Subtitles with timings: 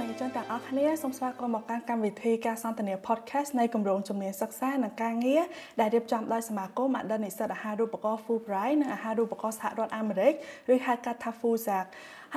[0.00, 5.42] និកជនទាំងអស់គ្នាសូមស្វាគមន៍មកកាន់កម្មវិធីការសន្ទនា podcast នៃគម្រោងជំនាញសិក្សានិងការងារ
[5.80, 10.32] ដែលរៀបចំដោយសមាគមអតីតនិស្សិតអាហារូបករណ៍ Fulbright និងអាហារូបករណ៍សហរដ្ឋអាមេរិក
[10.72, 11.86] ឬហៅកាត់ថា FUSAC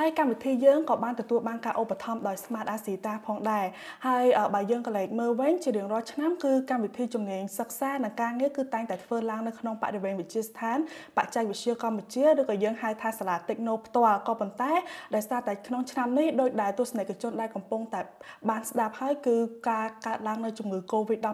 [0.01, 3.65] ហើយកម្មវិធីយើងក៏បានទទួលបានការឧបត្ថម្ភដោយ Smart Asita ផងដែរ
[4.07, 10.77] ហើយបើយើងក៏លេចមើលវិញជារៀងរាល់ឆ្នាំគឺកម្មវិធីជំនាញសិក្សានិងការងារគឺតែងតែធ្វើឡើងនៅក្នុងបរិវេណវិទ្យាស្ថាន
[11.17, 14.73] បច្ចេកវិទ្យាកម្ពុជាឬក៏យើងហៅថាសាលា Techno ផ្ទាល់ក៏ប៉ុន្តែ
[15.15, 18.01] ដោយសារតែក្នុងឆ្នាំនេះដោយដែលទស្សនិកជនដែលកំពុងតែ
[18.49, 19.35] បានស្ដាប់ហើយគឺ
[19.69, 21.27] ការកើតឡើងនៅជំងឺ Covid-19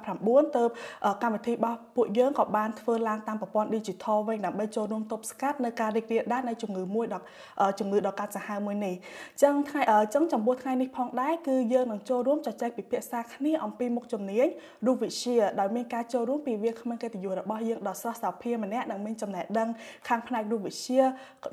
[0.55, 0.63] ទៅ
[1.23, 7.25] កម្មវិធីរបស់ពួកយើងក៏បានធ្វើឡើងតាមប្រព័ន្ធ Digital វិញដើម្បីចូលរួមទប់ស្កាត់នៅការរីករាលដាលនៃជំងឺមួយដល់
[7.79, 8.95] ជំងឺដល់កាត់សាហាវមួយនេះ
[9.33, 14.47] អញ្ចឹងថ្ងៃអញ្ចឹងចំពោះថ្ងៃនេះផងដែរគឺយើងនឹងចូលរួមជជែកពិភាក្សាគ្នាអំពីមុខជំនាញ
[14.85, 19.69] រូបវិទ្យាដោយមានការចូលរួមពីវាគ្មិនកិត្តិយសរបស់យើងដល់សិស្សសាភាម្នាក់និងមានចំណេះដឹង
[20.07, 21.01] ខាងផ្នែករូបវិទ្យា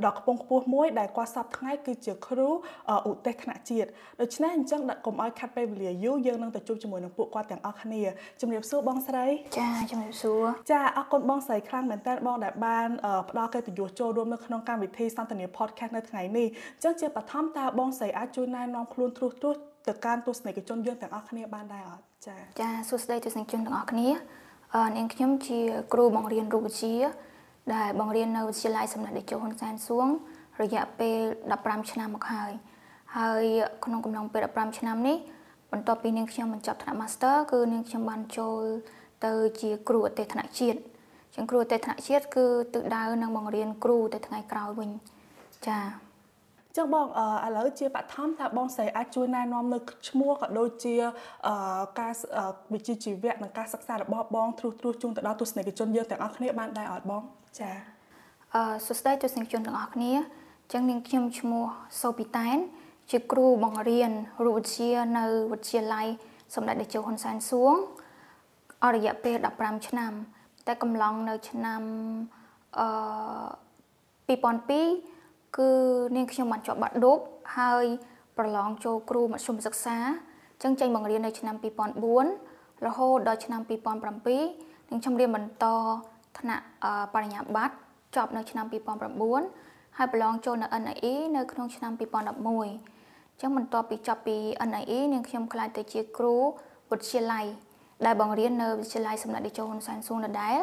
[0.06, 2.48] ដ៏ខ្ពង់ខ្ពស់មួយដែលគាត់សពថ្ងៃគឺជាគ្រូ
[3.10, 3.88] ឧទ្ទេសថ្នាក់ជាតិ
[4.20, 8.02] ដូច្នេះអញ្ចឹងកុំឲ្យខាត់ពេលវេលាយូរយើងនឹងទៅជួបជាមួយនឹងពួកគាត់ទាំងអស់គ្នា
[8.40, 9.26] ជំរាបសួរបងស្រី
[9.58, 12.88] ចាជំរាបសួរចាអរគុណបងស្រីខ្លាំងមែនតើបងដែលបាន
[13.30, 24.08] ផ្ដល់កិត្តិយសចូលរួមនៅក្នុងកម្មវិធីសន្ទនា podcast នៅថ្ងៃនេះអញ្ចឹងជាបឋមតើបងស្រីអាចជួយណែនាំខ្លួនត្រួសត្រាសទៅកាន់ទស្សនិកជនយើងទាំងអស់គ្នាបានដែរអត់ចាចាសួស្តីទស្សនិកជនទាំងអស់គ្នា
[24.74, 25.60] អឺនាងខ្ញុំជា
[25.92, 26.96] គ្រូបង្រៀនរូបវិទ្យា
[27.74, 30.06] ដែលបង្រៀននៅវិទ្យាល័យសំណាក់តេជោហ៊ុនសែនសួង
[30.60, 31.18] រយៈពេល
[31.56, 32.52] 15ឆ្នាំមកហើយ
[33.16, 33.44] ហើយ
[33.84, 35.16] ក្នុងកំឡុងពេល15ឆ្នាំនេះ
[35.72, 38.62] បន្ទាប់ពីនាងខ្ញុំបញ្ចប់ថ្នាក់ Master គឺនាងខ្ញុំបានចូល
[39.24, 40.78] ទៅជាគ្រូអទេសថ្នាក់ជាតិ
[41.34, 44.90] ជាងគ្រូអទេសថ្នាក់ជាតិគឺទិសដៅនឹងបង្រៀនគ្រូទៅថ្ងៃក្រោយវិញ
[45.66, 46.11] ចា៎
[46.76, 47.06] ចឹងបង
[47.46, 49.78] ឥឡូវជាបឋមតើបងស្រីអាចជួយណែនាំនៅ
[50.08, 50.94] ឈ្មោះក៏ដូចជា
[52.00, 52.12] ការ
[52.72, 57.22] វិជ្ជាជីវៈនិងការសិក្សារបស់បងទ្រុសទ្រុសជូនទៅដល់ទស្សនិកជនយើងទាំងអស់គ្នាបានដែរអត់បង
[57.60, 57.70] ចា
[58.54, 60.12] អឺសួស្តីទស្សនិកជនទាំងអស់គ្នា
[60.72, 61.64] ចឹងនាងខ្ញុំឈ្មោះ
[62.00, 62.56] សូពីតែន
[63.10, 64.10] ជាគ្រូបង្រៀន
[64.44, 66.06] រូបវិទ្យានៅវិទ្យាល័យ
[66.54, 67.74] សម្ដេចតេជោហ៊ុនសែនសួង
[68.84, 70.12] អររយៈពេល15ឆ្នាំ
[70.66, 71.82] តែកំឡុងនៅឆ្នាំ
[72.78, 72.86] អឺ
[74.28, 75.11] 2002
[75.56, 75.70] គឺ
[76.16, 77.18] នាងខ្ញុំបានជាប់បាក់ឌុប
[77.58, 77.84] ហើយ
[78.38, 79.98] ប្រឡងចូលគ្រូមធ្យមសិក្សា
[80.62, 81.56] ចឹងចេញបង្រៀននៅឆ្នាំ
[82.20, 85.66] 2004រហូតដល់ឆ្នាំ2007នាងខ្ញុំរៀនបន្ត
[86.38, 86.64] ថ្នាក់
[87.14, 87.74] បរិញ្ញាបត្រ
[88.16, 88.66] ចប់នៅឆ្នាំ
[89.30, 91.92] 2009ហើយប្រឡងចូលនៅ NIE នៅក្នុងឆ្នាំ
[92.70, 94.36] 2011ចឹងបន្ទាប់ពីចប់ពី
[94.70, 96.36] NIE នាងខ្ញុំខ្លាចទៅជាគ្រូ
[96.90, 97.46] វិទ្យាល័យ
[98.06, 100.56] ដែលបង្រៀននៅវិទ្យាល័យសំណាក់តេជោហ៊ុនសែនសួងដដែល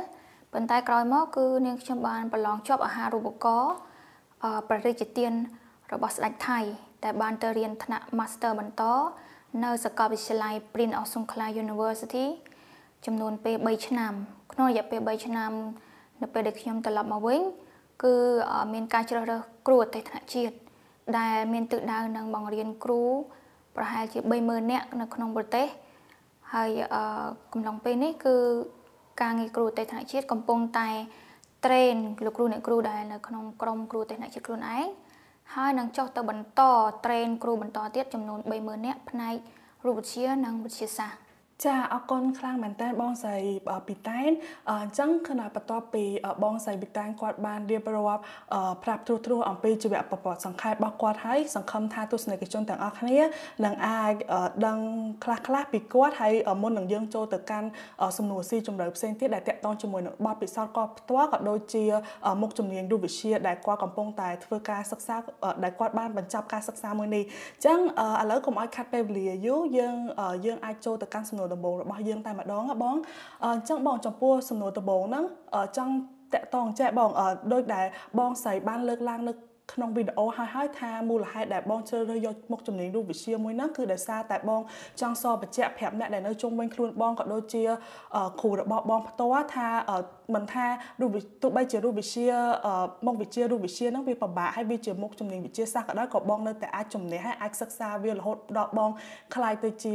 [0.54, 3.74] ប៉ុន្តែក្រោយមកគឺនាងខ្ញុំបានប្រឡងជាប់អាហារូបករណ៍
[4.70, 5.34] ប្រតិជាទាន
[5.94, 6.60] របស់ស្ដេចថៃ
[7.04, 8.84] ដែលបានទៅរៀនថ្នាក់ Master បន្ត
[9.64, 12.26] នៅសាកលវិទ្យាល័យ Prince of Songkla University
[13.06, 14.14] ចំនួនពេល3ឆ្នាំ
[14.54, 15.52] ក្នុងរយៈពេល3ឆ្នាំ
[16.22, 17.42] នៅពេលដែលខ្ញុំត្រឡប់មកវិញ
[18.04, 18.14] គឺ
[18.74, 20.56] មានការជ្រើសរើសគ្រូអតីតថ្នាក់ជាតិ
[21.18, 23.02] ដែលមានទិសដៅនឹងបង្រៀនគ្រូ
[23.76, 25.68] ប្រហែលជា30000នាក់នៅក្នុងប្រទេស
[26.54, 28.36] ហើយអឺកំឡុងពេលនេះគឺ
[29.22, 30.90] ការងារគ្រូទេសថ្នាក់ជាតិកំពុងតែ
[31.66, 34.88] train លោកគ្រូអ្នកគ្រូដែលនៅក្នុងក្រុមគ្រូទេសថ្នាក់ជាតិខ្លួនឯង
[35.56, 36.62] ហើយនឹងចុះទៅបន្ត
[37.06, 39.36] train គ្រូបន្តទៀតចំនួន30000នាក់ផ្នែក
[39.86, 41.20] រូបវិទ្យានិងវិទ្យាសាស្ត្រ
[41.66, 43.38] ចាអរគុណខ្លាំងមែនតើបងស្រី
[43.88, 44.32] ពីតែន
[44.70, 46.04] អញ្ចឹងខណៈបន្ទាប់ពី
[46.44, 48.22] បងស្រីពីតែនគាត់បានរៀបរាប់
[48.84, 53.20] ប្រាប់ត្រួសត្រាសអំពីជីវប្រវត្តិសង្ខេបរបស់គាត់ហើយសង្ឃឹមថាទស្សនិកជនទាំងអស់គ្នា
[53.66, 54.14] នឹងអាច
[54.68, 54.78] ដឹង
[55.24, 57.68] ខ្លះខ្លះពីគាត់ហើយមុននឹងយើងចូលទៅកាន់
[58.18, 61.84] សំណួរស៊ីជម្រៅផ្សេងទៀតដែលតាក់ទងជាមួយនឹងបទពិសោធន៍គាត់ផ្ទាល់ក៏ដូចជា
[62.42, 65.16] មុខជំនាញរូបវិទ្យាដែលគាត់កំពុងតែធ្វើការសិក្សា
[65.64, 67.80] ដែលគាត់បានបញ្ចប់ការសិក្សាមួយនេះអញ្ចឹង
[68.22, 69.96] ឥឡូវកុំឲ្យខាត់ពេលវេលាយូរយើង
[70.46, 72.96] យើងអាចចូលទៅកាន់សំណួរដំបូងរបស់យើងតែម្ដងបង
[73.44, 75.26] អញ្ចឹងបងចំពោះសំណួរដំបូងហ្នឹង
[75.78, 75.94] ចង់
[76.34, 77.10] តកតងចែបង
[77.54, 77.86] ដូចដែល
[78.20, 79.34] បងស្រីបានលើកឡើងនៅ
[79.74, 84.62] ក្នុងវីដេអូហើយហើយថាមូលហេតុដែលបងជ្រើសរើសយកមុខជំនាញរូបវិទ្យាមួយហ្នឹងគឺដោយសារតែបង
[85.02, 87.64] ចង់សរបញ្ជាក់ប្រាប់អ្នកដែលនៅជុំវិញខ្លួនបងក៏ដូចជា
[88.42, 89.68] គ្រូរបស់បងផ្ទាល់ថា
[90.36, 90.66] មិនថា
[91.02, 92.28] រូបទោះបីជារូបវិទ្យា
[93.06, 98.92] មុខវិជ្ជារូបវិទ្យាហ្នឹងវាពិបាកហើយវាជាមុខជំនាញវិទ្យាសាស្ត្រក៏ដោយក៏បងនៅតែអាចជំនះហើយអាចសិក្សាវារហូតដល់បង
[99.36, 99.94] ខ្លាយទៅជា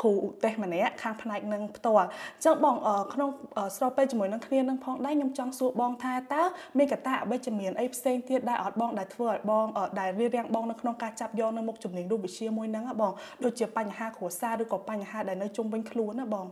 [0.00, 2.76] គ្រូឧទ្ទេសម្នាក់ខាងផ្នែកនឹងផ្ទាល់អញ្ចឹងបង
[3.14, 3.30] ក្នុង
[3.76, 6.42] ស្របពេលជាមួយនឹងគ្នានឹងផងដែរខ្ញុំចង់សួរបងថាតើ
[6.78, 9.66] មានកត្តាអវិជ្ជមានអីផ្សេងទៀតដែរអត់បងដែលធ្វើឲ្យបង
[10.00, 13.12] ដែលរៀបរៀងបងនៅក្នុងការចាប់យកនៅមុខជំនាញរូបវិទ្យាមួយហ្នឹងបង
[13.44, 16.46] ដូចជាបញ្ហាគ្រួសារឬក៏បញ្ហាដែលនៅជុំវិញខ្លួនណាបង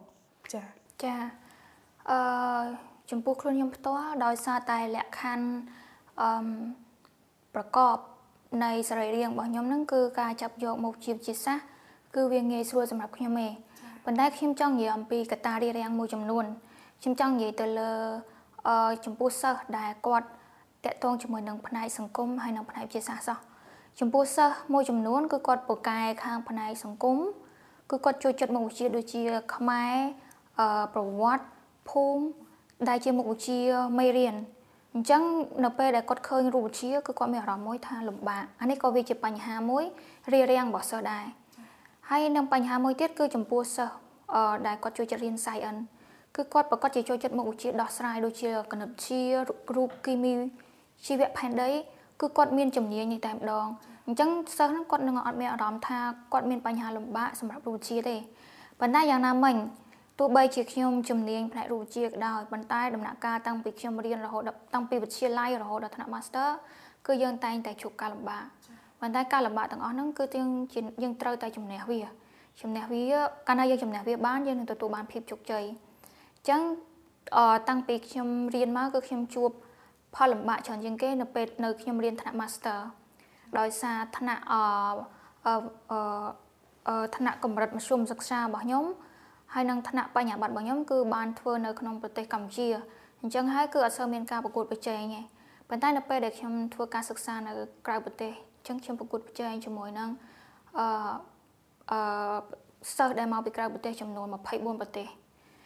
[0.52, 0.62] ចា
[1.04, 1.45] ចា
[2.10, 2.18] អឺ
[3.10, 5.48] ចំពោះខ្លួនខ្ញុំផ្ទាល់ដោយសារតែលក្ខខណ្ឌ
[6.20, 6.28] អឺ
[7.54, 7.96] ប្រកប
[8.64, 11.66] នៃសរីរាង្គរបស់ខ្ញុំហ្នឹងគឺការចាប់យកមុខជាវិទ្យាសាស្ត្រ
[12.14, 13.48] គឺវាងាយស្រួលសម្រាប់ខ្ញុំទេ
[14.04, 16.44] ប៉ុន្តែខ្ញុំចង់និយាយអំពីកត្តារារាំងមួយចំនួន
[17.00, 17.92] ខ្ញុំចង់និយាយទៅលើ
[18.68, 20.28] អឺចំពោះសិស្សដែលគាត់
[20.84, 23.38] តាក់ទងជាមួយនឹងផ្នែកសង្គមហើយនិងផ្នែកវិទ្យាសាស្ត្រសោះ
[24.00, 27.18] ចំពោះសិស្សមួយចំនួនគឺគាត់ពូកែខាងផ្នែកសង្គម
[27.90, 29.22] គឺគាត់ចូលចិត្តមុខវិជ្ជាដូចជា
[29.54, 29.94] ខ្មែរ
[30.58, 31.44] អឺប្រវត្តិ
[31.90, 32.24] ភូមិ
[32.88, 33.60] ដែលជាមុខវិជ្ជា
[33.98, 34.34] មេរៀន
[34.94, 35.22] អញ្ចឹង
[35.64, 39.84] នៅពេលដែលគាត់ឃើញរូបវិទ្យាគឺគាត់មានអារម្មណ៍មួយថាលំបាកអានេះក៏វាជាបញ្ហាមួយ
[40.32, 41.24] រារាំងរបស់សិស្សដែរ
[42.10, 43.96] ហើយនឹងបញ្ហាមួយទៀតគឺចំពោះសិស្ស
[44.34, 45.82] អឺដែលគាត់ចូលចិត្តរៀន Science
[46.36, 49.22] គឺគាត់ប្រកាសជាចូលចិត្តមុខវិជ្ជាដោះស្រាយដូចជាគណិតវិទ្យា
[49.76, 50.32] រូបគីមី
[51.06, 51.70] ជីវៈផែនដី
[52.20, 53.66] គឺគាត់មានជំនាញនេះតែម្ដង
[54.06, 55.98] អញ្ចឹងសិស្សហ្នឹងគាត់នឹងអត់មានអារម្មណ៍ថា
[56.32, 58.16] គាត់មានបញ្ហាលំបាកសម្រាប់រូបវិទ្យាទេ
[58.80, 59.56] ប៉ុន្តែយ៉ាងណាមិញ
[60.18, 66.48] ទោះបីជាខ្ញុំជំនាញផ្នែករូបវិទ្យាក៏ដោយប៉ុន្តែដំណាក់កាលតាំងពីខ្ញុំរៀនរហូតដល់តាំងពីវិទ្យាល័យរហូតដល់ថ្នាក់ Master
[67.06, 68.44] គឺយើងតែងតែជួបការលំបាក
[69.00, 70.50] ប៉ុន្តែការលំបាកទាំងអស់ហ្នឹងគឺយើង
[71.02, 72.00] យើងត្រូវតែជំនះវា
[72.60, 73.02] ជំនះវា
[73.48, 76.60] កាលណាយើងជំនះវាបានយើងនឹងទទួលបានភាពជោគជ័យអញ្ចឹង
[77.68, 79.50] តាំងពីខ្ញុំរៀនមកគឺខ្ញុំជួប
[80.14, 82.78] ផលលំបាកច្រើនជាងគេនៅពេលនៅខ្ញុំរៀនថ្នាក់ Master
[83.58, 88.84] ដោយសារថ្នាក់អឺថ្នាក់កម្រិតមធ្យមសិក្សារបស់ខ្ញុំ
[89.54, 92.66] ហើយនឹងថ្នាក់បញ្ញាបត្ររបស់ខ្ញុំគឺបានធ្វើនៅក្នុងប្រទេសកម្ពុជា
[93.20, 95.20] អញ្ចឹងហើយគឺអត់សូវមានការប្រកួតប្រជែងទេ
[95.68, 97.52] ប៉ុន្តែនៅពេលដែលខ្ញុំធ្វើការសិក្សានៅ
[97.86, 100.10] ក្រៅប្រទេសអញ្ចឹងខ្ញុំប្រកួតប្រជែងជាមួយនឹង
[100.78, 100.86] អឺ
[101.90, 102.00] អឺ
[102.96, 105.06] សិស្សដែលមកពីក្រៅប្រទេសចំនួន24ប្រទេស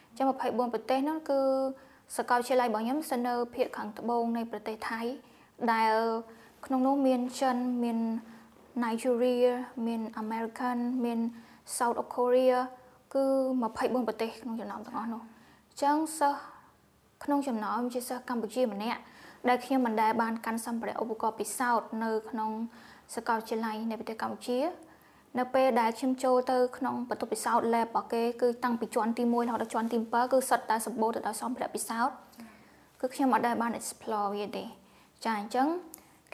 [0.09, 1.39] អញ្ចឹង24ប្រទេសនោះគឺ
[2.17, 5.01] សាកលវិទ្យាល័យរបស់ខ្ញុំស្ថិតនៅភាគខាងត្បូងនៃប្រទេសថៃ
[5.73, 5.95] ដែល
[6.65, 7.99] ក្នុងនោះមានចិនមាន
[8.83, 9.49] Nigeria
[9.87, 11.19] មាន American មាន
[11.77, 12.59] South Korea
[13.13, 13.23] គឺ
[13.65, 15.21] 24ប្រទេសក្នុងចំណោមទាំងអស់នោះ
[15.69, 16.41] អញ្ចឹងសិស្ស
[17.23, 18.99] ក្នុងចំណោមជាសិស្សកម្ពុជាម្នាក់
[19.49, 22.51] ដែលខ្ញុំមិនដែលបានកាន់សម្ភារៈឧបករណ៍ពិសោធន៍នៅក្នុង
[23.15, 24.59] សាកលវិទ្យាល័យនៃប្រទេសកម្ពុជា
[25.39, 32.15] នៅពេលដែលខ្ញុំចូលទៅក្នុងបន្ទប់ពិសោធន៍ lab របស់គេគឺតាំងពីជាន់ទី1រហូតដល់ជាន់ទី7គឺសុទ្ធតែសម្បូរទៅដោយសម្ភារៈពិសោធន៍
[33.01, 34.63] គឺខ្ញុំអត់ដែលបាន explore វាទេ
[35.25, 35.67] ចាអញ្ចឹង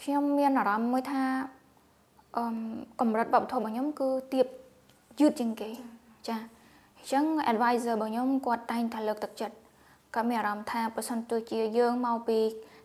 [0.01, 1.21] ខ្ញុំមានអារម្មណ៍មួយថា
[2.38, 2.45] អឺ
[3.00, 4.47] កម្រិតបបធម៌របស់ខ្ញុំគឺទៀប
[5.19, 5.69] យឺតជាងគេ
[6.27, 9.56] ចាអញ្ចឹង advisor របស់ខ្ញុំគាត់តែងតែលើកទឹកចិត្ត
[10.15, 12.39] គាត់មានអារម្មណ៍ថាបើសិនទោះជាយើងមកពី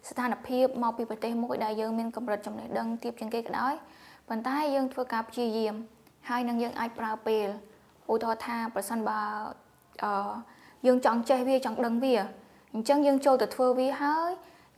[0.08, 3.74] ស្ថានភាពមកពីប្រទេសមួយដែលយើងមានកម្រិតចំណេះដឹងទាបជាងគេក៏ដោយ
[4.28, 5.74] ប៉ុន្តែយើងធ្វើការព្យាយាម
[6.28, 7.46] ហើយនឹងយើងអាចប្រើពេល
[8.12, 9.20] ឧទាហរណ៍ថាប្រសិនបើ
[10.04, 10.32] អឺ
[10.86, 12.14] យើងចង់ចេះវាចង់ដឹងវា
[12.74, 14.30] អញ្ចឹងយើងចូលទៅធ្វើវាហើយ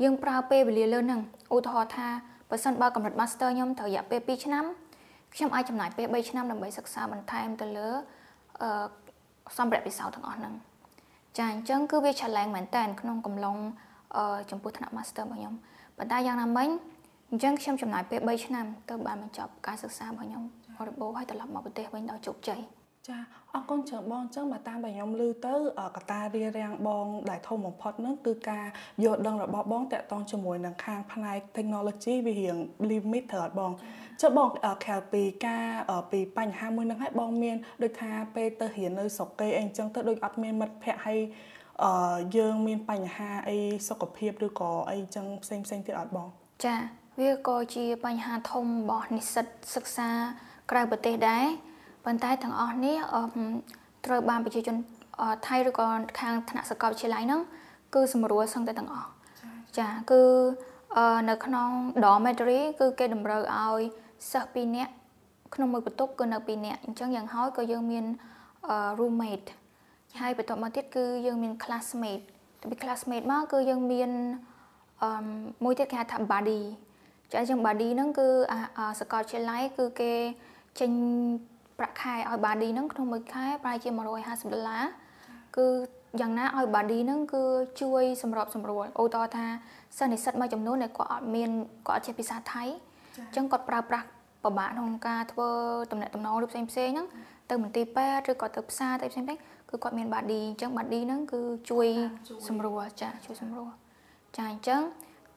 [0.02, 1.20] យើងប្រើពេលវេលាលើនឹង
[1.54, 2.08] ឧទាហរណ៍ថា
[2.50, 4.64] បើសិនបើកម្រិត Master ខ្ញុំត្រូវរយៈពេល2ឆ្នាំ
[5.34, 7.88] ខ្ញុំអាចចំណាយពេល3ឆ្នាំដើម្បីសិក្សាបន្ថែមទៅលើ
[8.62, 9.03] អឺ
[9.58, 10.54] សម្ភារៈពិសោធន៍ទាំងអស់ហ្នឹង
[11.38, 13.56] ចាអញ្ចឹងគឺវា challenge មែនតើក្នុងកំឡុង
[14.16, 15.54] អឺចំពោះថ្នាក់ Master របស់ខ្ញុំ
[15.96, 16.68] ប៉ុន្តែយ៉ាងណាមិញ
[17.30, 20.42] អញ្ចឹងខ្ញុំចំណាយពេល3ឆ្នាំទៅបានបញ្ចប់ការសិក្សារបស់ខ្ញុំ
[20.78, 22.60] បរិបូរហើយត្រឡប់មកប្រទេសវិញដោយជោគជ័យ
[23.08, 23.18] ចា
[23.54, 25.54] អរគុណច្រើនបងអញ្ចឹងបើតាមដែលខ្ញុំឮទៅ
[25.96, 28.66] កតារារាំងបងដែលធំបំផុតហ្នឹងគឺការ
[29.04, 32.56] យល់ដឹងរបស់បងតាក់ទងជាមួយនឹងខាងផ្នែក technology វារៀង
[32.90, 33.72] limit ត្រូវអត់បង
[34.20, 34.48] ចុះបង
[34.84, 35.66] ក្រៅពីការ
[36.10, 41.20] ពីបញ្ហាមួយហ្នឹងហើយបងមានដូចថាពេលទៅរៀននៅស្រុកគេអីអញ្ចឹងទៅដូចអត់មានមិត្តភ័ក្តិហើយ
[41.84, 43.58] អឺយើងមានបញ្ហាអី
[43.88, 46.28] សុខភាពឬក៏អីចឹងផ្សេងផ្សេងទៀតអត់បង
[46.64, 46.76] ចា
[47.20, 50.10] វាក៏ជាបញ្ហាធំរបស់និស្សិតសិក្សា
[50.70, 51.46] ក្រៅប្រទេសដែរ
[52.04, 52.96] ប៉ុន្តែទាំងអស់នេះ
[54.06, 54.76] ត្រូវបានប្រជាជន
[55.46, 55.86] ថៃឬក៏
[56.20, 57.40] ខាងថ្នាក់សាកលវិទ្យាល័យហ្នឹង
[57.94, 59.08] គឺសម្រួលសឹងតែទាំងអស់
[59.78, 60.22] ចាគឺ
[61.28, 61.68] នៅក្នុង
[62.04, 63.80] dormitory គឺគេតម្រូវឲ្យ
[64.32, 64.92] សិស្ស2នាក់
[65.54, 68.04] ក្នុងមួយបន្ទប់គឺនៅ2នាក់អញ្ចឹងយ៉ាងហោចក៏យើងមាន
[68.98, 69.48] roommate
[70.20, 72.24] ហើយបន្ទាប់មកទៀតគឺយើងមាន classmate
[72.70, 74.10] ពី classmate មកគឺយើងមាន
[75.02, 75.26] អឺ
[75.64, 76.60] មួយទៀតគេហៅថា buddy
[77.32, 78.28] ចាអញ្ចឹង buddy ហ្នឹងគឺ
[79.00, 80.12] សាកលវិទ្យាល័យគឺគេ
[80.80, 80.90] ចេញ
[81.78, 84.84] ប្រាក់ខែឲ្យ buddy ហ្នឹងក្នុងមួយខែប្រហែលជា150ដុល្លារ
[85.56, 85.66] គឺ
[86.20, 87.42] យ៉ាងណាឲ្យ buddy ហ្នឹងគឺ
[87.82, 89.46] ជួយសម្របសម្រួលឧទាហរណ៍ថា
[89.98, 91.50] សិស្សនិស្សិតមួយចំនួនដែលគាត់អត់មាន
[91.88, 92.64] គាត់អត់ចេះភាសាថៃ
[93.16, 94.06] អញ្ចឹងគាត់ប្រើប្រាស់
[94.44, 95.48] ពិបាកក្នុងការធ្វើ
[95.90, 97.06] តំណែងតំណងឬផ្សេងផ្សេងហ្នឹង
[97.50, 99.38] ទៅមន្ទីរពេទ្យឬក៏ទៅផ្សារទៅផ្សេងផ្សេង
[99.70, 101.40] គឺគាត់មាន buddy អញ្ចឹង buddy ហ្នឹងគឺ
[101.70, 101.86] ជួយ
[102.48, 103.70] សម្រួលចាជួយសម្រួល
[104.36, 104.80] ចាអញ្ចឹង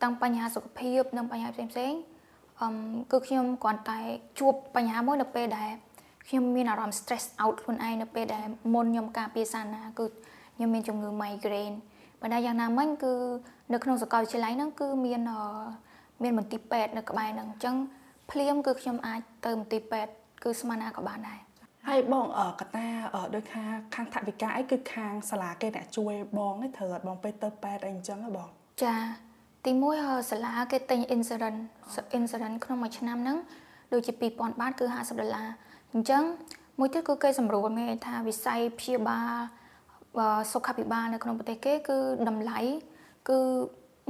[0.03, 1.93] តាំងបញ្ហាសុខភាពនិងបញ្ហាផ្សេងផ្សេង
[2.61, 2.69] អឺ
[3.11, 3.99] គឺខ្ញុំគ្រាន់តែ
[4.39, 5.71] ជួបបញ្ហាមួយនៅពេលដែល
[6.29, 10.05] ខ្ញុំមានអារម្មណ៍ stress out ខ្លួនឯងនៅពេលដែលមុនខ្ញុំការពារសាណាគឺ
[10.55, 11.77] ខ្ញុំមានជំងឺ migraine
[12.21, 13.13] ប៉ុន្តែយ៉ាងណាមិញគឺ
[13.73, 15.21] នៅក្នុងសាកលវិទ្យាល័យហ្នឹងគឺមាន
[16.23, 17.75] មានមន្ទីរពេទ្យនៅក្បែរហ្នឹងអញ្ចឹង
[18.31, 20.11] ភ្លាមគឺខ្ញុំអាចទៅមន្ទីរពេទ្យ
[20.43, 21.39] គឺស្មានណាក៏បានដែរ
[21.87, 22.25] ហើយបង
[22.59, 22.87] កតា
[23.35, 23.63] ដូចថា
[23.95, 28.49] ខាងថវិកាអីគឺខាងសាលាគេអ្នកជួយបងឯងត្រូវអត់បងទៅទៅពេទ្យអីអញ្ចឹងហ៎បង
[28.83, 28.95] ចា
[29.65, 29.95] ទីមួយ
[30.31, 31.61] សាលាគេទិញ insurance
[32.17, 33.37] insurance ក្នុងមួយឆ្នាំហ្នឹង
[33.93, 35.47] ដូចជា2000បាតគឺ50ដុល្លារ
[35.93, 36.23] អញ្ចឹង
[36.79, 41.97] មួយទៀតគឺគេសម្រួលមានថាវិស័យព្យាបាលសុខាភិបាលនៅក្នុងប្រទេសគេ គឺ
[42.29, 42.59] តម្លៃ
[43.29, 43.39] គឺ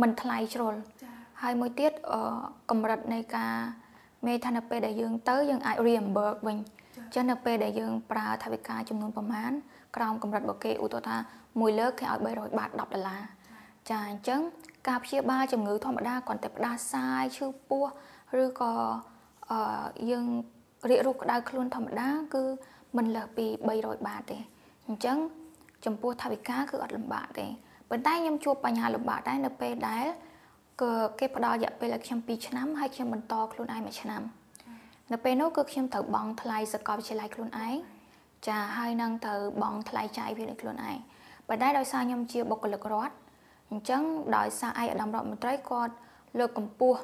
[0.02, 0.76] មិនថ្លៃជ្រុល
[1.42, 1.92] ហើយមួយទៀត
[2.70, 3.54] កម្រិតនៃការ
[4.26, 6.58] មានថានៅពេលដែលយើងទៅយើងអាច reimburse វិញ
[7.16, 9.52] ចឹងនៅពេលដែលយើងប្រើថវិកាចំនួនប្រមាណ
[9.96, 11.18] ក្រោមកម្រិតរបស់គេឧទាហរណ៍ថា
[11.60, 13.22] មួយលើកគេឲ្យ300បាត10ដុល្លារ
[13.90, 14.42] ចាអញ្ចឹង
[14.88, 17.86] ការព្យាបាលជំងឺធម្មតាគ្រាន់តែផ្ដាសាយឈឺពោះ
[18.44, 18.74] ឬក៏
[19.52, 19.60] អឺ
[20.12, 20.26] យើង
[20.90, 22.44] រាករូសក្តៅខ្លួនធម្មតា គឺ
[22.98, 23.46] មិនលើសពី
[23.78, 24.38] 300បាតទេ
[24.88, 25.18] អញ្ចឹង
[25.86, 27.46] ចំពោះថវិកាគឺអត់លំបាកទេ
[27.90, 30.06] ប៉ុន្តែខ្ញុំជួបបញ្ហាលំបាកដែរនៅពេលដែល
[30.82, 34.22] គឺគេផ្ដល់រយៈពេលឲ្យខ្ញុំ2ឆ្នាំហើយខ្ញុំបន្តខ្លួនឯងមួយឆ្នាំ
[35.12, 37.76] នៅពេលនោះគឺខ្ញុំត្រូវបង់ថ្លៃសាកលវិទ្យាល័យខ្លួនឯង
[38.48, 40.98] ចាហើយនឹងត្រូវបង់ថ្លៃចាយវាដោយខ្លួនឯង
[41.48, 43.14] ប៉ុន្តែដោយសារខ្ញុំជាបុគ្គលិករដ្ឋ
[43.72, 44.02] អញ្ចឹង
[44.38, 45.94] ដោយសារឯកឧត្តមរដ្ឋមន្ត្រីគាត់
[46.40, 47.00] លើកកម្ពស់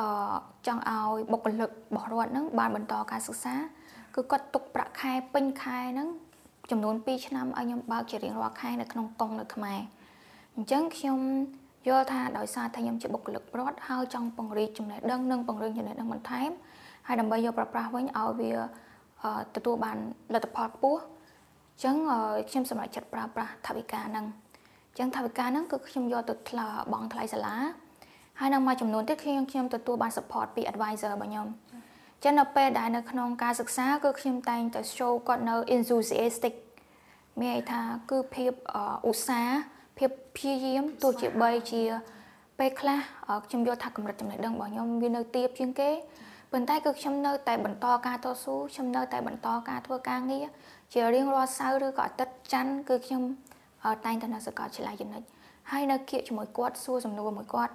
[0.00, 0.08] អឺ
[0.66, 3.54] ចង់ឲ្យបុគ្គលិករបស់រដ្ឋហ្នឹងបានបន្តការសិក្សា
[4.14, 6.08] គឺគាត់ទុកប្រាក់ខែពេញខែហ្នឹង
[6.70, 9.80] ចំនួន2ឆ្នាំឲ្យខ្ញុំបើកជារៀងរាល់ខែនៅក្នុងកុងនៅខ្មែរ
[10.56, 11.18] អញ្ចឹងខ្ញុំ
[11.88, 16.50] យល់ថាដោយសារតែខ្ញុំជាបុគ្គលិករដ្ឋហើយចង់ពង្រីកចំណេះដឹងនិងពង្រឹងចំណេះដឹងបន្ថែម
[17.06, 18.52] ហើយដើម្បីយកប្រប្រាស់វិញឲ្យវា
[19.54, 19.98] ទទួលបាន
[20.34, 21.96] លទ្ធផលខ្ពស់អញ្ចឹង
[22.50, 24.26] ខ្ញុំសម្រេចចិត្តប្រើប្រាស់ថវិកាហ្នឹង
[24.90, 27.56] អញ្ចឹងថវិកាហ្នឹងគឺខ្ញុំយកទៅថ្លៃបង់ថ្លៃសាលា
[28.44, 31.46] ហើយនឹងមួយចំនួនទៀតខ្ញុំខ្ញុំទទួលបាន support ពី advisor របស់ខ្ញុំ
[32.22, 36.54] ចឹងនៅពេលដែលនៅក្នុងការសិក្សាគឺខ្ញុំតែងតែ show គាត់នៅ enthusiastic
[37.40, 37.80] មានន័យថា
[38.10, 38.52] គឺភាព
[39.08, 39.58] ឧស្សាហ៍
[39.98, 41.82] ភាពព្យាយាមទោះជាបីជា
[42.58, 42.98] ពេលខ្លះ
[43.46, 45.90] ខ្ញុំយល់ថាកម្រិតចំណេះដឹងរបស់ខ្ញុំវានៅទាបជាងគេ
[46.52, 50.46] ប៉ុន្តែគឺខ្ញុំនៅតែបន្តការតស៊ូខ្ញុំនៅតែបន្តការធ្វើការងារ
[50.92, 53.22] ជារៀងរាល់សៅរ៍ឬក៏អាទិត្យច័ន្ទគឺខ្ញុំ
[54.04, 55.22] តែងតែនៅសាកលវិទ្យាល័យចំណិច
[55.70, 57.74] ហើយនៅគៀកជាមួយគាត់សួរសំណួរមួយគាត់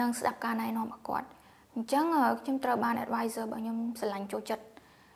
[0.00, 1.26] និងស្ដាប់ការណែនាំរបស់គាត់
[1.74, 2.04] អញ្ចឹង
[2.40, 4.64] ខ្ញុំត្រូវបាន advisor របស់ខ្ញុំស្រឡាញ់ចូលចិត្ត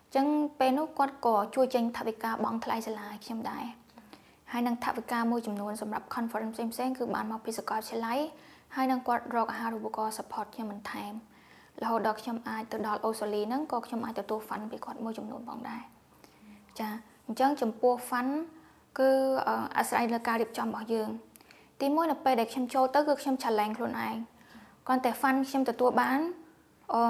[0.05, 0.27] អញ្ចឹង
[0.59, 3.65] ពេលនោះគាត់ក៏ជួយចេញថវិកាបង់ថ្លៃសាលាឲ្យខ្ញុំដែរ
[4.51, 8.19] ហើយនឹងថវិកាមួយចំនួនសម្រាប់ conference ផ្សេងៗគឺបានមកពីសាកលវិទ្យាល័យ
[8.75, 11.13] ហើយនឹងគាត់រកអាហារូបករណ៍ support ខ្ញុំបន្ថែម
[11.81, 15.81] រហូតដល់ខ្ញុំអាចទៅដល់អូស្ត្រាលីហ្នឹងក៏ខ្ញុំអាចទទួល fund ពីគាត់មួយចំនួនផងដែរ
[16.79, 16.89] ចា
[17.25, 18.31] អញ្ចឹងចំពោះ fund
[18.99, 19.09] គឺ
[19.77, 21.09] អាស្រ័យលើការរៀបចំរបស់យើង
[21.81, 24.15] ទីមួយនៅពេលដែលខ្ញុំចូលទៅគឺខ្ញុំ challenge ខ្លួនឯង
[24.87, 26.19] គ្រាន់តែ fund ខ្ញុំទទួលបាន
[26.93, 27.01] អឺ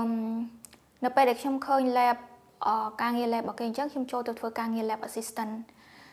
[1.06, 2.18] នៅពេលដែលខ្ញុំឃើញ lab
[3.02, 5.54] ការងារ lab របស់គេអញ្ចឹងខ្ញុំចូលទៅធ្វើការងារ lab assistant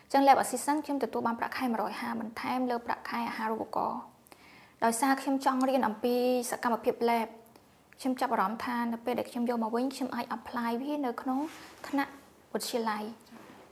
[0.05, 4.01] អញ្ចឹង lab assistant ខ្ញុំទទួលបានប្រាក់ខែ150បន្ថែមលើប្រាក់ខែអាហារូបករណ៍
[4.85, 6.15] ដោយសារខ្ញុំចង់រៀនអំពី
[6.51, 7.29] សកម្មភាព lab
[8.01, 11.39] ខ្ញុំចាប់អារម្មណ៍ថានៅពេលដែលខ្ញុំយកមកវិញខ្ញុំអាច apply វានៅក្នុង
[11.89, 12.13] ថ្នាក់
[12.53, 13.05] វិទ្យាល័យ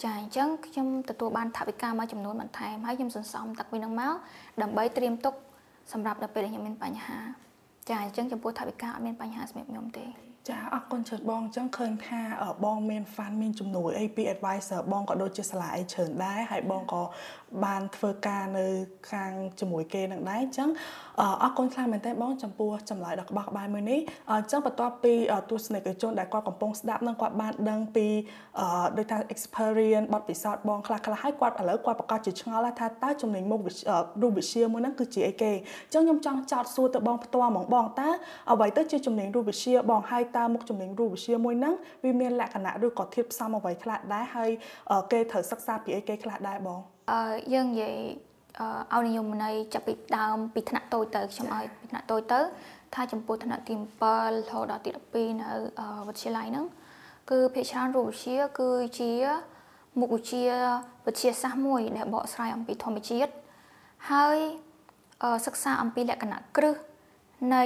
[0.03, 4.15] ចាអញ្ចឹងខ្ញុំទទួលបានថវិកាមួយចំនួនបន្ថែមហើយខ្ញុំសន្សំទឹកពីនឹងមក
[4.63, 5.35] ដើម្បីត្រៀមទុក
[5.93, 7.21] សម្រាប់នៅពេលដែលខ្ញុំមានបញ្ហា
[7.89, 10.07] ចាអញ្ចឹងចំពោះថវិកាអត់មានបញ្ហាសម្រាប់ខ្ញុំទេ
[10.49, 12.21] ចាអរគុណច្រើនបងអញ្ចឹងឃើញថា
[12.65, 17.03] បងមាន fund មានជំនួយអីពី advisor បងក៏ដូចជាសាលាអីច្រើនដែរហើយបងក៏
[17.65, 18.67] បានធ្វើការនៅ
[19.11, 20.71] ខាងជាមួយគេនឹងដែរអញ្ចឹង
[21.43, 25.15] អរគុណខ្លាំងមែនទែនបងចំពោះចម្លើយដ៏ក្បោះក្បាយមួយនេះអញ្ចឹងបន្ទាប់ពី
[25.51, 28.07] ទស្សនិកជនដែលគាត់កំពុងស្ដាប់នឹងគាត់បានដឹងពី
[28.97, 33.61] ដូចថា experience បទពិសោធន៍បងខ្លះខ្លះហើយគាត់ឥឡូវគាត់ប្រកាសជាឆ្ងល់ថាតើចំណេញមុខ
[34.23, 38.09] រូបវិទ្យាមួយហ្នឹងគឺជាអីគេអញ្ចឹងខ្ញុំចង់ចោទសួរទៅបងផ្ទាល់ហ្មងបងតើ
[38.53, 44.51] អ្វីទៅជាចំណេញរូបវិទ្យាបងហើយតើមុខចំណេញរូបវិទ្យាមួយហ្នឹងវាមានលក្ខណៈឬក៏ធៀបផ្សំអ្វីខ្លះដែរហើយ
[45.13, 47.19] គេត្រូវសិក្សាពីអីគេខ្លះដែរបង អឺ
[47.53, 47.97] យើងនិយាយ
[48.95, 52.41] ឲ្យនិយមន័យចាប់ពីដើមពីថ្នាក់តូចទៅខ្ញុំឲ្យពីថ្នាក់តូចទៅ
[52.95, 55.51] ថាចំពោះថ្នាក់ទី7រហូតដល់ទី12នៅ
[56.09, 56.67] វិទ្យាល័យហ្នឹង
[57.31, 59.11] គឺភាគច្រើនរូបវិទ្យាគឺជា
[60.01, 60.43] មុខវិជ្ជា
[61.07, 63.33] វិទ្យាសាស្ត្រមួយ ដែលបកស្រាយអំពីធម្មជាតិ
[64.11, 64.39] ហើយ
[65.47, 66.77] សិក្សាអំពីលក្ខណៈគ្រឹះ
[67.55, 67.65] នៃ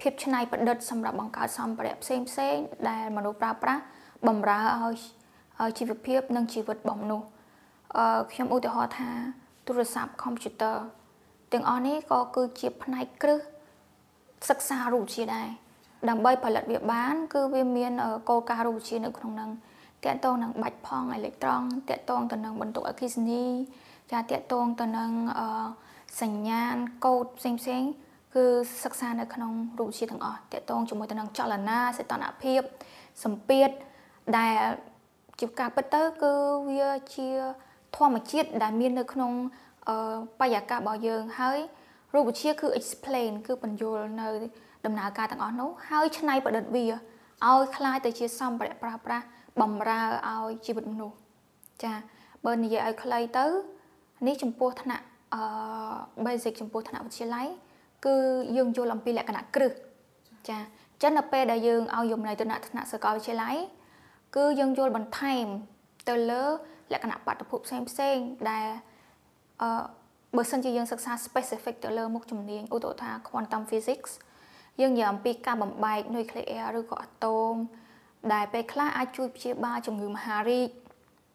[0.00, 2.56] ភាពច្នៃប្រឌិតសម្រាប់បង្កើតសម្ភារៈផ្សេងផ្សេង
[2.88, 3.82] ដែលមនុស្សប្រើប្រាស់
[4.26, 4.96] បំរើឲ្យ
[5.78, 7.26] ជីវភាពនិងជីវិតរបស់មនុស្ស
[7.96, 9.10] អឺខ្ញុំឧទាហរណ៍ថា
[9.66, 10.76] ទូរស័ព្ទ computer
[11.52, 13.40] ទាំងអស់នេះក៏គឺជាផ្នែកគ្រឹះ
[14.48, 15.48] សិក្សារូបវិទ្យាដែរ
[16.08, 17.92] ដើម្បីផលិតវាបាន គឺវាមាន
[18.28, 19.50] គោលការណ៍រូបវិទ្យានៅក្នុងហ្នឹង
[20.04, 23.44] តកតងនឹងបាច់ផងអេឡិចត្រង់តកតងទៅនឹងបន្ទុកអគ្គិសនី
[24.12, 25.10] ចាតកតងទៅនឹង
[26.22, 27.82] សញ្ញាណកូដផ្សេងផ្សេង
[28.34, 28.44] គឺ
[28.84, 32.60] សិក្សានៅក្នុងរូបវិទ្យាទាំងអស់តកតងជាមួយទៅនឹងចលនាសីតុណ្ហភាព
[33.24, 33.68] សម្ពាធ
[34.38, 34.56] ដែល
[35.40, 36.32] ជាការពិតទៅគឺ
[36.68, 37.28] វាជា
[37.97, 39.31] ធម្មជាតិដែលមាននៅក្នុង
[40.39, 41.59] បរិយាកាសរបស់យើងហើយ
[42.13, 44.29] រូបវិទ្យាគឺ explain គឺបញ្យល់នៅ
[44.85, 49.25] ដំណើរការទាំងអស់នោះហើយច្នៃប្រឌិតវាឲ្យคล้ายទៅជាសម្ភារៈប្រើប្រាស់
[49.61, 51.17] បំរើឲ្យជីវិតមនុស្ស
[51.83, 51.93] ចា
[52.45, 53.45] បើនិយាយឲ្យខ្លីទៅ
[54.27, 55.43] នេះចំពោះថ្នាក់អឺ
[56.25, 57.47] basic ចំពោះថ្នាក់វិទ្យាល័យ
[58.05, 58.15] គឺ
[58.57, 59.71] យើងយល់អំពីលក្ខណៈគ្រឹះ
[60.49, 60.57] ចា
[61.01, 63.55] ចឹងនៅពេលដែលយើងឲ្យយមន័យទៅថ្នាក់សាកលវិទ្យាល័យ
[64.35, 65.45] គឺយើងយល់បន្ថែម
[66.09, 66.43] ទៅលើ
[66.92, 68.16] លក្ខណៈបាតុភូតផ្សេងផ្សេង
[68.50, 68.66] ដែល
[69.62, 69.82] អឺ
[70.36, 74.10] បើសិនជាយើងសិក្សា specific ទៅលើមុខជំនាញឧទាហរណ៍ថា quantum physics
[74.80, 77.54] យើងនិយាយអំពីការបំបែកនុយក្លេអ៊ែរឬក៏អាតូម
[78.32, 80.68] ដែលពេលខ្លះអាចជួយព្យាបាលជំងឺមហារីក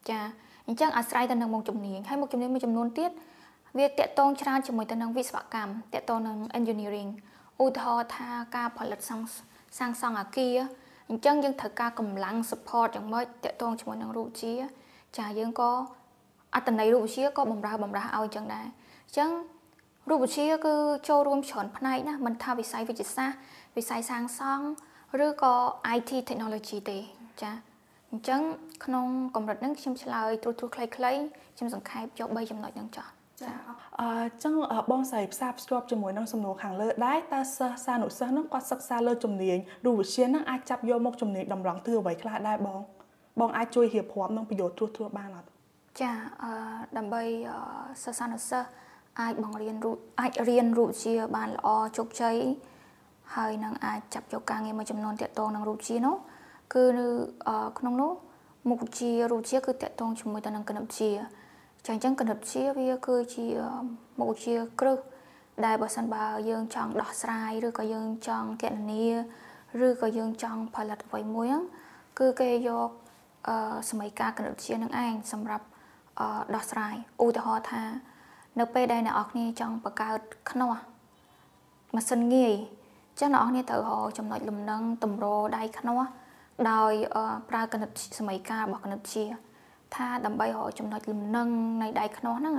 [0.09, 0.19] ចា
[0.67, 3.11] អញ្ចឹងអាស្រ័យទៅនឹងមុខជំនាញហើយមុខជំនាញមួយចំនួនទៀត
[3.77, 7.09] វាតកតងច្រើនជាមួយទៅនឹងវិស្វកម្មតកតងនឹង engineering
[7.63, 9.21] ឧទាហរណ៍ថាការផលិតសាង
[9.77, 10.57] សាងសង់អគារ
[11.09, 14.53] អញ្ចឹងយើងត្រូវការកម្លាំង support យ៉ាងម៉េចតកតងជាមួយនឹងរូបជា
[15.17, 15.71] ចាយើងក៏
[16.55, 18.65] អត្តន័យរូបវិទ្យាក៏បំរើបំរាស់ឲ្យអញ្ចឹងដែរ
[19.07, 19.29] អញ្ចឹង
[20.09, 20.73] រូបវិទ្យាគឺ
[21.09, 23.37] ចូលរួមច្រើនផ្នែកណាមិនថាវិស័យវិទ្យាសាស្ត្រ
[23.77, 24.65] វិស័យសាងសង់
[25.25, 25.53] ឬក៏
[25.97, 26.99] IT technology ទេ
[27.41, 27.51] ចា
[28.11, 28.41] អញ្ចឹង
[28.85, 31.19] ក្នុងកម្រិតហ្នឹងខ្ញុំឆ្លើយត្រួសត្រាសខ្លីៗ
[31.55, 33.07] ខ្ញុំសង្ខេបយក3ចំណុចហ្នឹងចោះ
[33.41, 33.53] ចា
[34.01, 34.53] អញ្ចឹង
[34.91, 42.79] បងស្រីផ្សារភ្ជាប់ជាមួយនឹងសំណួរខាងលើដែរតើសិស្សសានុសិស្សហ្នឹងគាត់សិក្សាលើជំនាញរូបវិទ្យាហ្នឹងអាចចាប់យកមកជំនាញតម្រង់ទិសអ្វីខ្លះដែរបង
[43.39, 45.49] បងអាចជួយរៀបរាប់នឹងប្រយោជន៍ត្រួសត្រាសបានអត់
[45.99, 46.11] ចា
[46.43, 46.51] អឺ
[46.97, 47.23] ដើម្បី
[48.03, 48.69] សិស្សសានុសិស្ស
[49.19, 52.37] អាចបង្រៀនរូបអាចរៀនរូបវិទ្យាបានល្អជោគជ័យ
[53.35, 56.15] ហើយនឹងអាចចាប់យកការងារមួយចំនួនតាក់ទងនឹងរូបវិទ្យានោះ
[56.73, 57.05] គឺនៅ
[57.79, 58.11] ក្នុងនោះ
[58.69, 61.11] មុខវិជ្ជារូបវិទ្យាគឺតាក់ទងជាមួយទៅនឹងគណិតវិទ្យា
[61.85, 63.45] ចាអញ្ចឹងគណិតវិទ្យាវាគឺជា
[64.19, 64.97] មុខវិជ្ជាគ្រឹះ
[65.65, 69.05] ដែលបើសិនបើយើងចង់ដោះស្រាយឬក៏យើងចង់កណនា
[69.85, 71.63] ឬក៏យើងចង់ផលិតអ្វីមួយហ្នឹង
[72.19, 73.02] គឺគេយកអឺ
[73.89, 75.65] សម័យកាលគណិតវិទ្យានឹងឯងសម្រាប់
[76.19, 77.83] អឺដោះស្រាយឧទាហរណ៍ថា
[78.59, 80.19] នៅពេលដែលអ្នកនរគ្នាចង់បង្កើត
[80.51, 80.73] ខ្នោះ
[81.95, 82.53] ម៉ាស៊ីនងាយ
[83.19, 85.25] ចឹងអ្នកនរគ្នាត្រូវរកចំណុចលំនឹងតម្រ
[85.57, 85.99] ដៃខ្នោះ
[86.71, 86.93] ដោយ
[87.49, 89.25] ប្រើគណិតសម័យកាលរបស់គណិតវិទ្យា
[89.95, 91.47] ថាដើម្បីរកចំណុចលំនឹង
[91.81, 92.55] នៃដៃខ្នោះហ្នឹង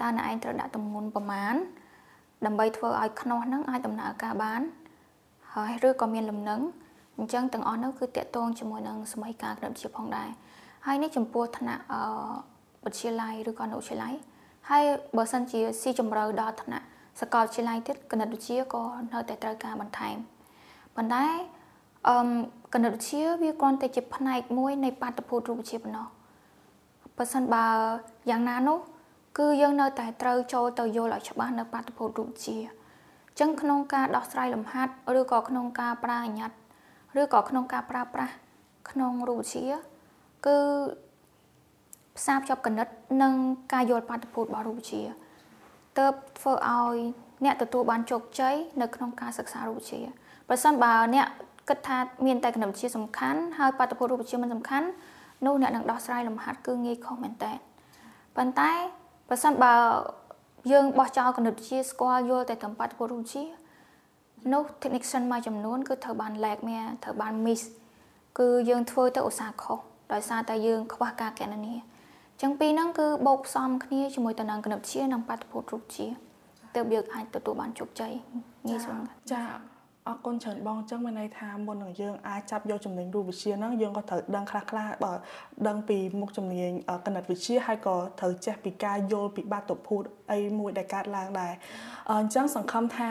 [0.00, 1.54] តើអ្នកឯងត្រូវដាក់ទម្ងន់ប្រមាណ
[2.46, 4.60] ដើម្បីធ្វើឲ្យខ្នោះហ្នឹងអាចដំណើរការបាន
[5.54, 6.60] ហើយឬក៏មានលំនឹង
[7.18, 10.28] អញ្ចឹងទាំងអស់នោះគឺតកតងជាមួយនឹងសម័យកាលគណិតវិទ្យាផងដែរ
[10.86, 12.00] ហើយនេះចំពោះថ្នាក់អឺ
[12.84, 14.14] វិទ្យាល័យឬក៏អនុវិទ្យាល័យ
[14.70, 14.84] ហើយ
[15.16, 16.86] បើសិនជាស៊ីជម្រៅដល់ថ្នាក់
[17.20, 20.16] សាកលវិទ្យាល័យទៀតគណិតវិទ្យាក៏នៅតែត្រូវការបន្ថែម
[20.96, 21.24] ប៉ុន្តែ
[22.08, 22.16] អឺ
[22.74, 26.06] គណិតវិទ្យាវាគ្រាន់តែជាផ្នែកមួយនៃបាតុភូតរូបវិទ្យាប៉ុណ្ណោះ
[27.16, 27.66] បើសិនបើ
[28.30, 28.78] យ៉ាងណានោះ
[29.38, 32.68] គឺយើងនៅតែត្រូវចូលទៅយល់ឲ្យច្បាស់នៅបាតុភូតរូបវិទ្យាអ
[33.34, 36.65] ញ្ចឹងក្នុងការដោះស្រាយលំហាត់ឬក៏ក្នុងការប្រើអញ្ញត្តិ
[37.20, 38.34] ឬក៏ក្នុងការប្រើប្រាស់
[38.90, 39.68] ក្នុងរូបវិទ្យា
[40.46, 40.58] គឺ
[42.16, 42.88] ផ្សារភ្ជាប់គណិត
[43.22, 43.32] និង
[43.72, 45.04] ការយល់បាតុភូតរបស់រូបវិទ្យា
[45.98, 46.96] ទើបធ្វើឲ្យ
[47.44, 50.02] អ្នកទទួលបានជោគជ័យនៅក្នុងការសិក្សារូបវិទ្យា
[50.48, 51.26] ប្រសិនបើអ្នក
[51.68, 54.88] គិតថាមានតែគណិតវិទ្យាសំខាន់ហើយបាតុភូតរូបវិទ្យាមិនសំខាន់
[55.46, 57.52] នោះអ្នកនឹងដោះស្រាយលំហាត់គឺងាយខុសមែនតើ
[58.36, 58.70] ប៉ុន្តែ
[59.28, 59.74] ប្រសិនបើ
[60.72, 63.44] យើងបោះចោលគណិតវិទ្យាស្គាល់យល់តែត្រឹមបាតុភូតរូបវិទ្យា
[64.52, 67.62] នោះ technician មួយចំនួនគឺត្រូវបាន lag មានត្រូវបាន miss
[68.38, 69.78] គឺយើងធ្វើទៅឧស្សាហ៍ខុស
[70.12, 71.74] ដោយសារតែយើងខ្វះការកណនា
[72.42, 76.08] ចឹងពីរហ្នឹងគឺបូកផ្សំគ្នាជាមួយតំណែងគណិតវិទ្យានិងបាតុភូតរូបវិទ្យា
[76.74, 78.12] ទើបយើងអាចទទួលបានជោគជ័យ
[78.68, 79.42] ងាយស្រួលចា
[80.08, 85.12] អរគុណច្រើនបងអញ្ចឹងមានន័យថាមុននឹងយើងអាចចាប់យកចំណេញរូបវិទ្យាហ្នឹងយើងក៏ត្រូវដឹងខ្លះខ្លះបើ
[85.68, 86.70] ដឹងពីមុខជំនាញ
[87.06, 91.52] គណិតវិទ្យាហើយក៏ត្រូវចេះពីការយល់ពីបាតុភូតអីមួយដែលកើតឡើងដែរ
[92.10, 93.10] អញ្ចឹងសង្ឃឹមថា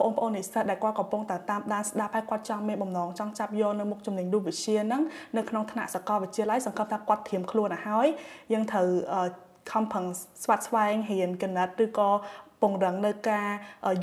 [0.00, 5.02] បងប្អូននិស្សិតដែលគាត់កំពុងតែតាមដានស្ដាប់ហើយគាត់ចង់មានបំណងចង់ចាប់យកនៅមុខជំនាញរូបវិទ្យាហ្នឹង
[5.36, 8.06] នៅក្នុងថ្នាក់សាកលវិទ្យាល័យសង្ឃឹមថាគាត់ត្រៀមខ្លួនទៅហើយ
[8.52, 8.88] យើងត្រូវ
[9.72, 10.06] ខំប្រឹង
[10.42, 12.08] ស្វាត់ស្វែងរៀនគណិតឬក៏
[12.64, 13.48] ពង្រឹងនៅការ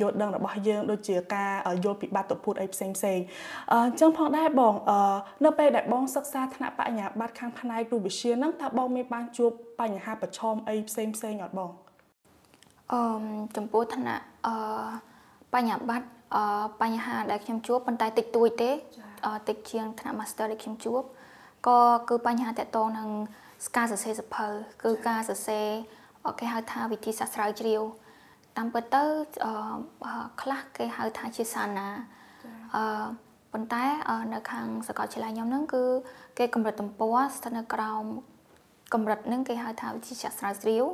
[0.01, 1.51] យល់ដឹងរបស់យើងដូចជាការ
[1.83, 3.19] យល់ពីបាតុភូតអីផ្សេងផ្សេង
[3.71, 4.73] អញ្ចឹងផងដែរបង
[5.45, 11.71] នៅពេលដែលបងសិក្សាថ្នាក់បញ្ញាបត្រខាងផ្នែករូបវិទ្យាហ្នឹងតើបងមានបានជួបបញ្ហាប្រឈមអីផ្សេងផ្សេងអត់បង
[12.93, 13.01] អឺ
[13.57, 14.55] ចំពោះថ្នាក់អឺ
[15.53, 16.43] បញ្ញាបត្រអឺ
[16.81, 18.71] បញ្ហាដែលខ្ញុំជួបប៉ុន្តែតិចតួចទេ
[19.47, 21.01] តិចជាងថ្នាក់ Master ដែលខ្ញុំជួប
[21.67, 23.09] ក៏គឺបញ្ហាតកតងនឹង
[23.77, 24.47] ការសរសេរសភៅ
[24.83, 25.67] គឺការសរសេរ
[26.39, 27.81] គេហៅថាវិធីសាស្ត្រស្រាវជ្រាវ
[28.57, 29.03] តាមពិតទៅ
[30.41, 31.87] ខ្លះគេហៅថាជាសាណា
[32.75, 32.83] អឺ
[33.53, 33.83] ប៉ុន្តែ
[34.33, 35.83] នៅខាងសាកលវិទ្យាល័យខ្ញុំហ្នឹងគឺ
[36.37, 38.03] គេកម្រិតទំព័រស្ថិតនៅក្រោម
[38.93, 40.85] កម្រិតហ្នឹងគេហៅថាវិទ្យាសាស្ត្រស្រាវជ្រាវ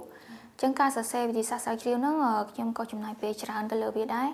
[0.54, 2.16] អញ្ចឹងការសរសេរវិទ្យាសាស្ត្រស្រាវជ្រាវហ្នឹង
[2.52, 4.30] ខ្ញុំក៏ចំណាយពេលច្រើនទៅលើវាដែរ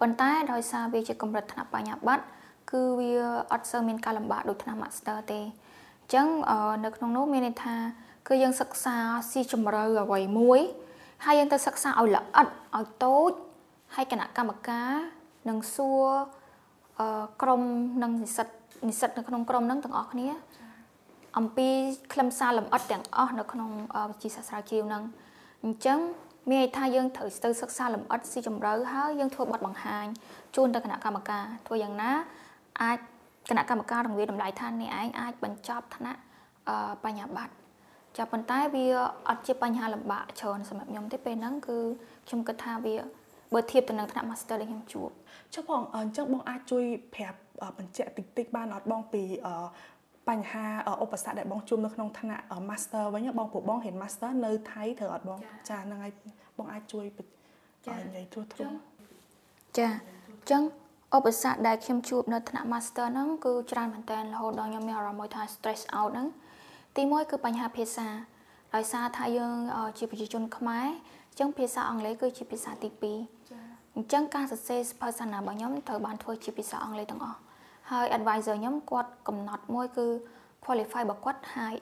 [0.00, 2.24] ប៉ុន្តែដោយសារវាជាកម្រិតថ្នាក់បញ្ញាបត្រ
[2.70, 3.12] គឺវា
[3.52, 6.26] អត់សូវមានការលំបាកដូចថ្នាក់ Master ទេអញ្ចឹង
[6.84, 7.74] នៅក្នុងនោះមានន័យថា
[8.28, 8.96] គឺយើងសិក្សា
[9.30, 10.60] ស៊ីជម្រៅអ្វីមួយ
[11.24, 13.32] ហើយយើងទៅសិក្សាឲ្យល្អិតឲ្យតូច
[13.94, 14.92] ហើយគណៈកម្មការ
[15.48, 16.06] នឹងសួរ
[17.00, 17.62] អឺក្រុម
[18.02, 18.46] និងនិស្សិត
[18.88, 20.28] និស្សិតនៅក្នុងក្រុមហ្នឹងទាំងអស់គ្នា
[21.38, 21.68] អំពី
[22.12, 23.70] ខ្លឹមសារលម្អិតទាំងអស់នៅក្នុង
[24.10, 25.02] វិទ្យាសាស្ត្រស្រាវជ្រាវហ្នឹង
[25.64, 25.98] អញ្ចឹង
[26.50, 30.06] មានន័យថាយើងត្រូវទៅសិក្សាលម្អិតស៊ីជម្រៅហើយយើងធ្វើបទបង្ហាញ
[30.56, 32.12] ជូនទៅគណៈកម្មការធ្វើយ៉ាងណា
[32.82, 32.98] អាច
[33.50, 36.20] គណៈកម្មការរង្វាយតម្លៃថាអ្នកឯងអាចបញ្ចប់ថ្នាក់
[37.04, 37.61] បញ្ញាបត្រ
[38.16, 38.86] ចាប៉ុន្តែវា
[39.28, 41.78] អត់ជាបញ្ហាលំបាកច្រើនសម្រាប់ខ្ញុំទេពេលហ្នឹងគឺ
[42.26, 42.94] ខ្ញុំគិតថាវា
[43.54, 45.10] បើធៀបទៅនឹងថ្នាក់ master ដែលខ្ញុំជួប
[45.54, 47.38] ចុះបងអញ្ចឹងបងអាចជួយប្រាប់
[47.78, 49.22] បញ្ជាក់តិចតិចបានអត់បងពី
[50.28, 50.64] បញ្ហា
[51.02, 56.12] ឧបសគ្គដែលបងជួបនៅក្នុងថ្នាក់ master វិញបងពួកបងរៀន master នៅថៃត្រូវអត់បងចាហ្នឹងហើយ
[56.58, 57.04] បងអាចជួយ
[57.86, 58.72] ចានិយាយត្រួសត្រាស
[59.78, 60.62] ចាអញ្ចឹង
[61.16, 66.28] ឧបសគ្គដែលខ្ញុំជួបនៅថ្នាក់ master ហ្នឹងគឺច្រើនមែនតើរហូតដល់ខ្ញុំមានអារម្មណ៍មួយថា stress out ហ្នឹង
[66.96, 68.06] ទីមួយគឺបញ្ហាភាសា
[68.74, 69.56] ដោយសារថាយើង
[69.98, 70.86] ជាប្រជាជនខ្មែរ
[71.30, 72.88] អញ្ចឹងភាសាអង់គ្លេសគឺជាភាសាទី
[73.42, 77.38] 2អញ្ចឹងការសរសេរសភៅសាសនារបស់ខ្ញុំត្រូវបានធ្វើជាភាសាអង់គ្លេសទាំងអស់
[77.90, 80.06] ហើយ advisor ខ្ញុំគាត់កំណត់មួយគឺ
[80.64, 81.80] qualify របស់គាត់ high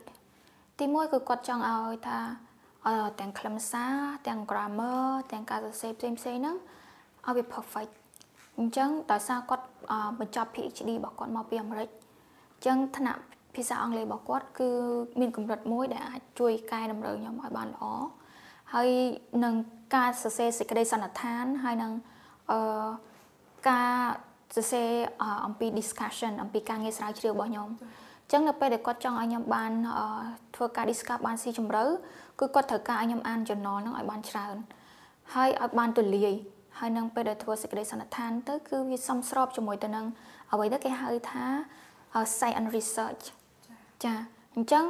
[0.79, 2.19] ទីមួយគឺគាត់ចង់ឲ្យថា
[3.21, 3.95] ទាំងខ្លឹមសារ
[4.29, 6.57] ទាំង grammar ទាំងការសរសេរផ្សេងផ្សេងហ្នឹង
[7.27, 7.93] ឲ្យវា perfect
[8.59, 9.65] អញ្ចឹងដោយសារគាត់
[10.21, 11.89] បញ្ចប់ PhD របស់គាត់មកពីអាមេរិក
[12.53, 13.23] អញ្ចឹងថ្នាក់
[13.57, 14.71] ភាសាអង់គ្លេសរបស់គាត់គឺ
[15.21, 17.85] មានកម្រិតមួយដែលអាចជួយកែតម្រូវខ្ញុំឲ្យបានល្អ
[18.75, 18.89] ហើយ
[19.45, 19.55] នឹង
[19.97, 21.93] ការសរសេរសេចក្តីសន្និដ្ឋានហើយនឹង
[22.51, 22.89] អឺ
[23.71, 23.93] ការ
[24.57, 24.89] សរសេរ
[25.47, 29.73] អំពី discussion អំពីការងារស្រាវជ្រាវរបស់ខ្ញុំអញ្ចឹងនៅពេលដែលគាត់ចង់ឲ្យខ្ញុំបាន
[30.57, 31.85] ធ្វើការ discuss បានស៊ីជម្រៅ
[32.41, 34.57] គឺគាត់ត្រូវការឲ្យខ្ញុំអាន journal ហ្នឹងឲ្យបានច្រើន
[35.35, 36.35] ហើយឲ្យបានទូលាយ
[36.79, 40.07] ហើយនឹងពេលដែលធ្វើសេចក្តីសន្និដ្ឋានទៅគឺវាសមស្របជាមួយទៅនឹង
[40.53, 41.45] អ្វីដែលគេហៅថា
[42.39, 43.25] science research
[44.05, 44.15] ចា
[44.57, 44.85] អញ្ចឹង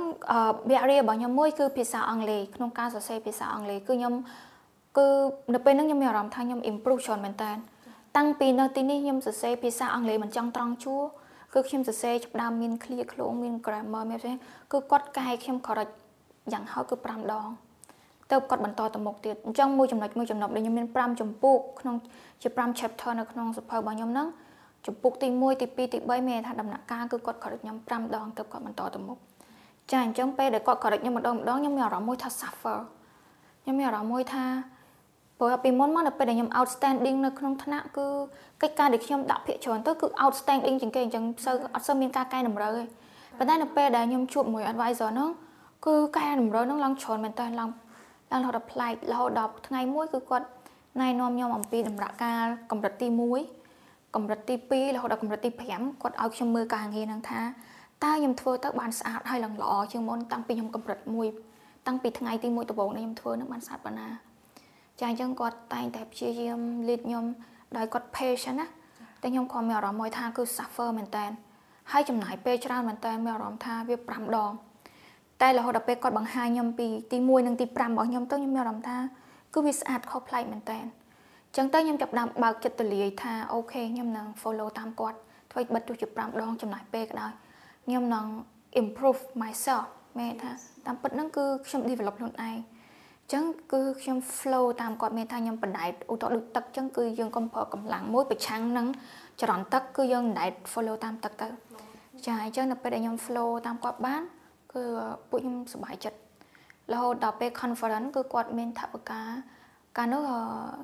[0.70, 4.14] វគ្គរៀនរបស់ខ្ញុំមួយគឺភាសាអង់គ្លេសក្នុងការសរសេរភាសាអង់គ្លេសគឺខ្ញុំ
[4.98, 5.06] គឺ
[5.54, 7.50] នៅពេលហ្នឹងខ្ញុំមានអារម្មណ៍ថាខ្ញុំ improve ច្រើនមែនតើ
[8.16, 11.02] តាំងពីនៅទីនេះខ្ញុំសរសេរភាសាអង់គ្លេសមិនចង់ត្រង់ជួរ
[11.54, 14.36] គឺខ្ញុំសរសេរចាប់ដើមមាន clear ខ្លងមាន grammar មានផ្សេង
[14.72, 15.94] គឺគាត់កែខ្ញុំ correct
[16.52, 17.48] យ៉ាងហោចគឺ5ដង
[18.30, 21.96] ទៅគាត់បន្តទៅមុខទៀតអញ្ចឹងមួយចំណុចមួយចំណុចដែលខ្ញុំមាន5ចម្ពោះក្នុង
[22.42, 24.28] ជា5 chapter នៅក្នុងសភៅរបស់ខ្ញុំហ្នឹង
[24.86, 29.18] ចម្ពោះទី1ទី2ទី3មានថាដំណាក់កាលគឺគាត់ correct ខ្ញុំ5ដងទៅគាត់បន្តទៅមុខ
[29.90, 32.78] ចាអញ្ចឹងពេលដែលគាត់ correct ខ្ញុំម្ដងម្ដងខ្ញុំមានអារម្មណ៍មួយថា suffer
[33.62, 34.44] ខ្ញុំមានអារម្មណ៍មួយថា
[35.38, 38.06] ព្រោះពីមុនមកនៅពេលដែលខ្ញុំ outstanding នៅក្នុងថ្នាក់គឺ
[38.62, 42.82] កិច្ចការដែលខ្ញុំដាក់ភាគច្រើនទៅគឺ outstanding ជាងគេអញ្ចឹងសូវអត់សូវមានការកែតម្រូវទេ
[43.38, 45.30] ប៉ុន្តែនៅពេលដែលខ្ញុំជួបមួយ advisor ហ្នឹង
[45.86, 47.70] គឺកែតម្រូវហ្នឹងឡើងច្រើនមែនតើឡើង
[48.32, 50.46] ឡើងរហូតដល់ប្លែករហូតដល់ថ្ងៃមួយគឺគាត់
[51.00, 53.59] ណែនាំខ្ញុំអំពីតម្រាក់ការកម្រិតទី1
[54.14, 57.40] កម្រិតទី2រហូតដល់កម្រិតទី5គាត់ឲ្យខ្ញុំមើលការងារហ្នឹងថា
[58.04, 60.98] តើខ្ញុំធ្វើទៅបានស្អាតហើយឡើងល្អជាងមុនតាំងពីខ្ញុំកម្រិត
[61.42, 64.08] 1តាំងពីថ្ងៃទី1ដំបូងដែលខ្ញុំធ្វើនឹងបានស្អាតប៉ុណ្ណា
[64.98, 67.24] ចាអញ្ចឹងគាត់តែងតែព្យាយាម lead ខ្ញុំ
[67.76, 68.66] ដោយគាត់ patient ណា
[69.22, 71.24] តែខ្ញុំក៏មានអារម្មណ៍មួយថាគឺ suffer មែនតើ
[71.92, 74.52] ហើយចំណាយពេលច្រើនមែនតើមានអារម្មណ៍ថាវា5ដង
[75.40, 78.98] តែរហូតដល់ពេលគាត់បង្ហាញខ្ញុំពីទី1និងទី5របស់ខ្ញុំទៅខ្ញុំមានអារម្មណ៍ថា
[79.54, 85.18] គឺវាស្អាតខុសប្លែកមែនតើអញ្ចឹងទៅខ្ញុំចាប់ដើមបើកចិត្តទលាយថាអូខេខ្ញុំនឹង follow តាមគាត់
[85.52, 87.32] ធ្វើបិទទោះជា5ដងចំណាយពេលក៏ដោយ
[87.86, 88.26] ខ្ញុំនឹង
[88.80, 89.86] improve myself
[90.18, 90.50] មែនថា
[90.86, 98.86] តាមពិតហ្នឹងគឺខ្ញុំ develop ខ្លួនឯងអញ្ចឹងគឺខ្ញុំ flow តាមគាត់មានថាខ្ញុំបណ្ដែតឧទាហរណ៍ដូចទឹកអញ្ចឹងគឺយើងកុំប្រើកម្លាំងមួយប្រឆាំងនឹង
[99.40, 101.48] ចរន្តទឹកគឺយើងបណ្ដែត follow តាមទឹកទៅ
[102.26, 104.22] ចាអញ្ចឹងនៅពេលដែលខ្ញុំ flow តាមគាត់បាន
[104.72, 104.82] គឺ
[105.30, 106.18] ពួកខ្ញុំសប្បាយចិត្ត
[106.92, 109.22] រហូតដល់ពេល conference គឺគាត់មានថវិកា
[109.96, 110.22] កាលនោះ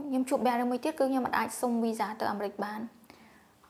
[0.08, 2.80] ខ្ញុំជួប barrier មួយទៀតគឺខ្ញុំមិនអាចសុំ visa ទៅអាមេរិកបាន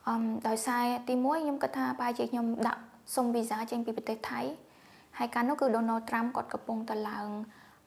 [0.07, 2.81] អឹមដោយសារទី1ខ្ញុំគិតថាប្រហែលជាខ្ញុំដាក់
[3.15, 4.41] សុំ visa ចេញពីប្រទេសថៃ
[5.17, 7.27] ហើយកាលនោះគឺ Donald Trump គាត់កំពុងតែឡើង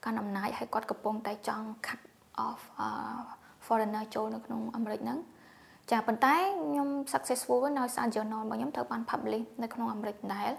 [0.04, 2.00] កាន់អំណាចហើយគាត់កំពុងតែចង់ cut
[2.46, 3.20] off uh,
[3.66, 5.18] foreigner ចូលនៅក្នុងអាមេរិកហ្នឹង
[5.90, 6.34] ចាប៉ុន្តែ
[6.66, 10.50] ខ្ញុំ successful ដោយសារ journal របស់ខ្ញុំត្រូវបាន publish នៅក្នុងអាមេរិកដែរ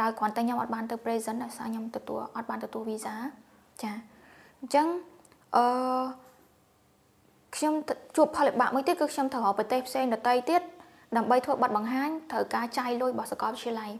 [0.00, 3.14] ដោយគ្រាន់តែខ្ញុំអត់បានទៅ present ដោយសារខ្ញុំទទួលអត់បានទទួល visa
[3.82, 3.92] ចា
[4.60, 4.86] អញ្ចឹង
[5.56, 5.64] អឺ
[7.56, 7.74] ខ្ញុំ
[8.16, 10.62] ជួបផលលំបាកមួយទៀតគឺខ្ញុំត្រូវរកប្រទេសផ្សេងដទៃទៀត
[11.16, 13.92] ដើម្បីធ្វើប័ណ្ណបង្ហាញត្រូវការចាយលុយរបស់សាកលវិទ្យាល័យ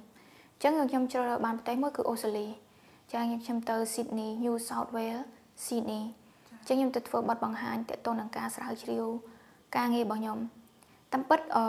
[0.52, 2.46] អញ្ចឹងខ្ញុំជ្រើសរើសបានប្រទេសមួយគឺអូស្ត្រាលី
[3.12, 5.24] ចាខ្ញុំទៅ Sydney New South Wales
[5.64, 6.02] Sydney
[6.60, 9.04] អញ្ចឹងខ្ញុំទៅធ្វើប័ណ្ណបង្ហាញទាក់ទងនឹងការស្រាវជ្រាវ
[9.76, 10.38] ការងាររបស់ខ្ញុំ
[11.12, 11.64] តាមពិតអឺ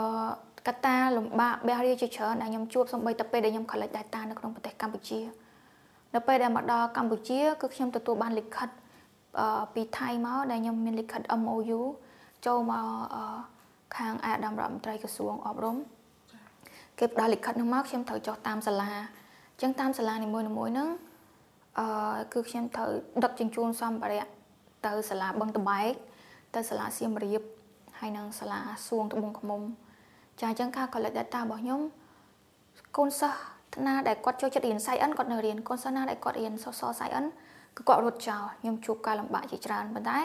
[0.66, 5.20] កត្តាលំបាកបះរាជាច្រើនដែលខ្ញុំជួបសំបីតែពេលដែលខ្ញុំ collect data នៅក្នុងប្រទេសកម្ពុជា
[6.14, 8.68] នៅពេលដែលមកដល់កម្ពុជាគឺខ្ញុំទទួលបានលិខិត
[9.74, 11.80] ពីថៃមកដែលខ្ញុំមានលិខិត MOU
[12.46, 12.86] ចូលមក
[13.96, 15.76] ខាងអាដាមរដ្ឋមន្ត្រីក្រសួងអប់រំ
[16.98, 18.90] គេផ្ដល់លិខិតនោះមកខ្ញុំត្រូវចុះតាមសាលា
[19.52, 20.88] អញ្ចឹងតាមសាលានីមួយៗហ្នឹង
[21.78, 21.86] អឺ
[22.32, 22.90] គឺខ្ញុំត្រូវ
[23.24, 24.26] ដឹកជញ្ជូនសម្ភារៈ
[24.86, 25.92] ទៅសាលាបឹងតបែក
[26.54, 27.42] ទៅសាលាសៀមរាប
[27.98, 29.60] ហើយនិងសាលាសួងត្បូងឃ្មុំ
[30.40, 31.80] ចាអញ្ចឹងការ collect data របស់ខ្ញុំ
[32.96, 33.38] កូនសិស្ស
[33.86, 37.30] ណាដែលគាត់ចូលចិត្តរៀន Science គាត់នៅរៀនកូនសិស្សណាដែលគាត់រៀនសសរ Science
[37.76, 40.18] គឺគាត់រត់ចោលខ្ញុំជួបការលំបាកជាច្រើនប៉ុន្តែ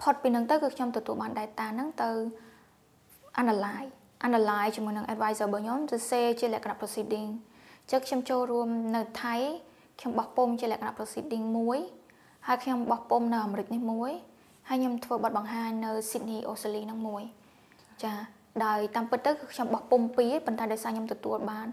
[0.00, 2.10] ផុតពីនឹងទៅគឺខ្ញុំទទួលបាន data ហ្នឹងទៅ
[3.42, 3.90] analyze
[4.26, 7.28] analyze ជាមួយនឹង advisor របស់ខ្ញុំទៅ say ជាលក្ខណៈ proceeding
[7.90, 9.36] ចឹងខ្ញុំចូលរួមនៅថៃ
[9.98, 11.78] ខ្ញុំបោះពុំជាលក្ខណៈ proceeding មួយ
[12.46, 14.12] ហើយខ្ញុំបោះពុំនៅអាមេរិកនេះមួយ
[14.68, 17.22] ហហើយខ្ញុំធ្វើបទបង្ហាញនៅ Sydney អូស្ត្រាលីហ្នឹងមួយ
[18.02, 18.12] ចា
[18.64, 21.66] ដោយតាមពិតទៅខ្ញុំបោះពុំពីរប៉ុន្តែដោយសារខ្ញុំទទួលបាន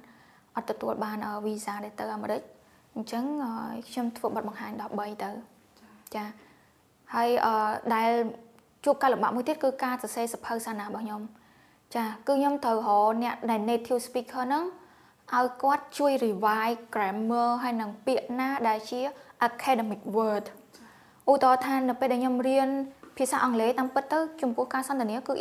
[0.56, 2.41] អត់ទទួលបានវីសាដែលទៅអាមេរិក
[2.97, 3.23] អញ្ចឹង
[3.89, 5.29] ខ្ញុំធ្វើបទបង្ហាញ13ទៅ
[6.15, 6.23] ចា
[7.13, 7.53] ហើយអឺ
[7.95, 8.10] ដែល
[8.86, 11.21] ជួបការលំបាកមួយទៀតគឺការសរសេរសភៅសាសនារបស់ខ្ញុំ
[11.95, 14.65] ចាគឺខ្ញុំត្រូវរកអ្នកដែល native speaker ហ្នឹង
[15.33, 18.99] ឲ្យគាត់ជួយ revise grammar ហើយនឹងពាក្យណាដែលជា
[19.47, 20.45] academic word
[21.31, 22.69] ឧទាហរណ៍ថានៅពេលដែលខ្ញុំរៀន
[23.17, 25.33] ភាសាអង់គ្លេសតាមពិតទៅចំពោះការសន្ទនាគឺ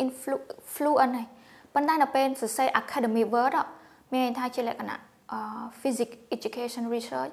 [0.75, 1.27] fluent ហើយ
[1.75, 3.55] ប៉ុន្តែនៅពេលសរសេរ academic word
[4.13, 4.99] មានន័យថាជាលក្ខណៈ
[5.81, 7.33] physics education research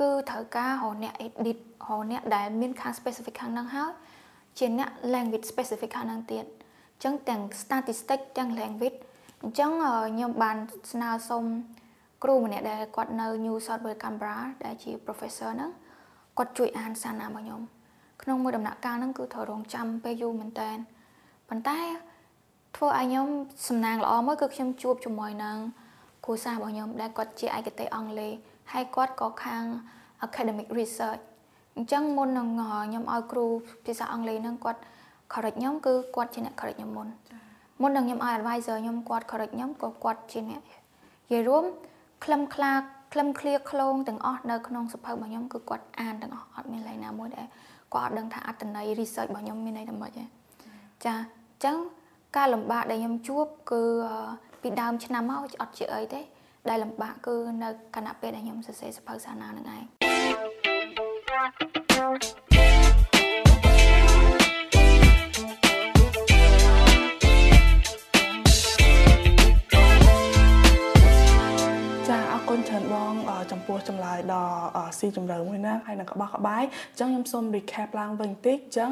[0.00, 3.90] គឺត្រូវការរកអ្នក edit រកអ្នកដែលមានខាង specific ខាងហ្នឹងហើយ
[4.58, 6.44] ជាអ្នក language specific ខាងហ្នឹងទៀត
[6.92, 8.98] អញ្ចឹងទាំង statistic ទាំង language
[9.42, 10.56] អញ្ចឹងខ្ញុំបាន
[10.92, 11.44] ស្នើសុំ
[12.24, 15.70] គ្រូម្នាក់ដែលគាត់នៅ New South Wales Canberra ដែលជា professor ហ្នឹង
[16.38, 17.60] គាត់ជួយអានសារណារបស់ខ្ញុំ
[18.22, 20.70] ក្នុងមួយដំណាក់កាលហ្នឹងគឺត្រូវរងចាំពេលយូរមែនតើ
[21.48, 21.80] ប៉ុន្តែ
[22.76, 23.28] ធ្វើឲ្យខ្ញុំ
[23.68, 25.56] សំណាងល្អមួយគឺខ្ញុំជួបជាមួយនឹង
[26.24, 28.32] គ្រូសាស្ត្ររបស់ខ្ញុំដែលគាត់ជាឯកទេសអង់គ្លេស
[28.72, 29.64] ហើយគាត់ក៏ខាង
[30.26, 31.22] academic research
[31.76, 33.46] អញ្ចឹងមុននឹងខ្ញុំឲ្យគ្រូ
[33.86, 34.80] ភាសាអង់គ្លេសហ្នឹងគាត់
[35.32, 37.08] correct ខ្ញុំគឺគាត់ជាអ្នក correct ខ្ញុំមុន
[37.80, 40.74] មុននឹងខ្ញុំឲ្យ advisor ខ្ញុំគាត់ correct ខ្ញុំក៏គាត់ជាអ្នកនិ
[41.32, 41.64] យាយរួម
[42.24, 42.72] ខ្លឹមខ្លា
[43.12, 47.46] ខ្លឹមឃ្លាខ្លងទាំងអស់នៅក្នុងសភៅរបស់ខ្ញុំគឺគាត់អានទាំងអស់អត់មានឡើយណាមួយដែល
[47.94, 50.24] គាត់អត់ដឹងថាអត្តន័យ research របស់ខ្ញុំមានន័យថាម៉េចទេ
[51.04, 51.76] ចាអញ្ចឹង
[52.36, 53.82] ការលំបាកដែលខ្ញុំជួបគឺ
[54.62, 56.20] ពីដើមឆ្នាំមកអត់ជាអីទេ
[56.68, 59.78] ដែលលំបាកគឺនៅគណៈពេលដែលខ្ញុំសរសេរសភៅសាណានឹងឯ
[61.72, 61.75] ង
[73.56, 74.44] ចំពោះចម្លើយដ៏
[74.98, 78.90] ស៊ីជម្រៅមួយណាហើយនឹងក្បោះក្បាយអញ្ចឹងខ្ញុំសូម recap ឡើងវិញតិចអញ្ចឹង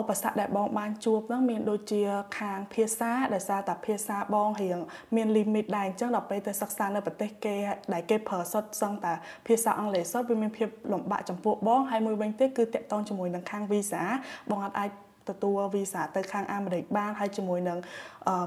[0.00, 2.02] ឧបសគ្គដែលបងបានជួបហ្នឹងមានដូចជា
[2.38, 4.78] ខាងភាសាដោយសារតែភាសាបងរៀង
[5.16, 7.54] មាន limit ដែរអញ្ចឹងដល់ពេលទៅសិក្សានៅប្រទេសគេ
[7.92, 9.12] ដែលគេប្រើសុទ្ធសឹងតែ
[9.46, 14.02] ភាសាអង់គ្លេសសុទ្ធវាមានភាពលំបាកចំពោះបងហើយមួយវិញទៀតគឺតកតងជាមួយនឹងខាង visa
[14.50, 14.90] បងអត់អាច
[15.30, 17.78] ទទួលវីសាទៅខាងអាមេរិកបានហើយជាមួយនឹង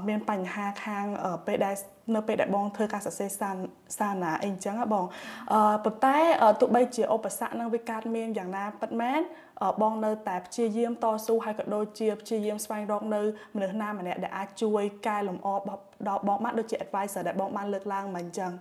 [0.08, 1.06] មានបញ្ហាខាង
[1.46, 1.76] ពេលដែល
[2.16, 5.06] នៅពេលដែលបងធ្វើការសរសេរសារណាអីអញ្ចឹងបង
[5.84, 6.18] ប៉ុន្តែ
[6.60, 9.22] ទោះបីជាឧបសគ្គនឹងវាកើតមានយ៉ាងណាពិតមែន
[9.82, 13.22] បងនៅតែព្យាយាមតស៊ូហើយក៏ដូចជាព្យាយាមស្វែងរកនៅ
[13.56, 15.50] មនុស្សណាម្នាក់ដែលអាចជួយកែលម្អ
[16.08, 18.52] ដល់បងបានដូចជា advisor ដែលបងបានលើកឡើងមកអញ្ចឹង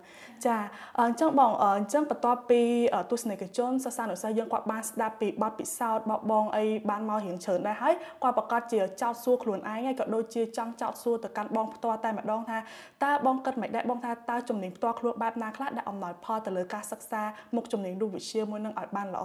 [0.47, 0.57] ចា
[1.01, 2.63] អញ្ចឹងបងអញ្ចឹងបន្ទាប់ពី
[3.11, 12.59] ទស្សនិកជនសិស្សានុសិស្សយើងគាត់បានស្ដាប់ពីបទពិសោធន៍របស់បងអីបានមករៀងច្រើនដែរហើយគាត់ប្រកាសជាចោតសួរខ្លួនឯងហើយក៏ដូចជាចង់ចោតសួរទៅកាន់បងផ្ទាល់តែម្ដងថា
[13.05, 17.23] តើបងគិតមិនដែរបងថាតើជំនាញផ្ទាល់ខ្លួនបែបណាខ្លះដែលអំណោយផលទៅលើការសិក្សា
[17.55, 19.25] មុខជំនាញរូបវិទ្យាមួយនឹងឲ្យបានល្អ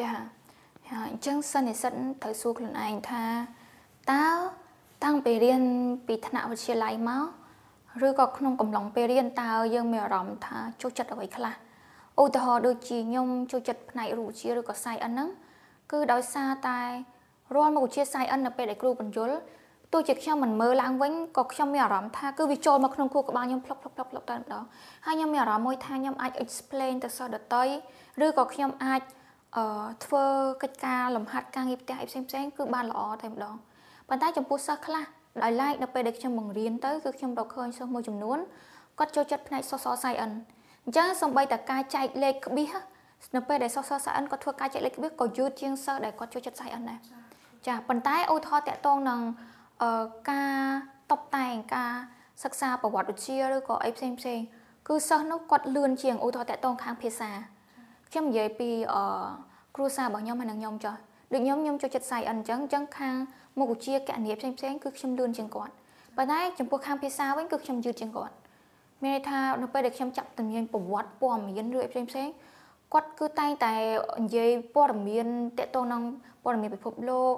[0.00, 0.10] ចា
[0.90, 3.24] អញ្ចឹងសិននិស្សិតត្រូវសួរខ្លួនឯងថា
[4.10, 4.24] តើ
[5.04, 5.62] តាំងពីរៀន
[6.06, 7.24] ពីថ្នាក់វិទ្យាល័យមក
[8.06, 11.54] ឬក៏ក្នុងកំឡុងពេលរៀនតើយើងមានអារម្មណ៍ថាចូលចិត្តអ្វីខ្លះ
[12.20, 15.28] ឧទាហរណ៍ដូចជាខ្ញុំចូលចិត្តផ្នែករូបវិទ្យាឬក៏ Science ហ្នឹង
[15.92, 16.80] គឺដោយសារតែ
[17.54, 19.36] រាល់មុខវិជ្ជា Science នៅពេលដែលគ្រូបញ្យល់
[19.92, 24.64] ទោះជាខ្ញុំមិនមើលឡើងវិញក៏ខ្ញុំមានអារម្មណ៍ថាគឺវាចូលមកក្នុងខួរក្បាលខ្ញុំផ្លុកផ្លុកផ្លុកផ្លុកតែម្ដង
[25.06, 27.64] ហើយខ្ញុំមានអារម្មណ៍មួយថាខ្ញុំអាច explain ទៅសិស្សដទៃ
[28.24, 29.00] ឬក៏ខ្ញុំអាច
[29.56, 29.64] អឺ
[30.04, 30.24] ធ្វើ
[30.62, 33.54] កិច្ចការលំហាត់ការងារផ្ទះអីផ្សេងផ្សេងគឺបានល្អតែម្ដង
[34.08, 35.04] ប៉ុន្តែចំពោះសិស្សខ្លះ
[35.42, 38.38] ដោយឡែកនៅពេលដែលខ្ញុំបង្រៀនទៅគឺខ្ញុំរកឃើញសិស្សមួយចំនួន
[38.98, 40.36] គាត់ចូលចិត្តផ្នែកសសរ Science
[40.84, 42.74] អញ្ចឹងសំបីតការចែកលេខក្បៀស
[43.36, 46.98] នៅពេលដែលសសរ Science គាត់ធ្វើការចែកលេខក្បៀសក៏យឺតជាងសិស្សដែលគាត់ចូលចិត្ត Science ដែរ
[47.66, 49.20] ចាប៉ុន្តែឧទាហរណ៍តកតងនឹង
[49.82, 50.56] អឺការ
[51.12, 51.92] តបតែងការ
[52.44, 54.40] សិក្សាប្រវត្តិវិទ្យាឬក៏អីផ្សេងផ្សេង
[54.88, 57.30] គឺសិស្សនោះគាត់លឿនជាងឧទាហរណ៍តកតងខាងភាសា
[58.10, 59.02] ខ្ញុំនិយាយពីអឺ
[59.76, 60.94] គ្រួសាររបស់ខ្ញុំហើយនឹងខ្ញុំចុះ
[61.32, 63.16] ដូចខ្ញុំខ្ញុំចូលចិត្ត Science អញ្ចឹងអញ្ចឹងខាង
[63.58, 65.72] មុខវិជ្ជាកណនៀផ្សេងផ្សេងគឺខ្ញុំលឿនជាងគាត់
[66.16, 68.34] ប៉ុន្តែចំពោះខាងភាសាវិញគឺខ្ញុំយឺតជាងគាត់
[69.02, 72.28] មានន័យថានៅពេលដែលខ្ញុំចាប់ជំនាញប្រវត្តិព័ត៌មានឬអីផ្សេងផ្សេង
[72.92, 73.72] គាត់គឺតែងតែ
[74.24, 75.26] និយាយព័ត៌មាន
[75.58, 76.02] តកតងនឹង
[76.44, 77.34] ព័ត៌មានពិភពលោក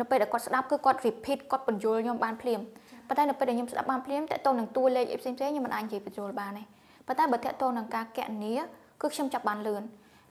[0.00, 2.60] នៅពេលដែលគាត់ស្ដាប់គឺគាត់ repeat គាត់បញ្យល់ខ្ញុំបានភ្លាម
[3.08, 6.62] ប៉ុន្តែនៅពេលដែលខ្ញុំស្ដាប់បានភ្លាមតកតងនឹងតួលេខអីផ្សេងផ្សេងខ្ញុំមិនអាចនិយាយបញ្យល់បានទេ
[7.06, 8.52] ប៉ុន្តែបើតកតងនឹងការកណនី
[9.02, 9.82] គឺខ្ញុំចាប់បានលឿន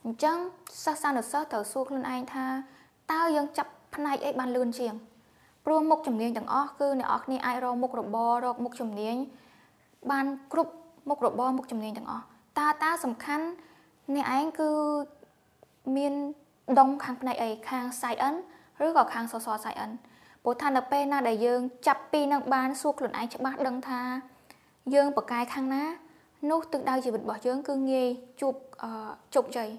[0.03, 0.37] អញ្ចឹង
[0.83, 2.45] សិស្សសានុសិស្សត្រូវសួរខ្លួនឯងថា
[3.11, 4.93] តើយើងចាប់ផ្នែកអីបានលឿនជាង
[5.65, 9.15] ព្រោះមុខជំនាញទាំងអស់គឺអ្នកនរគ្នាអាចរកមុខរបររកមុខជំនាញ
[10.11, 10.73] បានគ្រប់
[11.09, 12.23] មុខរបរមុខជំនាញទាំងអស់
[12.59, 13.45] តើតើសំខាន់
[14.15, 14.69] អ្នកឯងគឺ
[15.95, 16.13] មាន
[16.79, 18.39] ដុំខាងផ្នែកអីខាង science
[18.85, 19.95] ឬក៏ខាងសសរ science
[20.43, 24.01] ព្រោះថានៅពេលណាដែលយើង ចាប់ពីនឹងបានសួរខ្លួនឯងច្បាស់ដឹងថា
[24.93, 25.83] យើងប្រកែខាងណា
[26.49, 28.09] នោះទិសដៅជីវិតរបស់យើងគឺងាយ
[28.41, 28.55] ជួប
[29.35, 29.69] ជោគជ័យ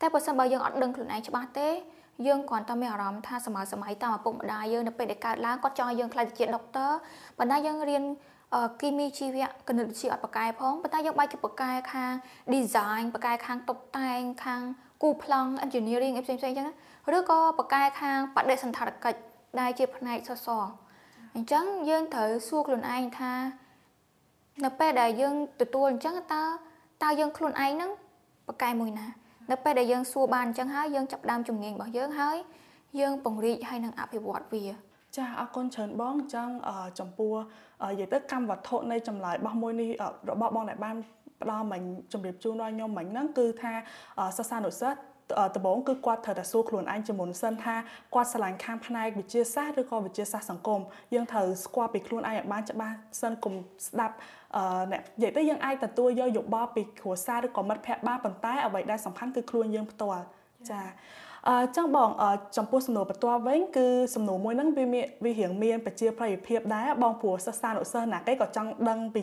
[0.00, 1.68] តែបើសិនបើយើងអត់ដឹងខ្លួនឯងច្បាស់ទេ
[2.26, 6.90] យើងគ្រាន់តែមានអារម្មណ៍ថាសម័យសម័យតាមឪពុកម្ដាយយើងនៅពេលដែលកើតឡើងគាត់ចង់ឲ្យយើងខ្លាចទៅជាដុកទ័រ
[7.38, 8.02] ប៉ុន្តែយើងរៀន
[8.80, 12.12] គីមីជីវៈគណិតវិទ្យាអត់បកកែផងប៉ុន្តែយើងបែរជាបកកែខាង
[12.54, 14.62] design បកកែខាងតុបតែងខាង
[15.02, 16.68] គូប្លង់ engineering អីផ្សេងៗអញ្ចឹង
[17.16, 19.20] ឬក៏បកកែខាងបដិសណ្ឋារកិច្ច
[19.60, 20.64] ដែលជាផ្នែកសសរ
[21.34, 23.32] អញ្ចឹងយើងត្រូវសួរខ្លួនឯងថា
[24.64, 26.42] នៅពេលដែលយើងទទួលអញ្ចឹងតើ
[27.02, 27.90] តើយើងខ្លួនឯងហ្នឹង
[28.46, 29.06] បកកែមួយណា
[29.50, 32.36] នៅពេលដែលយើងសួរបានអញ្ចឹងហើយយើងចាប់ដើមជំនាញរបស់យើងហើយ
[33.00, 34.64] យើងពង្រីកហើយនឹងអភិវឌ្ឍវា
[35.16, 36.48] ចាអរគុណច្រើនបងចឹង
[36.98, 37.34] ចំពោះ
[37.82, 39.88] និយាយទៅកម្មវត្ថុនៃចម្លើយរបស់មួយនេះ
[40.30, 40.96] របស់បងដែលបាន
[41.42, 41.82] ផ្ដល់មិញ
[42.12, 43.72] ជម្រាបជូនដល់ខ្ញុំមិញហ្នឹងគឺថា
[44.36, 44.98] សិស្សានុសិស្ស
[45.56, 47.76] ដំបូងគឺគាត់ត្រូវតែសួរខ្លួនឯងជាមុនសិនថា
[48.14, 50.80] គាត់ឆ្លាញ់ខាងផ្នែកវិទ្យាសាស្ត្រឬក៏វិទ្យាសាស្ត្រសង្គម
[51.14, 53.54] យើងត្រូវស្គាល់ពីខ្លួនឯងឲ្យបានច្បាស់សិនកុំ
[53.86, 54.14] ស្ដាប់
[54.56, 60.22] អឺអ្នកនិយាយទៅយើងអាចទទួលយកយោបល់ពីគ្រួសារឬក៏មិត្តភ័ក្តិបានប៉ុន្តែអ្វីដែលសំខាន់គឺខ្លួនយើងផ្ទាល់
[60.70, 60.80] ចា
[61.48, 62.10] អឺចឹងបង
[62.56, 69.20] ចំពោះសំណួរបន្ទាប់វិញគឺសំណួរមួយហ្នឹងវាមានវារៀងមានប្រជាប្រិយភាពដែរបងព្រោះសិស្សានុសិស្សណាគេក៏ចង់ដឹងពី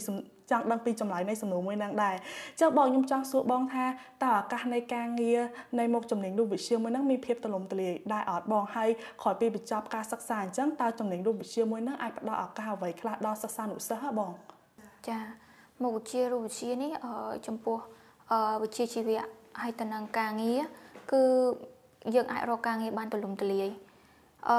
[0.52, 2.16] ចង់ដឹងពីចម្លើយនៃសំណួរមួយហ្នឹងដែរ
[2.60, 3.86] ចឹងបងខ្ញុំចង់សួរបងថា
[4.24, 5.40] តើឱកាសនៃការងារ
[5.80, 8.90] នៃមុខជំនាញរូបវិទ្យាមួយហ្នឹងមានភាពទូលំទូលាយដែរអត់បងហើយ
[9.22, 14.32] ក្រោយពីបញ្ចប់ការសិក្សាអញ្ចឹងតើជំនាញរូបវិទ្យាមួយហ្នឹងអាចផ្ដល់ឱកាសអ្វីខ្លះដល់សិស្សានុសិស្សហ៎បង
[15.08, 15.20] ចា
[15.84, 16.92] មុខវិជ្ជារូបវិទ្យានេះ
[17.48, 17.78] ចំពោះ
[18.62, 19.24] វិជ្ជាជីវៈ
[19.62, 20.60] ហើយទៅនឹងការងារ
[21.12, 21.24] គឺ
[22.16, 23.70] យើងអាចរកការងារបានទូលំទូលាយ
[24.50, 24.58] អឺ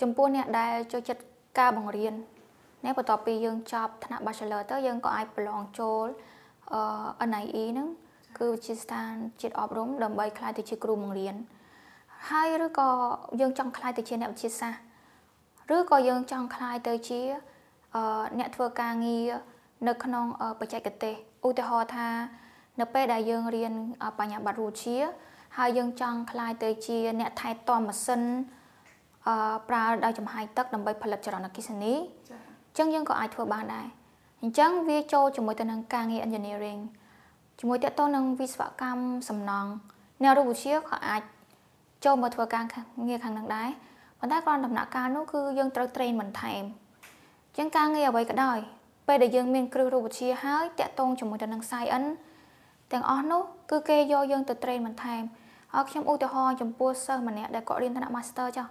[0.00, 1.22] ចំពោះអ្នកដែលចូលចិត្ត
[1.58, 2.14] ការបង្រៀន
[2.84, 6.06] នេះបន្ទាប់ពីយើងចប់ថ្នាក់ Bachelor ទៅយើងក៏អាចប្រឡងចូល
[6.72, 7.88] អឺ NIE ហ្នឹង
[8.38, 11.34] គឺជាស្ថានជាតិអប់រំដើម្បីក្លាយទៅជាគ្រូបង្រៀន
[12.30, 12.88] ហើយឬក៏
[13.40, 17.20] យើងចង់ក្លាយទៅជាអ្នកវិទ្យាសាស្ត្រឬក៏យើងចង់ក្លាយទៅជា
[18.38, 19.30] អ្នកធ្វើការងារ
[19.88, 20.26] នៅក្នុង
[20.60, 21.14] បច្ចេកទេស
[21.46, 22.08] ឧទាហរណ៍ថា
[22.80, 23.72] នៅពេលដែលយើងរៀន
[24.18, 24.96] បញ្ញាបត្ររូជា
[25.58, 28.22] ហើយយើងចង់ក្លាយទៅជាអ្នកថែទាំម៉ាស៊ីន
[29.26, 31.94] អឺប្រើដោយចំហាយទឹកដើម្បីផលិតចរន្តអគ្គិសនី
[32.28, 33.86] ចា៎ អញ្ចឹងយើងក៏អាចធ្វើបានដែរ
[34.42, 36.80] អញ្ចឹងវាចូលជាមួយទៅនឹងការងារ engineering
[37.58, 39.70] ជាមួយតទៅនឹងវិស្វកម្មសំណង់
[40.22, 41.22] អ្នករូបវិទ្យាក៏អាច
[42.04, 42.64] ចូលមកធ្វើការ
[43.08, 43.68] ងារខាងនឹងដែរ
[44.18, 48.58] ប៉ុន្តែគ្រាន់ដំណាក់កាលនោះគឺយើងត្រូវ train បន្ថែមអញ្ចឹងការងារអ្វីក៏ដោយ
[49.06, 52.10] ពេលដែលយើងមានគ្រឹះរូបវិទ្យាហើយតាក់ទងជាមួយទៅនឹង science
[52.92, 55.22] ទាំងអស់នោះគឺគេយកយើងទៅ train បន្ថែម
[55.72, 58.66] ហើយខ្ញុំឧទាហរណ៍ចំពោះសិស្សម្នាក់ដែលគាត់រៀនថ្នាក់ Master ចុះ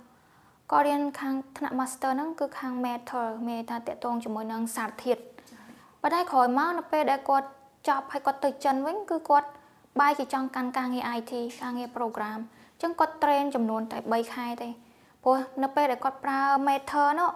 [0.71, 5.21] គាត់រៀនខាងថ្នាក់ Master ហ្នឹងគឺខាង Metal មានថាតាក់ទងជាមួយនឹងសារធាតុ
[6.01, 7.47] ប៉ុន្តែក្រោយមកនៅពេលដែលគាត់
[7.88, 9.49] ចប់ហើយគាត់ទៅចិនវិញគឺគាត់
[9.99, 12.39] បែរជាចង់កាន់ការងារ IT ការងារ program
[12.73, 14.69] អញ្ចឹងគាត់ train ចំនួនតែ3ខែទេ
[15.23, 17.30] ព្រោះនៅពេលដែលគាត់ប្រើ Metal នោះ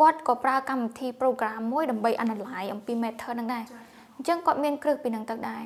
[0.00, 3.64] គាត់ក៏ប្រើកម្មវិធី program មួយដើម្បី analyze អំពី Metal ហ្នឹងដែរ
[4.16, 5.62] អញ្ចឹងគាត់មានគ្រឹះពីនឹងទៅដែរ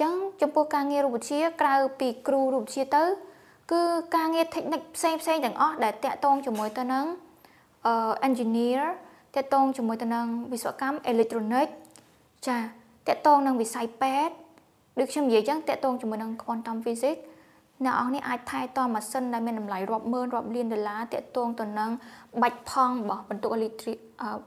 [0.00, 3.04] ចឹងចំពោះការងាររូបវិទ្យាក្រៅពីគ្រូរូបវិទ្យាទៅ
[3.72, 3.82] គឺ
[4.16, 7.06] ការងារ technique ផ្សេងផ្សេងទាំងអស់ដែលតាក់ទងជាមួយទៅនឹង
[7.86, 7.94] អឺ
[8.28, 8.80] engineer
[9.36, 11.68] តាក់ទងជាមួយទៅនឹងវិស្វកម្ម electronic
[12.46, 12.56] ចា
[13.08, 14.34] តាក់ទងនឹងវិស័យពេទ្យ
[14.98, 17.20] ដូចខ្ញុំនិយាយចឹងតាក់ទងជាមួយនឹង quantum physics
[17.84, 21.90] អ្នកអស់នេះអាចថែទាំម៉ាស៊ីនដែលមានតម្លៃរាប់ម៉ឺនរាប់លានដុល្លារតាក់ទងទៅនឹង
[22.42, 23.72] បាច់ផង់របស់បន្ទុកអេឡិច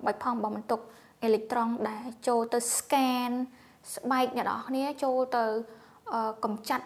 [0.05, 0.79] បាច់ផង់របស់បន្ទុក
[1.23, 3.31] អេឡិចត្រូនដែលចូលទៅ scan
[3.93, 5.43] ស្បែកអ្នកនរគ្នាចូលទៅ
[6.43, 6.85] កំចាត់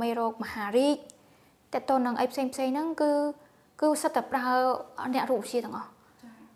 [0.00, 0.96] មេរោគមហារីក
[1.74, 3.10] តើតើនឹងអីផ្សេងផ្សេងហ្នឹងគឺ
[3.80, 4.46] គឺសិតតែប្រើ
[5.14, 5.88] អ្នករូបវិទ្យាទាំងអស់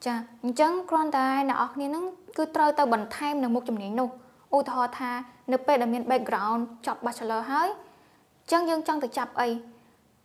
[0.07, 2.05] ចាអញ្ចឹងគ្រាន់តែអ្នកនរគ្នាហ្នឹង
[2.39, 4.09] គឺត្រូវទៅបន្ថែមនៅមុខជំនាញនោះ
[4.57, 5.11] ឧទាហរណ៍ថា
[5.53, 9.49] នៅពេលដែលមាន background ចប់ bachelor ហើយអញ្ចឹងយើងចង់ទៅចាប់អី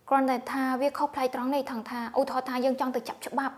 [0.08, 3.54] គ្រាន់តែថាវាខុសប្លែកត្រង់នេះថងថាឧទាហរណ៍ថាយើងចង់ទៅចាប់ច្បាប់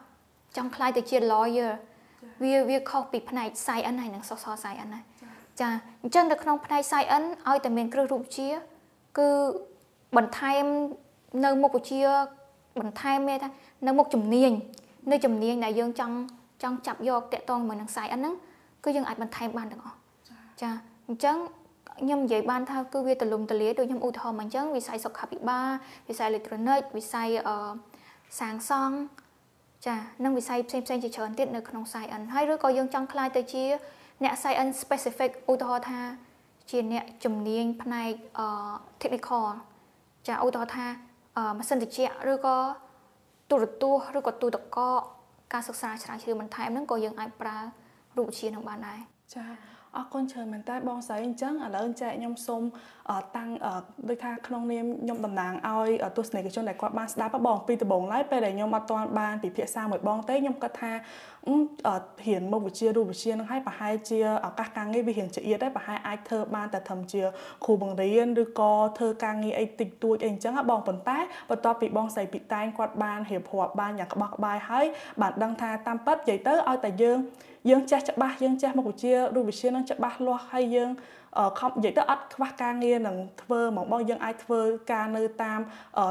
[0.57, 1.73] ចង់ខ្លាយទៅជា lawyer
[2.43, 5.01] វាវាខុសពីផ្នែក science ហើយនិងសសរ science ណា
[5.61, 5.69] ចា
[6.03, 8.51] អញ្ចឹងនៅក្នុងផ្នែក Science ឲ្យតែមានគ្រឹះរូបវិទ្យា
[9.19, 9.29] គឺ
[10.17, 10.65] បន្ថែម
[11.45, 12.01] នៅមុខវិជ្ជា
[12.81, 13.51] បន្ថែមមានថា
[13.87, 14.51] នៅមុខជំនាញ
[15.11, 16.15] នៅជំនាញដែលយើងចង់
[16.63, 18.35] ចង់ចាប់យកតាក់ទងជាមួយនឹង Science ហ្នឹង
[18.85, 19.97] គឺយើងអាចបន្ថែមបានទាំងអស់
[20.63, 20.71] ចា
[21.09, 21.37] អញ្ចឹង
[22.01, 25.71] ខ្ញុំនិយាយបានថាគឺវាទលំទលាយដូចខ្ញុំឧទាហរណ៍មកអញ្ចឹងវិស័យសុខាភិបាល
[26.09, 27.57] វិស័យអេឡិចត្រូនិកវិស័យអឺ
[28.41, 28.97] សាងសង់
[29.87, 33.65] ចានិងវិស័យផ្សេងផ្សេងជាច្រើនទៀតនៅក្នុង Science ហើយឬក៏យើងចង់ខ្លាយទៅជា
[34.25, 36.01] អ្នក science specific ឧទាហរណ៍ថា
[36.71, 38.13] ជាអ្នកជំនាញផ្នែក
[39.03, 39.47] technical
[40.27, 40.87] ចាឧទាហរណ៍ថា
[41.59, 42.57] ម៉ាស៊ីនត្រជាក់ឬក៏
[43.51, 45.01] ទូរទស្សន៍ឬក៏ទូទឹកកក
[45.53, 47.57] ការសិក្សាឆ្លាតជ្រាវបន្ថែមហ្នឹងក៏យើងអាចប្រើ
[48.17, 49.01] រូបវិទ្យានឹងបានដែរ
[49.35, 52.63] ចា អរគុណច្រើនមែនតើបងស្រីអញ្ចឹងឥឡូវចែកខ្ញុំសូម
[53.37, 53.49] តាំង
[54.09, 60.93] ដូចថាក្នុងនាមខ្ញុំតំណាងឲ្យទស្សនិកជនដែលគាត់បានស្ដាប់បងពីដំបូងឡើយពេលដែលខ្ញុំអត់ទាន់បានពិភាក្សាមួយបងទេខ្ញុំគាត់ថា
[62.27, 67.23] ហ៊ានមុខវិជ្ជារូបវិទ្យានឹងឲ្យប្រហែលជាឱកាសការងារវារៀងចៀតដែរប្រហែលអាចធ្វើបានតែត្រឹមជា
[67.65, 71.19] គ្រូបង្រៀនឬក៏ធ្វើការងារអីតិចតួចអីអញ្ចឹងបងប៉ុន្តែ
[71.51, 74.87] បន្ទាប់ពីបងស្រីពីតែងគាត់បានរៀបរាប់បានយ៉ាងក្បោះក្បាយហើយ
[75.21, 77.19] បានដឹងថាតាមពិតនិយាយទៅឲ្យតែយើង
[77.71, 80.91] យើងចេះច្បាស់យើងចេះមុខវិជ្ជារូបវិទ្យានឹងច្បាស់លាស់ហើយយើង
[81.61, 84.61] ខំនិយាយទៅអត់ខ្វះការងារនឹងធ្វើហ្មងបងយើងអាចធ្វើ
[84.93, 85.61] ការនៅតាម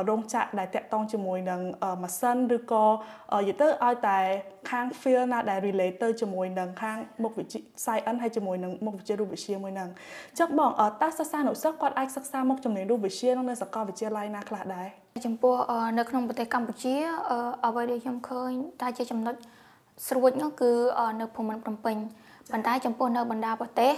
[0.10, 1.62] រោងចក្រដែលតាក់ទងជាមួយនឹង
[2.04, 4.20] ម៉ាស៊ីនឬក៏និយាយទៅឲ្យតែ
[4.70, 9.89] ខាង field ណាដែល relate ទៅជាមួយនឹងខាងមុខវិជ្ជា science ហើយជាមួយនឹងមុខវិជ្ជារូបវិទ្យាមួយហ្នឹង
[10.32, 10.72] អញ្ចឹងបង
[11.02, 14.88] តើសិស្សានុសិស្សគាត់អាចសិក្សាមុខជំនាញរូបវិទ្យានៅសាកលវិទ្យាល័យណាខ្លះដែរ
[15.26, 15.56] ចំពោះ
[15.99, 16.95] នៅក្នុងប្រទេសកម្ពុជា
[17.66, 19.36] អ្វីដែលខ្ញុំឃើញតែជាចំណុច
[20.08, 20.72] ស្រួចនោះគឺ
[21.22, 21.97] នៅភូមិន្ទភ្នំពេញ
[22.52, 23.93] ប៉ុន្តែចំពោះនៅបណ្ដាប្រទេស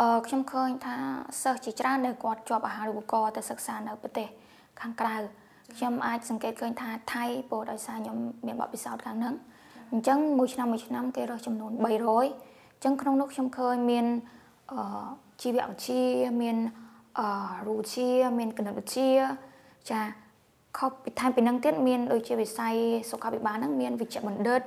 [0.00, 0.96] អឺខ្ញុំឃើញថា
[1.42, 4.28] សិស្សជាច្រើនដែលគាត់ជាប់អាហារូបករណ៍ទៅសិក្សានៅប្រទេស
[4.80, 5.16] ខាងក្រៅ
[5.76, 8.16] ខ្ញុំអាចសង្កេតឃើញថាថៃពោលដោយសារខ្ញុំ
[8.46, 9.34] មានបទពិសោធន៍ខាងហ្នឹង
[9.92, 14.06] អញ្ចឹងមួយឆ្នាំមួយឆ្នាំគេរើសចំនួន300អញ្ចឹងក្នុងនោះខ្ញុំឃើញមាន
[14.72, 15.06] អឺ
[15.42, 16.02] ជីវវិទ្យា
[16.42, 16.56] មាន
[17.18, 17.28] អឺ
[17.66, 19.10] រូបវិទ្យាមានគណិតវិទ្យា
[19.90, 20.00] ចា
[20.78, 22.74] ខុសពីថែមពីនឹងទៀតមានដូចជាវិស័យ
[23.10, 24.62] សុខាភិបាលហ្នឹងមានវិជ្ជបណ្ឌិត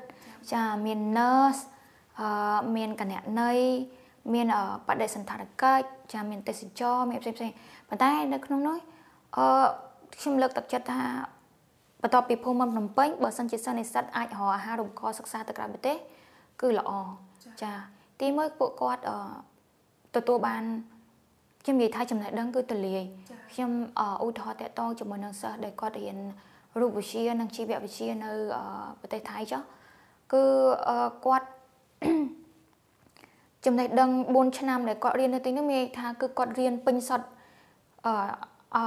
[0.54, 1.62] ចាមាន nurse
[2.20, 2.28] អឺ
[2.76, 3.64] មានគណនេយ្យ
[4.34, 4.48] មាន
[4.88, 7.52] បដិសន្តារកិច្ចចាមានទេសចរមានផ្សេងផ្សេង
[7.90, 8.78] ប៉ុន្តែនៅក្នុងនោះ
[9.38, 9.48] អឺ
[10.20, 11.02] ខ្ញុំលើកទឹកចិត្តថា
[12.02, 15.98] បន្ទាប់ពីភូមិភ្នំពេញបើសិនជាសិស្សនិស្សិតអាចរកអាហារូបករណ៍សិក្សាទៅក្រៅប្រទេស
[16.62, 16.92] គឺល្អ
[17.62, 17.72] ចា
[18.22, 19.18] ទីមួយពួកគាត់អឺ
[20.16, 20.64] ទទួលបាន
[21.64, 23.02] ខ្ញុំនិយាយថាចំណេះដឹងគឺទូលាយ
[23.54, 23.72] ខ្ញុំ
[24.26, 26.18] ឧទាហរណ៍តកតងជាមួយនឹងសិស្សដែលគាត់រៀន
[26.80, 28.32] រូបវិទ្យានិងជីវវិទ្យានៅ
[29.02, 29.62] ប្រទេសថៃចុះ
[30.36, 30.44] គឺ
[31.26, 31.48] គាត់
[33.66, 37.28] ចំណេះដឹង4ឆ្នាំដែលគាត់រៀននៅទីនេះមានថាគឺគាត់រៀនពេញសុទ្ធ
[38.76, 38.86] អឺ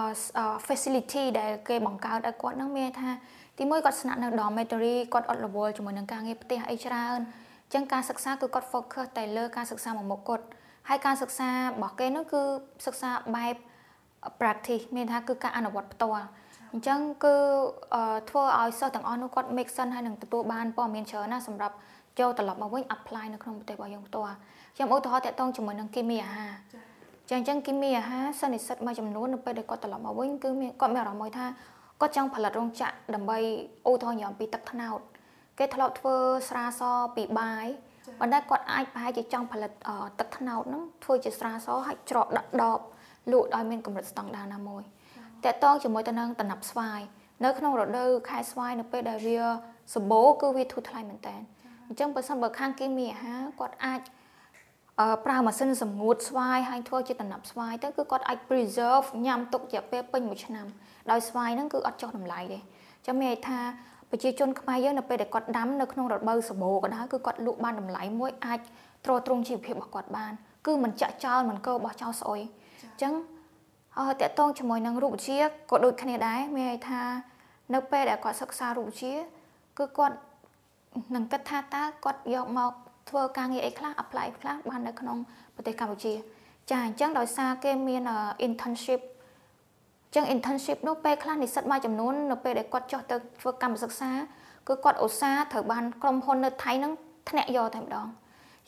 [0.67, 3.11] facility ដែលគេបង្កើតឲ្យគាត់នឹងមានថា
[3.59, 7.19] ទីមួយគាត់ស្នាក់នៅ dormitory គាត់អត់រវល់ជាមួយនឹងការងារផ្ទះអីច្រើន
[7.67, 10.45] អញ្ចឹងការសិក្សាគឺគាត់ focus តែលើការសិក្សាមួយមុខគាត់
[10.89, 12.43] ហើយការសិក្សារបស់គេនោះគឺ
[12.87, 13.55] សិក្សាបែប
[14.41, 16.27] practice មានថាគឺការអនុវត្តផ្ទាល់
[16.73, 17.35] អញ្ចឹងគឺ
[18.31, 21.75] ធ្វើឲ្យសិស្សទាំងអស់នោះគាត់ make sense ហើយនឹងទទួលបានព័ត៌មានច្រើនណាស់សម្រាប់
[22.19, 24.35] ចូលត្រឡប់មកវិញ apply នៅក្នុងប្រទេសរបស់យើងផ្ទាល់
[24.77, 26.53] ខ្ញុំឧទាហរណ៍តាក់ទងជាមួយនឹងគីមីអាហារ
[27.29, 31.47] ចាអញ្ចឹងគីមីអាហារសន្និសិទមួយចំនួននៅពេលដែលគាត់ត្រឡប់មកវិញគឺមានគាត់មានអារម្មណ៍មួយថា
[32.01, 33.39] គាត់ចង់ផលិតរោងចក្រដើម្បី
[33.89, 35.01] ឧទាហរណ៍ញ៉ាំពីទឹកត្នោត
[35.59, 36.15] គេធ្លាប់ធ្វើ
[36.49, 36.83] ស្រាស
[37.17, 37.67] ពីបាយ
[38.21, 39.71] ប៉ុន្តែគាត់អាចប្រហែលជាចង់ផលិត
[40.19, 42.81] ទឹកត្នោតហ្នឹងធ្វើជាស្រាសហើយច្រកដាក់ដប
[43.33, 44.83] លក់ឲ្យមានកម្រិតស្តង់ដារណាមួយ
[45.45, 47.01] តកតងជាមួយទៅនឹងតំណាប់ស្វាយ
[47.45, 49.39] នៅក្នុងរដូវខែស្វាយនៅពេលដែលវា
[49.95, 51.37] សម្បូរគឺវាធូរថ្លៃមែនតើ
[51.89, 54.01] អញ្ចឹងបើសិនបើខាងគីមីអាហារគាត់អាច
[55.25, 60.67] ប្រើម៉ាស៊ីនសម្ងួតស្វាយហើយធ្វើជាតំណាប់ស្វាយទៅគឺគាត់អាច preserve ញ៉ាំទុករយៈពេលពេញមួយឆ្នាំ
[61.11, 62.59] ដោយស្វាយហ្នឹងគឺអត់ចុះតម្លៃទេ
[63.07, 63.61] ចាំមានន័យថា
[64.11, 68.61] ប្រជាជនខ្មែរយើងនៅពេលដែលគាត់ដាំនៅក្នុងរដូវសម្បូរក៏ដោយគឺគាត់លក់បានតម្លៃមួយអាច
[69.05, 70.33] ទ្រទ្រង់ជីវភាពរបស់គាត់បាន
[70.67, 72.41] គឺមិនចាក់ចោលមិនកោបោះចោលស្អុយ
[72.83, 73.38] អញ្ចឹងអឺ
[74.23, 75.41] តកតងជាមួយនឹងរូបវិទ្យា
[75.71, 77.03] ក៏ដូចគ្នាដែរមានន័យថា
[77.75, 79.15] នៅពេលដែលគាត់សិក្សារូបវិទ្យា
[79.79, 80.17] គឺគាត់
[81.15, 82.73] នឹងគិតថាតើគាត់យកមក
[83.09, 85.17] ធ្វើការងារអីខ្លះ apply ខ្លះបាននៅក្នុង
[85.55, 86.13] ប្រទេសកម្ពុជា
[86.71, 88.03] ចាអញ្ចឹងដោយសារគេមាន
[88.47, 89.01] internship
[90.15, 94.11] ចឹង internship នោះពេលខ្លះនិស្សិតមួយចំនួននៅពេលដែលគាត់ចុះទៅធ្វើកម្មសិក្សា
[94.69, 96.93] គឺគាត់ឧស្សាហ៍ត្រូវបានក្រុមហ៊ុននៅថៃហ្នឹង
[97.29, 98.07] ធ្នាក់យកតែម្ដង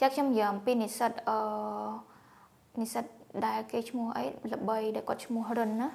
[0.01, 1.37] ចាខ្ញុំនិយាយអំពីនិស្សិតអឺ
[2.81, 3.05] និស្សិត
[3.47, 5.89] ដែលគេឈ្មោះអីល្បីដែលគាត់ឈ្មោះរិនណា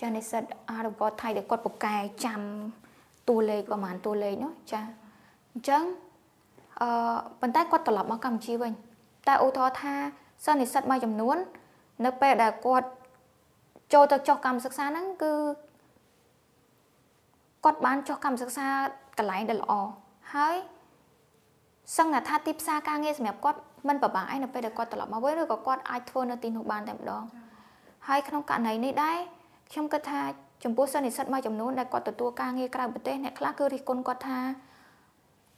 [0.00, 2.40] ចានិស្សិតអារកថៃដែលគាត់ប្រកែចាំ
[3.28, 4.80] តួលេខប្រហែលតួលេខនោះចា
[5.52, 5.82] អញ្ចឹង
[6.80, 8.72] អឺប៉ុន្តែគាត់ត្រឡប់មកកម្ពុជាវិញ
[9.28, 9.94] តែឧទាហរណ៍ថា
[10.44, 11.36] សិស្សនិស្សិតមួយចំនួន
[12.04, 12.88] នៅពេលដែលគាត់
[13.92, 15.32] ចូលទៅចុះកម្មសិក្សាហ្នឹងគឺ
[17.64, 18.66] គាត់បានចុះកម្មសិក្សា
[19.18, 19.72] កន្លែងដែលល្អ
[20.34, 20.56] ហើយ
[21.96, 27.22] សឹងថាទីផ្សារការងារសម្រាប់គាត់ មិនប្របាក់ឯនៅពេលដែលគាត់ត្រឡប់មកវិញឬក៏គាត់អាចធ្វើនៅទីនោះបានតែម្ដង
[28.08, 29.18] ហើយក្នុងករណីនេះដែរ
[29.70, 30.20] ខ្ញុំគិតថា
[30.64, 34.38] ចំពោះសិស្សនិស្សិតមួយចំនួនដែលគាត់ទទួលការងារក្រៅប្រទេសអ្នកខ្លះគឺរិះគន់គាត់ថា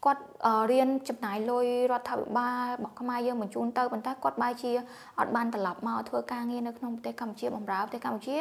[0.04, 0.22] គាត់
[0.70, 4.72] រៀនចំណាយលុយរដ្ឋាភិបាលរបស់ខ្មែរយើងបញ្ជូនទៅប៉ុន្តែគាត់បែរជា
[5.18, 8.36] អត់បានត្រឡប់មកធ្វើការងារនៅក្នុងប្រទេសកម្ពុជាបម្រើប្រទេសកម្ពុជា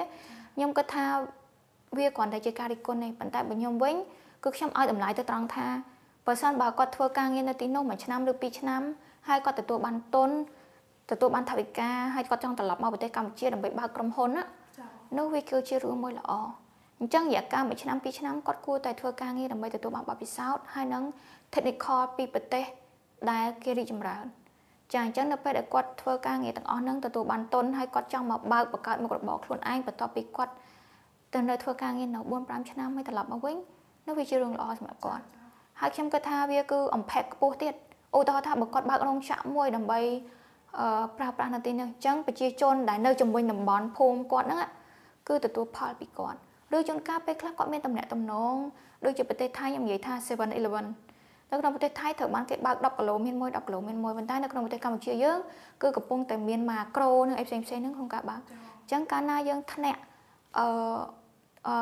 [0.56, 1.06] ខ្ញុំគិតថា
[1.98, 3.96] វាគ្រាន់តែជាការរិះគន់ទេប៉ុន្តែបើខ្ញុំវិញ
[4.44, 5.68] គឺខ្ញុំឲ្យតម្លៃទៅត្រង់ថា
[6.26, 8.82] បើសិនបើគាត់ធ្វើការងារនៅទីនោះមួយឆ្នាំឬពីរឆ្នាំ
[9.28, 10.30] ហើយគាត់ទទួលបានទុន
[11.12, 14.44] ទទួលបានថវិកាហើយគាត់ចង់ត្រឡប់មកប្រទេសកម្ពុជាដើម្បីបើកក្រុមហ៊ុនណា
[15.18, 16.32] នោះវាគឺជារឿងមួយល្អ
[17.00, 21.04] អញ្ចឹងរយៈកាលមួយឆ្នាំពីរឆ្នាំគាត់គួរតែធ្វើការងារដើម្បីទទួលបានបទពិសោធន៍ហើយនឹង
[21.54, 22.66] technical ពីប្រទេស
[23.32, 24.26] ដែលគេរីកចម្រើន
[24.94, 30.54] ចាអញ្ចឹងនៅពេលដែលគាត់ធ្វើការងារទាំងអស់ហ្នឹងទទួលបានទុនហើយគាត់ចង់មកបើកបង្កើតមុខរបរខ្លួនឯងបន្ទាប់ពីគាត់
[31.34, 33.58] ទៅនៅធ្វើការងារនៅ4 5ឆ្នាំហើយត្រឡប់មកវិញ
[34.06, 35.24] នោះវាជារឿងល្អសម្រាប់គាត់
[35.80, 37.74] ហើយខ្ញុំគិតថាវាគឺ impact ខ្ពស់ទៀត
[38.18, 40.00] ឧទាហរណ៍ថាបើគាត់បើករោងចក្រមួយដើម្បី
[40.80, 44.62] អឺប្រើប្រាស់នៅទីនេះអញ្ចឹងប្រជាជនដែលនៅជំនួយតំបន់ភូមិគាត់ហ្នឹង
[45.28, 46.40] គឺទទួលផលពីគាត់
[46.76, 48.56] ឬជួនកាលពេលខ្លះគាត់មានតំណែងតំណង
[49.06, 50.86] ដូចជាប្រទេសថៃខ្ញុំនិយាយថា 7-Eleven
[51.52, 55.38] នៅក្នុងប្រទេសថៃត្រូវបានគេបើក10គីឡូមានមួយ10គីឡូមានមួយប៉ុន្តែនៅក្នុងប្រទេសកម្ពុជាយើង
[55.82, 60.00] គឺកំពុងតែមានម៉ាក្រូនិងអីផ្សេងផ្សេងហ្នឹងក្នុងការបើកអញ្ចឹងកាលណាយើងធ្នាក់
[60.58, 60.68] អឺ
[61.68, 61.76] អឺ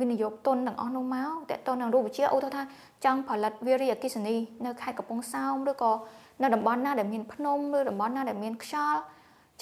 [0.00, 2.62] វិនិយោគទុនទាំងអស់នោះមកតើតើនឹងរូបវិទ្យាឧទាហរណ៍ថា
[3.04, 5.92] ចង់ផលិតវារីអគិសនីនៅខេត្តកំពង់សោមឬក៏
[6.42, 9.00] នៅតំបន់ណាដែលមានភ្នំឬតំបន់ណាដែលមានខ្យល់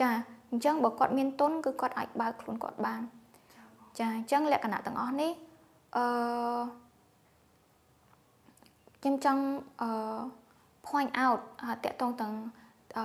[0.00, 0.08] ចា
[0.50, 3.02] អញ្ចឹងបើគាត់មានទុនគឺគាត់អាចបើកខ្លួនគាត់បាន
[3.98, 5.30] ចាអញ្ចឹងលក្ខណៈទាំងអស់នេះ
[5.96, 6.04] អឺ
[9.02, 9.42] ខ្ញុំចង់
[9.80, 9.90] អឺ
[10.86, 11.40] point out
[11.84, 12.32] តកតងទាំង
[12.96, 13.04] អឺ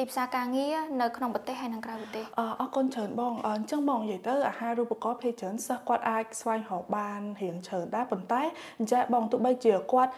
[0.00, 2.24] ទីផ្សារការងារនៅក្នុងប្រទេសហើយនិងក្រៅប្រទេស
[2.60, 8.42] អរគុណច្រើនបងអញ្ចឹងបងនិយាយទៅអាហារូបករណ៍ភេទច្រើនសិស្សគាត់អាចស្វែងរកបានរៀងច្រើនដែរប៉ុន្តែ
[8.78, 10.12] អញ្ចឹងបងទោះបីជាគាត់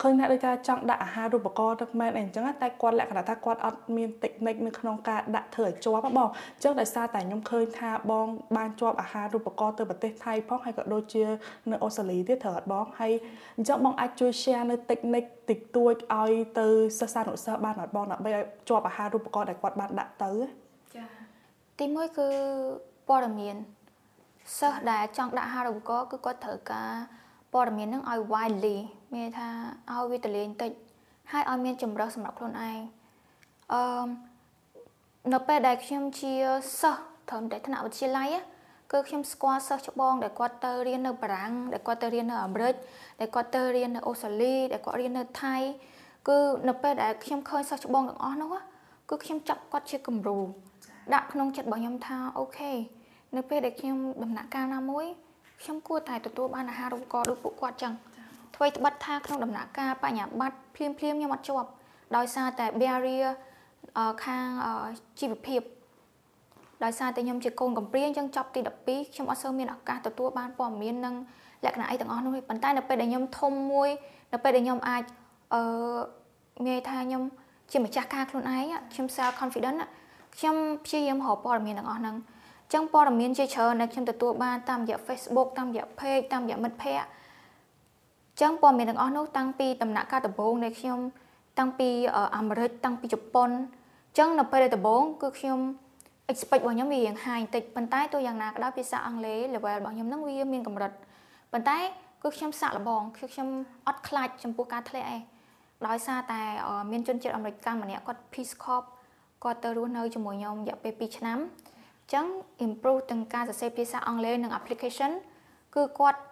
[0.00, 11.24] ឃើញថាដូចថាចង់ដាក់អាហារូបករណ៍ទឹកមែនអីអញ្ចឹងតែគាត់លក្ខណៈថាគាត់អត់មានតិចនិចនៅក្នុងការដាក់ធ្វើឲ្យជាប់បងអញ្ចឹងដោយសារតែខ្ញុំឃើញថាបងបានជាប់អាហារូបករណ៍ទៅប្រទេសថៃផងហើយក៏ដូចជា
[11.70, 13.12] នៅអូស្ត្រាលីទៀតត្រូវអត់បងហើយ
[13.56, 16.66] អញ្ចឹងបងអាចជួយ share នៅតិចនិចតិចតួចឲ្យទៅ
[16.98, 20.32] សិស្សានុសិស្សបានអត់បងដើម្បីឲ្យជាប់អាហារូបករណ៍ដែលគាត់បានដាក់ទៅ
[20.96, 21.04] ចា
[21.78, 22.28] ទីមួយគឺ
[23.08, 23.56] ព័ត៌មាន
[24.58, 26.92] សិស្សដែលចង់ដាក់អាហារូបករណ៍គឺគាត់ត្រូវការ
[27.52, 28.78] ព័ត៌មាននឹងឲ្យ widely
[29.14, 29.48] មានថា
[29.90, 30.72] ឲ្យវាទលាយបន្តិច
[31.32, 32.78] ហើយឲ្យមានចម្រោះសម្រាប់ខ្លួនឯង
[33.72, 34.06] អឺ
[35.32, 36.32] នៅពេលដែលខ្ញុំជា
[36.80, 38.28] សិស្សត្រឹមតែថ្នាក់វិទ្យាល័យ
[38.92, 42.74] គឺខ្ញុំស្គាល់សិស្សច្បងដែលគាត់ទៅរៀននៅបារាំងដែលគាត់ទៅរៀននៅអាមេរិក
[43.20, 45.56] ដែលគាត់ទៅរៀននៅអូស្ត្រាលីដែលគាត់រៀននៅថៃ
[46.28, 46.38] គឺ
[46.68, 48.54] នៅពេលដែលខ្ញុំឃើញសិស្សច្បងទាំងអស់នោះ
[49.10, 50.38] គឺខ្ញុំចាប់គាត់ជាគំរូ
[51.14, 52.72] ដាក់ក្នុងចិត្តរបស់ខ្ញុំថាអូខេ
[53.36, 55.06] នៅពេលដែលខ្ញុំដំណាក់កាលណាមួយ
[55.62, 57.92] ខ្ញុំគួរតែទទួលបានអាហារូបករណ៍ដូចពួកគាត់ចឹង
[58.56, 61.68] អ្វីត្បិតថាក្នុងដំណាក់កាលបញ្ញាបត្រភ្លាមភ្លាមខ្ញុំអត់ជាប់
[62.16, 63.28] ដោយសារតែ barrier
[64.24, 64.46] ខាង
[65.20, 65.62] ជីវភាព
[66.84, 71.14] ដោយសារតែខ្ញុំជាកូនកំព្រាអញ្ចឹងចប់ទី12ខ្ញុំអត់សូវមានឱកាសទទួលបានព័ត៌មាននិង
[71.64, 73.90] លក្ខណៈអីទាំងអស់នោះទេប៉ុន្តែនៅពេលដែលខ្ញុំធំមួយ
[74.32, 75.02] នៅពេលដែលខ្ញុំអាច
[75.54, 75.62] អឺ
[76.66, 77.22] មានថាខ្ញុំ
[77.72, 79.78] ជាម្ចាស់ការខ្លួនឯងខ្ញុំ self confident
[80.36, 82.16] ខ្ញុំព្យាយាមរកព័ត៌មានទាំងអស់ហ្នឹង
[82.72, 87.06] ចឹងព័ត៌មានជាច្រើនដែលខ្ញុំទទួលបានតាមរយៈ Facebook តាមរយៈ page តាមរយៈមិត្តភ័ក្តិ
[88.40, 90.98] ចឹងព័ត៌មានទាំងអស់នោះតាំងពីដំណាក់កាលដំបូងដែលខ្ញុំ
[91.58, 91.88] តាំងពី
[92.36, 93.50] អាមេរិកតាំងពីជប៉ុន
[94.18, 95.58] ចឹងនៅពេលដំបូងគឺខ្ញុំ
[96.30, 100.92] expect របស់ខ្ញុំវារៀង high បន្តិចប៉ុន្តែទោះយ៉ាងណាក៏ដោយភាសាអង់គ្លេស level របស់ខ្ញុំនឹងវាមានកម្រិត
[101.52, 101.78] ប៉ុន្តែ
[102.22, 103.48] គឺខ្ញុំសាក់លបងគឺខ្ញុំ
[103.88, 105.20] អត់ខ្លាចចំពោះការធ្លាក់ឯង
[105.86, 106.40] ដោយសារតែ
[106.90, 108.86] មានជនជាតិអាមេរិកម្នាក់គាត់ Peace Corps
[109.44, 111.38] គាត់ទៅរស់នៅជាមួយខ្ញុំរយៈពេល2ឆ្នាំ
[112.12, 112.26] ចឹង
[112.66, 115.12] improve ទាំងការសរសេរភាសាអង់គ្លេសនិង application
[115.74, 116.31] គឺគាត់អ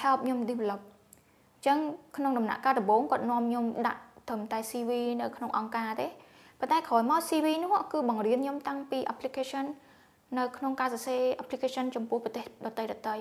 [0.00, 0.80] help ខ្ញុំ develop
[1.66, 1.78] ចឹង
[2.16, 4.90] ក្នុងដំណាក់កាលដំបូងគាត់នាំខ្ញុំដាក់ត្រឹមតែ CV
[5.20, 6.06] នៅក្នុងអង្គការទេ
[6.60, 9.64] ប៉ុន្តែក្រោយមក CV នោះគឺបង្រៀនខ្ញុំតាំងពី application
[10.38, 13.16] នៅក្នុងការសរសេរ application ចំពោះប្រទេសដទៃដទៃ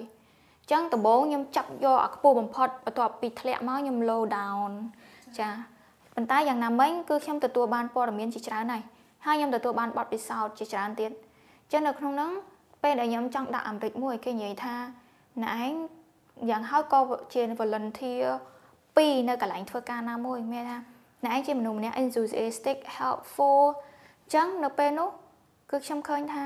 [0.72, 4.72] ចឹងដំបូងខ្ញុំចាប់យកអាខ្ពស់បំផុតបន្ទាប់ពីធ្លាក់មកខ្ញុំ low down
[5.40, 5.50] ចា
[6.16, 8.84] ប៉ុន្តែយ៉ាងណាមិញគឺខ្ញុំទទួលបានព័ត៌មានជាច្រើនហើយ
[9.26, 11.12] ហើយខ្ញុំទទួលបានបទពិសោធន៍ជាច្រើនទៀត
[11.72, 12.32] ចឹងនៅក្នុងហ្នឹង
[12.84, 14.76] ពេលដែលខ្ញុំចង់ដាក់អាមេរិកមួយគេនិយាយថា
[15.44, 15.74] ណែឯង
[16.50, 17.00] យ៉ាងហោចក៏
[17.34, 18.26] ជា volunteer
[18.98, 20.78] 2នៅកន្លែងធ្វើការណាមួយមានថា
[21.26, 23.64] ណែឯងជាមនុស្សម្នាក់ enthusiastic helpful
[24.34, 25.10] ចឹងនៅពេលនោះ
[25.72, 26.46] គឺខ្ញុំឃើញថា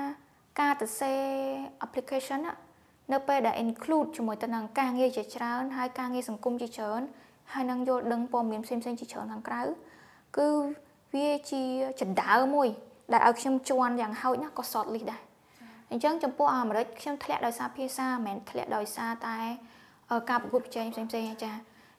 [0.60, 1.14] ការទៅសេ
[1.86, 2.40] application
[3.14, 7.02] នៅពេលដែល include ជាមួយទៅនឹងការងារជាច្រើនហើយការងារសង្គមជាច្រើន
[7.54, 9.62] ហើយនឹងយល់ដឹងព័ត៌មានផ្សេងៗជាច្រើនខាងក្រៅ
[10.38, 10.50] គឺ
[11.14, 11.64] វាជា
[12.02, 12.68] ចណ្ដើមួយ
[13.14, 15.22] ដែលឲ្យខ្ញុំជន់យ៉ាងហោចណាស់ក៏ short list ដែរ
[15.92, 19.38] អញ្ចឹងចំពោះអាមេរិកខ្ញុំធ្លាក់ដោយសារភាសាមិនមែនធ្លាក់ដោយសារតែ
[20.30, 21.52] ការប្រកួតប្រជែងផ្សេងផ្សេងចា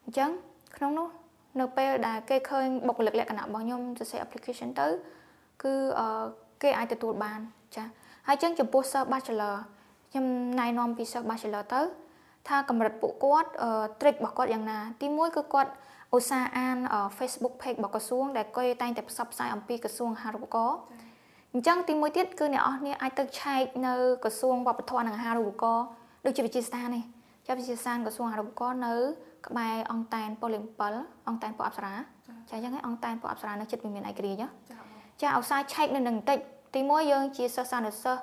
[0.04, 0.30] អញ្ចឹង
[0.76, 1.08] ក្នុងនោះ
[1.60, 4.88] នៅពេលដែលគេឃើញបុគ្គលិកលក្ខណៈរបស់ខ្ញុំសរសេរ application ទៅ
[5.62, 5.72] គឺ
[6.62, 7.40] គេអាចទទួលបាន
[7.76, 7.84] ចា
[8.26, 9.56] ហើយចឹងចំពោះ Sir Bachelor
[10.10, 10.26] ខ្ញុំ
[10.60, 11.80] ណែនាំពី Sir Bachelor ទៅ
[12.48, 13.50] ថាកម្រិតពួកគាត់
[14.00, 15.70] trick របស់គាត់យ៉ាងណា ទី1គឺគាត់
[16.16, 16.76] ឧស្សាហ៍អាន
[17.18, 20.78] Facebook page របស់ក្រសួងដែលគេតែងតែផ្សព្វផ្សាយអំពីក្រសួងអាហារូបករណ៍
[21.52, 23.94] អញ្ចឹងទីមួយទៀតគឺអ្នកនរគ្នាអាចទៅឆែកនៅ
[24.24, 25.86] ក្រសួងវប្បធម៌និងអាហារូបករណ៍
[26.26, 27.02] ដូចជាវិទ្យាស្ថាននេះ
[27.46, 28.94] ចាប់វិទ្យាស្ថានក្រសួងអាហារូបករណ៍នៅ
[29.46, 30.64] ក្បែរអង្គតែនប៉ូលីម
[30.96, 31.94] 7អង្គតែនពណ៌អប្សរា
[32.50, 34.44] ចាអញ្ចឹងអង្គតែនពណ៌អប្សរានៅចិត្តវិមានឯករាជ្យ
[35.22, 36.38] ចាឧស្សាហ៍ឆែកនៅនឹងបន្តិច
[36.74, 38.22] ទីមួយយើងជាសិស្សានុសិស្ស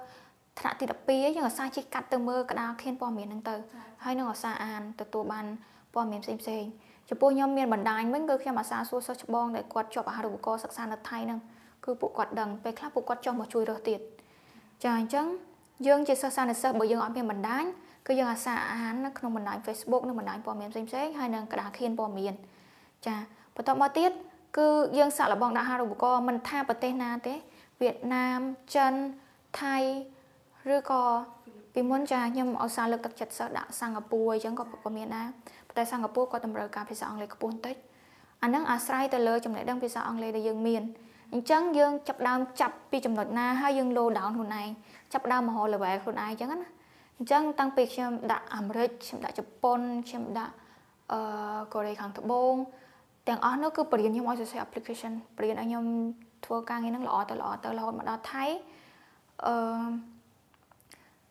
[0.60, 3.56] ថ្នាក់ទី12យើងឧស្សាហ៍ជិះកាត់ទៅមើលកដាលខៀនព័ត៌មានហ្នឹងទៅ
[4.04, 5.46] ហើយនឹងឧស្សាហ៍អានទទួលបាន
[5.94, 6.64] ព័ត៌មានផ្សេងផ្សេង
[7.10, 11.40] ចំពោះខ្ញុំមានបណ្ដាញវិញគឺខ្ញុំអាសាសួរសិស្សច្បងដែលគាត់ជាប់អាហារូបករណ៍សិក្សានៅថៃហ្នឹង
[11.86, 14.00] គឺពួកគាត់ដឹងពេលខ្លះពួកគាត់ចង់មកជួយរើសទៀត
[14.84, 15.26] ចាអញ្ចឹង
[15.88, 17.66] យើងជាសិស្សសានិសិស្សបើយើងអត់មានបណ្ដាញ
[18.10, 22.34] គឺយើងអាសាអាហារនៅក្នុងបណ្ដាញ Facebook និងបណ្ដាញព័ត៌មានផ្សេងផ្សេងហើយនឹងក្តារខៀនព័ត៌មាន
[23.06, 23.16] ចា
[23.56, 24.12] បន្តមកទៀត
[24.58, 27.34] គឺយើងសាក់លបងដាក់អាហារូបករណ៍មិនថាប្រទេសណាទេ
[27.82, 28.40] វៀតណាម
[28.76, 28.94] ចិន
[29.62, 29.78] ថៃ
[30.76, 31.04] ឬក៏
[31.74, 35.28] ពីមុនចាខ្ញុំអសាលើកទឹកចិត្តសិស្សដាក់សិង្ហបុរីអញ្ចឹងក៏ក៏មានដែរ
[35.68, 37.76] ប៉ុន្តែសិង្ហបុរីគាត់តម្រូវការភាសាអង់គ្លេសខ្ពស់បន្តិច
[38.44, 40.82] អាហ្នឹងអាស្រ័យទៅលើចំណេះដឹងភាសាអង់គ្លេសដែលយើងមាន
[41.34, 44.70] អញ្ចឹងយើងចាប់ដើមចាប់ពីចំណុចណាហើយយើង low down ខ្លួនឯង
[45.14, 46.70] ចាប់ដើមមហោ level ខ្លួនឯងអញ្ចឹងណា
[47.22, 50.54] អញ្ចឹងតាំងពីខ្ញុំដាក់អាមេរិកខ្ញុំដាក់ជប៉ុនខ្ញុំដាក់
[51.12, 51.20] អឺ
[51.74, 52.54] កូរ៉េខាងត្បូង
[53.28, 55.86] ទាំងអស់នោះគឺបរៀនខ្ញុំឲ្យសរសេរ application បរៀនឲ្យខ្ញុំ
[56.46, 58.46] ធ្វើការងារហ្នឹងល្អទៅល្អទៅរហូតមកដល់ថៃ
[59.46, 59.56] អឺ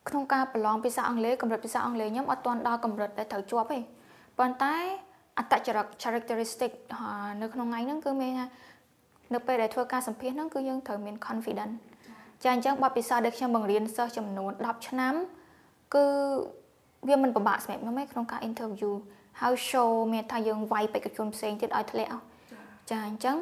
[0.09, 3.79] ក្នុងការប្រឡងភាសាអង់គ្លេសកម្រិតភាសាអង់គ្លេសខ្ញុំអត់ទាន់ដល់កម្រិតដែលត្រូវជាប់ទេ
[4.39, 4.75] ប៉ុន្តែ
[5.37, 6.71] អត្តចរិត characteristic
[7.41, 8.45] នៅក្នុងថ្ងៃហ្នឹងគឺមានថា
[9.33, 11.75] នៅពេលដែលធ្វើការសម្ភាសហ្នឹងគឺយើងត្រូវមាន confidence
[12.43, 15.15] ចាអញ្ចឹងបទពិសោធន៍ដែលខ្ញុំបង្រៀនសិស្សចំនួន10ឆ្នាំ
[15.93, 16.05] គឺ
[17.07, 18.93] វាមិនពិបាកសម្រាប់ខ្ញុំទេក្នុងការ interview
[19.41, 22.11] ហើយ show មានថាយើងវាយបេក្ខជនផ្សេងទៀតឲ្យធ្លាក់
[22.89, 23.37] ចាអញ្ចឹង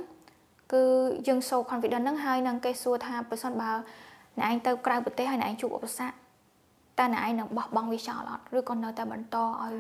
[0.74, 0.84] គឺ
[1.28, 3.72] យើង show confidence ហ្នឹងហើយនឹងគេសួរថាបើសិនបើ
[4.38, 6.16] អ្នកឯងទៅក្រៅប្រទេសហើយអ្នកឯងជួបឧបសគ្គ
[6.98, 9.74] តើអ្នកឯងនឹងបោះបង់វាចោលអត់ឬក៏នៅតែបន្តឲ្យ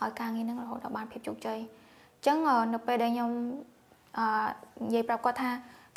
[0.00, 2.38] ឲ្យការងារហ្នឹងរហូតដល់បានភាពជោគជ័យអញ្ចឹង
[2.74, 3.30] នៅពេលដែលខ្ញុំ
[4.18, 4.26] អឺ
[4.84, 5.50] និយាយប្រាប់គាត់ថា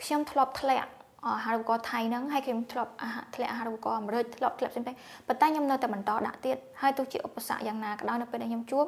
[0.04, 0.90] ខ្ញុំធ្លាប់ធ្លាក់
[1.26, 8.86] អាហារូបករណ៍ថៃហ្នឹងហើយខ្ញុំធ្លាប់អាហារធ្លាក់អាហារូបករណ៍អាមេរិកធ្លាប់ធ្លាក់ផ្សេងៗប៉ុន្តែខ្ញុំនៅតែបន្តដាក់ទៀតហើយទោះជាឧបសគ្គយ៉ាងណាក៏ដោយនៅពេលដែលខ្ញុំជួប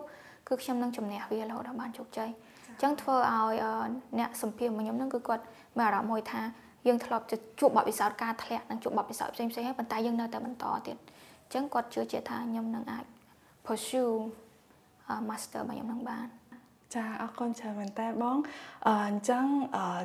[0.47, 2.29] គឺខ្ញុំនឹងជំនះវារហូតដល់បានជោគជ័យ
[2.67, 3.53] អញ្ចឹងធ្វើឲ្យ
[4.19, 5.43] អ្នកសម្ភាររបស់ខ្ញុំហ្នឹងគឺគាត់
[5.77, 6.41] មានអារម្មណ៍មួយថា
[6.87, 7.25] យើងធ្លាប់
[7.59, 10.97] ជួបបទពិសោធន៍ការធ្លាក់និងជួបបទពិសោធន៍ផ្សេងៗហើយប៉ុន្តែយើងនៅតែបន្តទៀត
[11.43, 13.05] អញ្ចឹងគាត់ជឿជាក់ថាខ្ញុំនឹងអាច
[13.65, 14.13] pursue
[15.29, 16.27] master របស់ខ្ញុំនឹងបាន
[16.95, 18.37] ចាអរគុណច្រើនមែនតើបង
[18.89, 19.45] អញ្ចឹង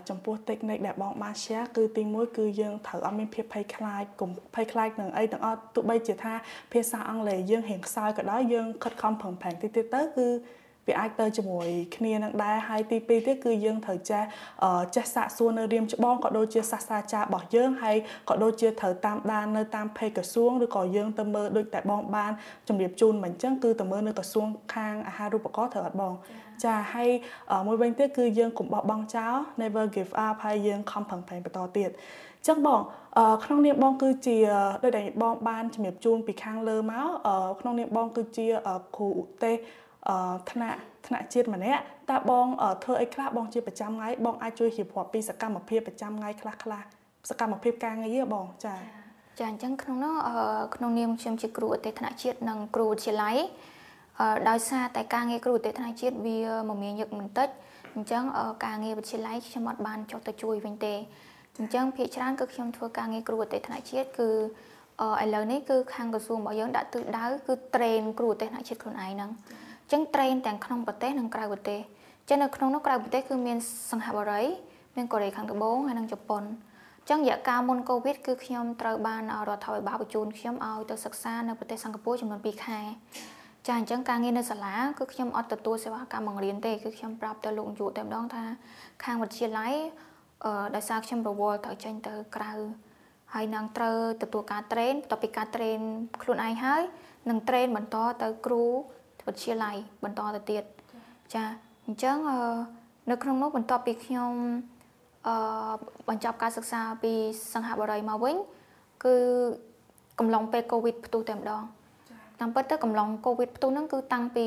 [0.09, 6.35] ចំពោះ technique ដែលបងបាន share គឺទី1គឺយើងត្រូវអត់មានភាពភ័យខ្លាចកុំភ័យខ្លាចនឹងអីទាំងអស់ទោះបីជាថា
[6.73, 10.29] ភាសាអង់គ្លេសយើងរៀងខ្សោយក៏ដោយយើងខិតខំប្រឹងប្រែងតិចទៀតទៅគឺ
[10.89, 14.23] វាអាចទៅជាមួយគ្នានឹងដែរហើយទី2ទៀតគឺយើងត្រូវចេះ
[14.95, 17.97] ចេះសាកសួរនៅរៀមច្បងក៏ដូចជាសាស្ត្រាចារ្យរបស់យើងហើយ
[18.29, 22.33] ក៏ដូចជាត្រូវតាមដាននៅតាមពេកក្រសួងឬក៏យើងទៅមើលដូចតែបងបាន
[22.69, 26.15] ជំរាបជូនមិនអញ្ចឹងគឺទៅមើលនៅក្រសួងខាងអាហារូបករណ៍ត្រូវអត់បង
[26.65, 27.11] ចាហើយ
[27.67, 31.91] មួយវិញទៀតគឺយើងកុំបោះបង់ចោល never give up ហើយយើងខំប្រឹងប្រែងបន្តទៀត
[32.47, 32.81] ចឹងបង
[33.45, 34.37] ក្នុងនាមបងគឺជា
[34.83, 37.09] ដូចដែលបងបានជំរាបជូនពីខាងលើមក
[37.61, 38.47] ក្នុងនាមបងគឺជា
[38.97, 39.57] គ្រូឧទ្ទេស
[40.51, 42.47] ថ្នាក់ថ្នាក់ជាតិម្នាក់តើបង
[42.85, 46.83] ធ្វើអីខ្លះបងជាប្រចាំថ្ងៃបងអាចជួយរៀបរាប់ពីសកម្មភាពប្រចាំថ្ងៃខ្លះខ្លះ
[47.31, 48.75] សកម្មភាពការងារបងចា
[49.39, 50.15] ចាអញ្ចឹងក្នុងនោះ
[50.75, 53.37] ក្នុងនាមខ្ញុំជាគ្រូអតិថ្នាក់ជាតិនិងគ្រូវិទ្យាល័យ
[54.49, 56.39] ដោយសារតែការងារគ្រូអតិថ្នាក់ជាតិវា
[56.71, 57.49] មមាញឹកបន្តិច
[57.95, 58.25] អញ្ចឹង
[58.65, 60.95] ការងារវិទ្យាល័យខ្ញុំអត់បានចុះទៅជួយវិញទេ
[61.59, 64.29] អញ្ចឹងភាគច្រើនគឺខ្ញុំធ្វើការងារគ្រូអតិថ្នាក់ជាតិគឺ
[65.23, 69.31] ឥឡូវនេះគឺខាងក្រសួងរបស់យើងដាក់ទិសដៅគឺ train គ្រូអតិថ្នាក់ជាតិខ្លួនឯងហ្នឹង
[69.93, 71.81] ចឹង train ទាំងក្នុងប្រទេសនិងក្រៅប្រទេស
[72.29, 73.59] ចឹងនៅក្នុងនោះក្រៅប្រទេសគឺមាន
[73.91, 74.43] សង្ហបុរី
[74.97, 76.43] មានកូរ៉េខាងត្បូងហើយនិងជប៉ុន
[77.09, 82.81] ចឹងរយៈកាលមុនកូវីដគឺខ្ញុំត្រូវបានរដ្ឋាភិបាលបញ្ជូនខ្ញុំឲ្យទៅសិក្សានៅប្រទេសសិង្ហបុរីចំនួន2ខែ
[83.67, 88.45] ចាអញ្ចឹងការងារនៅសាលាគឺខ្ញុំអត់ទទួលសេវាកម្មបង្រៀនទេគឺខ្ញុំប្រាប់ទៅលោកយុតែម្ដងថា
[89.05, 89.73] ខាងវិទ្យាល័យ
[90.45, 92.53] អឺដោយសារខ្ញុំរវល់ត្រូវចេញទៅក្រៅ
[93.35, 95.81] ហើយនឹងត្រូវទទួលការ train បន្ទាប់ពីការ train
[96.23, 96.83] ខ្លួនឯងហើយ
[97.29, 98.65] នឹង train បន្តទៅគ្រូ
[99.29, 100.65] វិទ្យាល័យបន្តទៅទៀត
[101.35, 101.43] ចា
[101.87, 102.17] អញ្ចឹង
[103.11, 104.33] នៅក្នុងនោះបន្ទាប់ពីខ្ញុំ
[105.27, 105.35] អឺ
[106.09, 107.13] បញ្ចប់ការសិក្សាពី
[107.55, 108.37] សង្ហបុរីមកវិញ
[109.05, 109.15] គឺ
[110.19, 111.63] កំឡុងពេលកូវីដផ្ទុះតែម្ដង
[112.41, 114.47] តាមពិតទៅកំឡុងកូវីដផ្ទុះហ្នឹងគឺតាំងពី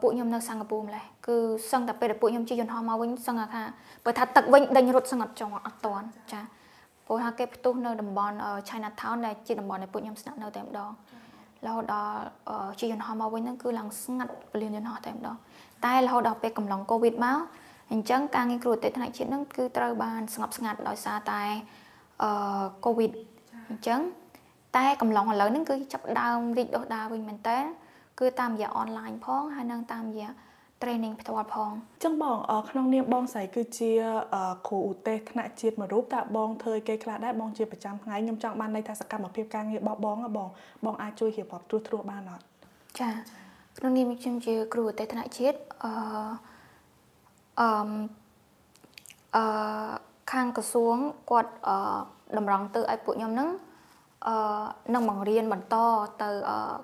[0.00, 1.36] ពួកខ្ញុំនៅសិង្ហបុរីម្លេះគឺ
[1.72, 3.62] សឹងតែពេលដែលពួកខ្ញុំជិះយន្តហោះមកវិញសឹងថា
[4.04, 6.40] បើថាទឹកវិញដេញរត់សឹងអត់ចង់អត់តាន់ចា
[7.06, 8.36] ព្រោះថាគេផ្ទុះនៅតំបន់
[8.68, 10.90] China Town ដែលជាតំបន់ដែលពួកខ្ញុំស្នាក់នៅតែម្ដង
[11.66, 12.20] រហូតដល់
[12.80, 15.36] ជាយន្តហោះមកវិញហ្នឹងគឺឡើងស្ងាត់ពលានយន្តហោះតែម្ដង
[15.84, 17.38] តែរហូតដល់ពេលកំឡុងកូវីដមក
[17.92, 21.42] អញ្ចឹងការងារគ្រូទេថ្នាក់ជាតិហ្នឹងគឺត្រូវបានស្ងប់ស្ងាត់ដោយសារតែ
[22.22, 23.10] អឺកូវីដ
[23.68, 24.00] អញ្ចឹង
[24.76, 27.58] តែកំឡុងឥឡូវហ្នឹងគឺចាប់ដើមរីកដុះដាលវិញមែនតើ
[28.20, 30.30] គឺតាមរយៈអនឡាញផងហើយនឹងតាមរយៈ
[30.82, 31.70] training ផ្ទាល់ផង
[32.04, 32.36] ចឹងបង
[32.70, 33.90] ក្នុងនាមបងស្រីគឺជា
[34.66, 40.48] គ្រូឧទេសថ្នាក់ជាតិមួយរូបតើបងធ្វើគេខ្លះដែរបងជាប្រចាំថ្ងៃខ្ញុំចង់បានន័យថាសកម្មភាពការងាររបស់បងបង
[40.84, 42.44] បងអាចជួយរៀបរាប់ត្រួសត្រាសបានអត់
[43.00, 43.10] ចា
[43.78, 45.92] ក្នុងនាមខ្ញុំជាគ្រូឧទេសថ្នាក់ជាតិអឺ
[47.60, 47.68] អឺ
[49.36, 49.92] អឺ
[50.32, 50.96] ខាងក្រសួង
[51.30, 51.76] គាត់អឺ
[52.38, 53.50] តម្រង់ទៅឲ្យពួកខ្ញុំនឹង
[54.26, 54.36] អឺ
[54.94, 55.76] នឹងបង្រៀនបន្ត
[56.22, 56.28] ទៅ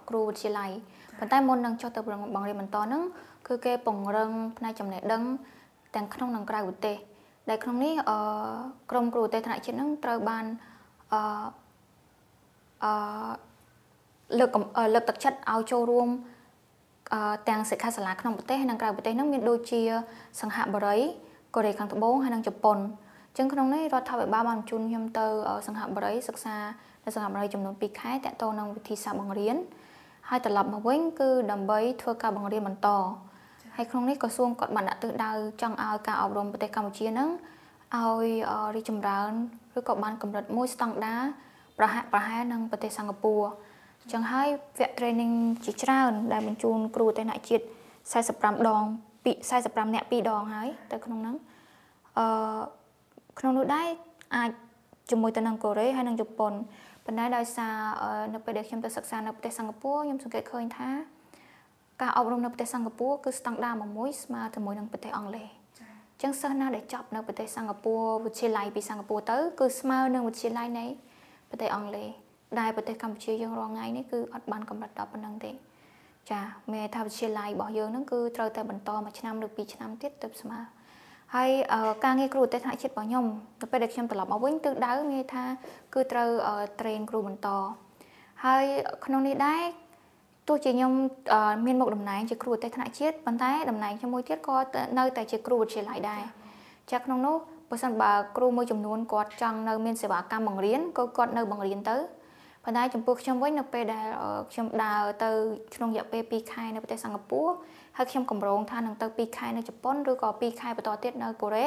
[0.08, 0.70] គ្រូវិទ្យាល័យ
[1.18, 2.00] ប៉ុន្តែមុននឹងចុះទៅ
[2.34, 3.02] បង្រៀនបន្តហ្នឹង
[3.48, 5.22] គឺគេពង្រឹងផ្នែកចំណេះដឹង
[5.94, 6.96] ទាំងក្នុងនិងក្រៅប្រទេស
[7.48, 8.16] ដែលក្នុងនេះអឺ
[8.90, 10.44] ក្រមគ្រូប្រទេសថ្នាក់ជាតិហ្នឹងត្រូវបាន
[11.12, 11.20] អឺ
[12.84, 12.92] អឺ
[14.38, 14.50] លើក
[14.94, 16.08] លើកទឹកចិត្តឲ្យចូលរួម
[17.12, 19.80] អឺទាំងសិក្ខាសាលាក្នុងប្រទេសនិងក្រៅប្រទេសហ្នឹងមានដូចជា
[20.40, 20.98] សង្ហបុរី
[21.54, 22.78] កូរ៉េខាងត្បូងហើយនិងជប៉ុន
[23.36, 25.26] ចឹងក្នុងនេះរដ្ឋាភិបាលបានជូនខ្ញុំទៅ
[25.66, 26.56] សង្ហបុរីសិក្សា
[27.04, 29.56] នៅសង្ហបុរីចំនួន2ខែតកតទៅនឹងវិធីសាស្ត្របង្រៀន
[30.28, 32.88] ហើយត្រឡប់មកវិញគឺដើម្បីធ្វើការបង្រៀនបន្ត
[33.80, 35.30] ហើយក្នុងនេះក្រសួងគាត់បានដាក់ទិសដៅ
[35.62, 37.30] ចង់ឲ្យការអប់រំប្រទេសកម្ពុជាហ្នឹង
[37.96, 38.26] ឲ្យ
[38.74, 39.30] រីកចម្រើន
[39.78, 41.22] ឬក៏បានកម្រិតមួយស្តង់ដារ
[41.78, 43.44] ប្រហាក់ប្រហែលនឹងប្រទេសសិង្ហបុរី
[44.12, 44.48] ចឹងហើយ
[44.78, 47.64] វគ្គ training ជាច្រើនដែលបញ្ជូនគ្រូតេណជាតិ
[48.14, 48.82] 45ដង
[49.24, 49.32] ពី
[49.64, 51.36] 45នាក់2ដងហើយទៅក្នុងហ្នឹង
[52.18, 52.26] អឺ
[53.38, 53.88] ក្នុងនោះដែរ
[54.36, 54.50] អាច
[55.10, 56.52] ជាមួយទៅនឹងកូរ៉េហើយនិងជប៉ុន
[57.04, 57.74] ប៉ុន្តែដោយសារ
[58.34, 60.90] នៅពេលដែលខ្ញុំទៅសិក្សានៅប្រទេសសិង្ហបុរីខ្ញុំសង្កេតឃើញថា
[62.02, 70.86] ការអប់រំនៅប្រទេសសិង្ហបុរីគឺស្តង់ដារមួយស្មើជាមួយនឹងប្រទេសអង់គ្លេសអញ្ចឹងសិស្សណាដែលចប់នៅប្រទេសសិង្ហបុរីវិទ្យាល័យពីសិង្ហបុរីទៅគឺស្មើនឹងវិទ្យាល័យនៃ
[71.50, 72.08] ប្រទេសអង់គ្លេស
[72.60, 75.52] ដែលប្រទេសកម្ពុជាយើងរាល់ថ្ងៃនេះគឺអត់បានកម្រិតដល់ប៉ុណ្ណឹងទេ
[76.30, 76.40] ចា
[76.72, 80.58] មេថាវិទ្យាល័យរបស់យើងហ្នឹងគឺត្រូវតែបន្តមួយឆ្នាំឬពីរឆ្នាំទៀតទៅស្មើ
[81.34, 81.50] ហើយ
[82.04, 83.24] ការងារគ្រូទេសថ្នាក់ជាតិរបស់ខ្ញុំ
[83.60, 85.44] ទៅពេលដែលខ្ញុំត្រឡប់មកវិញទិសដៅមានថា
[85.94, 86.28] គឺត្រូវ
[86.80, 87.48] train គ្រូបន្ត
[88.44, 88.64] ហើយ
[89.06, 89.62] ក្នុងនេះដែរ
[90.48, 90.92] ទោះជាខ្ញុំ
[91.66, 94.56] មានមុខតំណែងជាគ្រូទេសថ្នាក់ជាតិប៉ុន្តែតំណែងខ្ញុំមួយទៀតក៏
[94.98, 96.22] នៅតែជាគ្រូវិទ្យាល័យដែរ
[96.92, 97.36] ចាក្នុងនោះ
[97.70, 101.96] បើសិនបើគ្រូមួយចំនួនគាត់ចង់នៅមានសេវាកម្មបង្រៀនក៏គាត់នៅបង្រៀនទៅ
[102.64, 104.06] ប៉ុន្តែចំពោះខ្ញុំវិញនៅពេលដែល
[104.52, 105.30] ខ្ញុំដើរទៅ
[105.74, 107.52] ក្នុងរយៈពេល2ខែនៅប្រទេសសិង្ហបុរី
[107.96, 111.66] ហើយខ្ញុំកម្រងថានឹងទៅ2ខែនៅជប៉ុនឬក៏2ខែបន្តទៀតនៅកូរ៉េ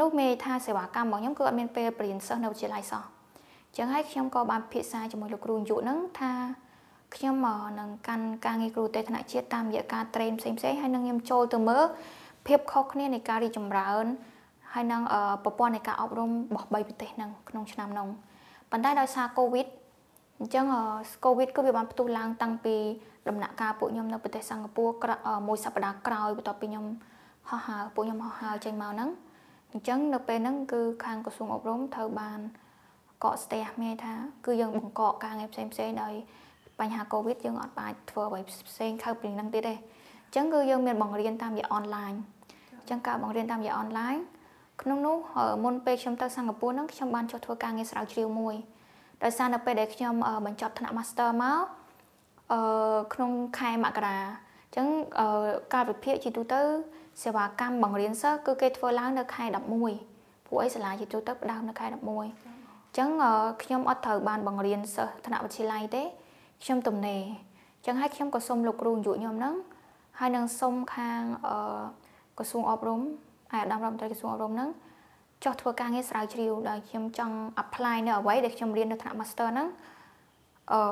[0.00, 6.32] នោះមានថាសេវាកម្មរបស់ខ្ញុំគឺអត់មានពេលបរៀនសិស្សនៅវិទ្យាល័យសោះអញ្ចឹងហើយខ្ញុំក៏បានពិភាក្សាជាមួយលោកគ្រូយុហ្នឹងថា
[7.14, 7.36] ខ្ញុំ
[7.80, 11.84] នឹងកាន់ការងារគ្រូទេសថ្នាក់ជាតិតាមរយៈការ train ផ្សេងផ្សេងហើយនឹងខ្ញុំចូលទៅមើល
[12.46, 14.04] ភាពខុសគ្នានៃការរីចម្រើន
[14.72, 15.02] ហើយនឹង
[15.44, 18.08] ប្រព័ន្ធនៃការអប់រំរបស់3ប្រទេសហ្នឹងក្នុងឆ្នាំនោះ
[18.70, 19.66] ប៉ុន្តែដោយសារ COVID
[20.38, 20.66] អញ្ចឹង
[21.24, 22.76] កូវីដគឺវាបានផ្ទុះឡើងតាំងពី
[23.28, 25.14] ដំណាក់កាលពួកខ្ញុំនៅប្រទេសសិង្ហបុរី
[25.48, 26.86] មួយសប្តាហ៍ក្រោយបន្ទាប់ពីខ្ញុំ
[27.48, 29.10] ហោះហើរពួកខ្ញុំហោះហើរចេញមកហ្នឹង
[29.72, 32.40] អញ្ចឹងនៅពេលហ្នឹងគឺខាងក្រសួងអប់រំត្រូវបាន
[33.24, 34.12] កកស្ទះមានថា
[34.46, 36.14] គឺយើងបង្កកការងារផ្សេងផ្សេងដោយ
[36.80, 42.12] បញ្ហាកូវីដយើងអត់អាចធ្វើអ្វីផ្សេងខុសពីហ្នឹងទៀតទេអញ្ចឹងគឺយើងមានបង្រៀនតាមរយៈអនឡាញ
[42.80, 44.16] អញ្ចឹងការបង្រៀនតាមរយៈអនឡាញ
[44.82, 45.16] ក្នុងនោះ
[45.64, 48.54] មុនពេលខ្ញុំទៅសិង្ហបុរីហ្នឹងខ្ញុំបានចុះធ្វើការងារស្រាវជ្រាវមួយ
[49.22, 50.14] ដោយសារនៅពេលដែលខ្ញុំ
[50.46, 51.64] បញ្ចប់ថ្នាក់ Master មក
[52.52, 52.60] អឺ
[53.14, 54.86] ក្នុងខែមករាអញ្ចឹង
[55.74, 56.60] ការវិភាគជាទូទៅ
[57.22, 59.44] សេវាកម្មបង្រៀនសិស្សគឺគេធ្វើឡើងនៅខែ
[59.98, 63.08] 11ពួកអីសាលាជាទូទៅផ្ដើមនៅខែ11អញ្ចឹង
[63.62, 66.02] ខ្ញុំអត់ត្រូវបានបង្រៀនសិស្សថ្នាក់វិទ្យាល័យទេ
[66.62, 67.22] ខ្ញុំទំនេរ
[67.76, 69.54] អញ្ចឹងហើយខ្ញុំក៏សុំលោកគ្រូយុខ្ញុំហ្នឹង
[70.18, 71.56] ហើយនឹងសុំខាងអឺ
[72.38, 73.00] ក្រសួងអប់រំ
[73.52, 74.70] អាយដាមរដ្ឋមន្ត្រីក្រសួងអប់រំហ្នឹង
[75.44, 79.68] ចោះធ្វើការងារស្រាវជ្រាវដែលខ្ញុំចង់ apply នៅអ្វីដែលខ្ញុំរៀននៅថ្នាក់ master ហ្នឹង
[80.72, 80.82] អឺ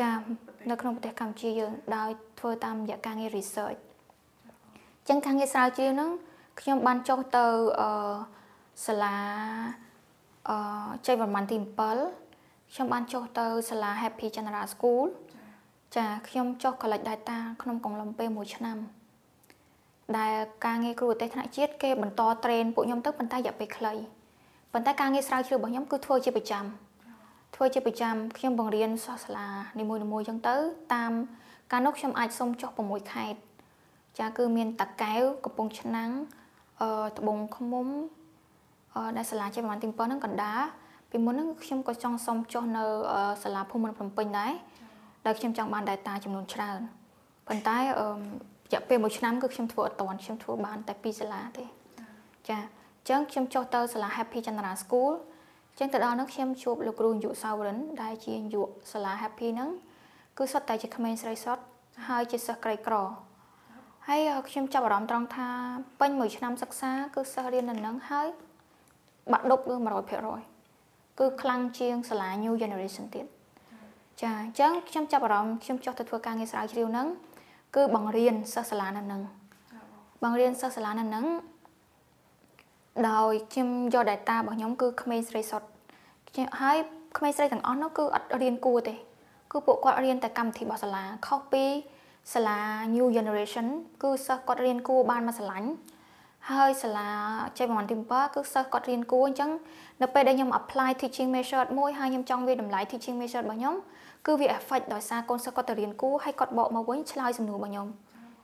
[0.00, 0.10] ចា
[0.70, 3.80] នៅក្នុងប្រទេសកម្ពុជាយើងដោយធ្វើតាមរយៈការងារ research
[5.08, 6.10] ចឹងការងារស្រាវជ្រាវហ្នឹង
[6.60, 7.44] ខ្ញុំបានចុះទៅ
[7.80, 7.90] អឺ
[8.86, 9.16] សាលា
[10.48, 10.58] អឺ
[11.06, 12.27] ជ័យវរ្ម័នទី7
[12.72, 15.04] ខ្ញុំបានចុះទៅសាលា Happy General School
[15.96, 18.78] ចាខ្ញុំចុះ collect data ក្នុងកំឡុងពេល1ឆ្នាំ
[20.18, 23.92] ដែលការងារគ្រូប្រទេសថ្នាក់ជាតិគេបន្តត្រេនពួកខ្ញុំទៅប៉ុន្តែរយៈពេលខ្លី
[24.72, 26.64] ប៉ុន្តែការងារស្រាវជ្រាវរបស់ខ្ញុំគឺធ្វើជាប្រចាំ
[27.54, 29.48] ធ្វើជាប្រចាំខ្ញុំបង្រៀនសិស្សសាលា
[29.80, 30.56] នីមួយៗចឹងទៅ
[30.94, 31.12] តាម
[31.72, 33.40] កាលនោះខ្ញុំអាចសុំចុះ6ខេត្ត
[34.18, 36.10] ចាគឺមានតាកែវកំពង់ឆ្នាំង
[36.80, 37.86] អឺត្បូងឃ្មុំ
[38.94, 40.60] អឺដែលសាលាជាប្រហែលទី7ហ្នឹងកណ្ដាល
[41.10, 42.84] ពីមុនហ្នឹងខ្ញុំក៏ចង់សុំចុះនៅ
[43.42, 44.52] សាលាភូមិភ្នំពេញដែរ
[45.26, 46.80] ដែលខ្ញុំចង់បាន data ចំនួនច្រើន
[47.46, 51.64] ប៉ុន្តែអឺរយៈពេល1ឆ្នាំគឺខ្ញុំធ្វើអត់តាន់ខ្ញុំធ្វើបានតែ2សាលាទេ
[52.48, 52.60] ចាអ
[53.02, 55.12] ញ្ចឹងខ្ញុំចុះទៅសាលា Happy Chandra School
[55.70, 59.70] អញ្ចឹងទៅដល់នោះខ្ញុំជួបលោកគ្រូយុសាវរិនដែលជាយុសាលា Happy ហ្នឹង
[60.38, 61.62] គឺសុទ្ធតែជាក្មេងស្រីសុទ្ធ
[62.08, 62.94] ហើយជាសិស្សក្រីក្រ
[64.08, 65.48] ហើយខ្ញុំចាប់អារម្មណ៍ត្រង់ថា
[66.00, 68.28] ពេញមួយឆ្នាំសិក្សាគឺសិស្សរៀននៅនឹងហើយ
[69.32, 70.57] បាក់ដប់គឺ100%
[71.18, 73.26] គឺខ្លាំងជាងសាលា New Generation ទៀត
[74.20, 77.08] ចាអញ្ចឹងខ្ញុំចាប់អារម្មណ៍ខ្ញុំចុះទៅធ្វើការងារស្រាវជ្រាវហ្នឹង
[77.76, 79.20] គឺបង្រៀនសិស្សសាលានៅនឹង
[80.22, 81.26] បង្រៀនសិស្សសាលានៅនឹង
[83.08, 85.68] ដោយខ្ញុំយក data របស់ខ្ញុំគឺក្មេងស្រីសុទ្ធ
[86.60, 86.76] ហើយ
[87.18, 88.94] ក្មេងស្រីទាំងអស់នោះគឺអត់រៀនគួរទេ
[89.52, 91.64] គឺពួកគាត់រៀនតែកម្មវិធីរបស់សាលាខុសពី
[92.34, 92.58] សាលា
[92.94, 93.66] New Generation
[94.02, 95.70] គឺសិស្សគាត់រៀនគួរបានមកស្រឡាញ់
[96.50, 97.10] ហើយសាលា
[97.58, 99.50] ចេប្រហែលទី7គឺសិស្សគាត់រៀនគួរអញ្ចឹង
[100.02, 103.74] នៅពេលដែលខ្ញុំ apply teaching method មួយហើយខ្ញុំចង់វាតម្លៃ teaching method របស់ខ្ញុំ
[104.26, 107.86] គឺវា affect ដោយសារកូនសិស្សគាត់ទៅរៀនគួរហើយគាត់បកមកវិញឆ្លើយសំណួររបស់ខ្ញុំ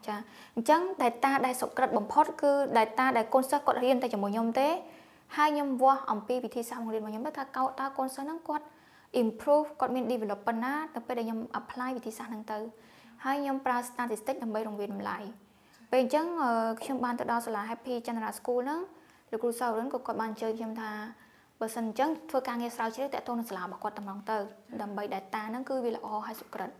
[0.07, 0.17] ចា
[0.55, 4.69] អញ្ចឹង data ដែលសុក្រិតបំផុតគឺ data ដែលកូនសិស្សគាត់រៀនតែជាមួយខ្ញុំទេ
[5.37, 8.65] ហើយខ្ញុំវាស់អំពីវិធីសាស្ត្របង្រៀនរបស់ខ្ញុំទៅថាកោតតើកូនសិស្សហ្នឹងគាត់
[9.23, 12.59] improve គាត់មាន develop ប៉ុណ្ណាទៅពេលដែលខ្ញុំ apply វិធីសាស្ត្រហ្នឹងទៅ
[13.25, 15.19] ហើយខ្ញុំប្រើ statistic ដើម្បីរង្វាយតម្លៃ
[15.91, 16.27] ពេលអញ្ចឹង
[16.83, 18.81] ខ្ញុំបានទៅដល់សាលា Happy General School ហ្នឹង
[19.31, 20.91] លោកគ្រូសាវរិនក៏គាត់បានអញ្ជើញខ្ញុំថា
[21.61, 24.37] បើសិនអញ្ចឹងធ្វើការងារស្រាវជ្រាវតាក់ទងនឹងសាលារបស់គាត់តំណងទៅ
[24.83, 26.71] ដើម្បី data ហ្នឹងគឺវាល្អហើយសុក្រិត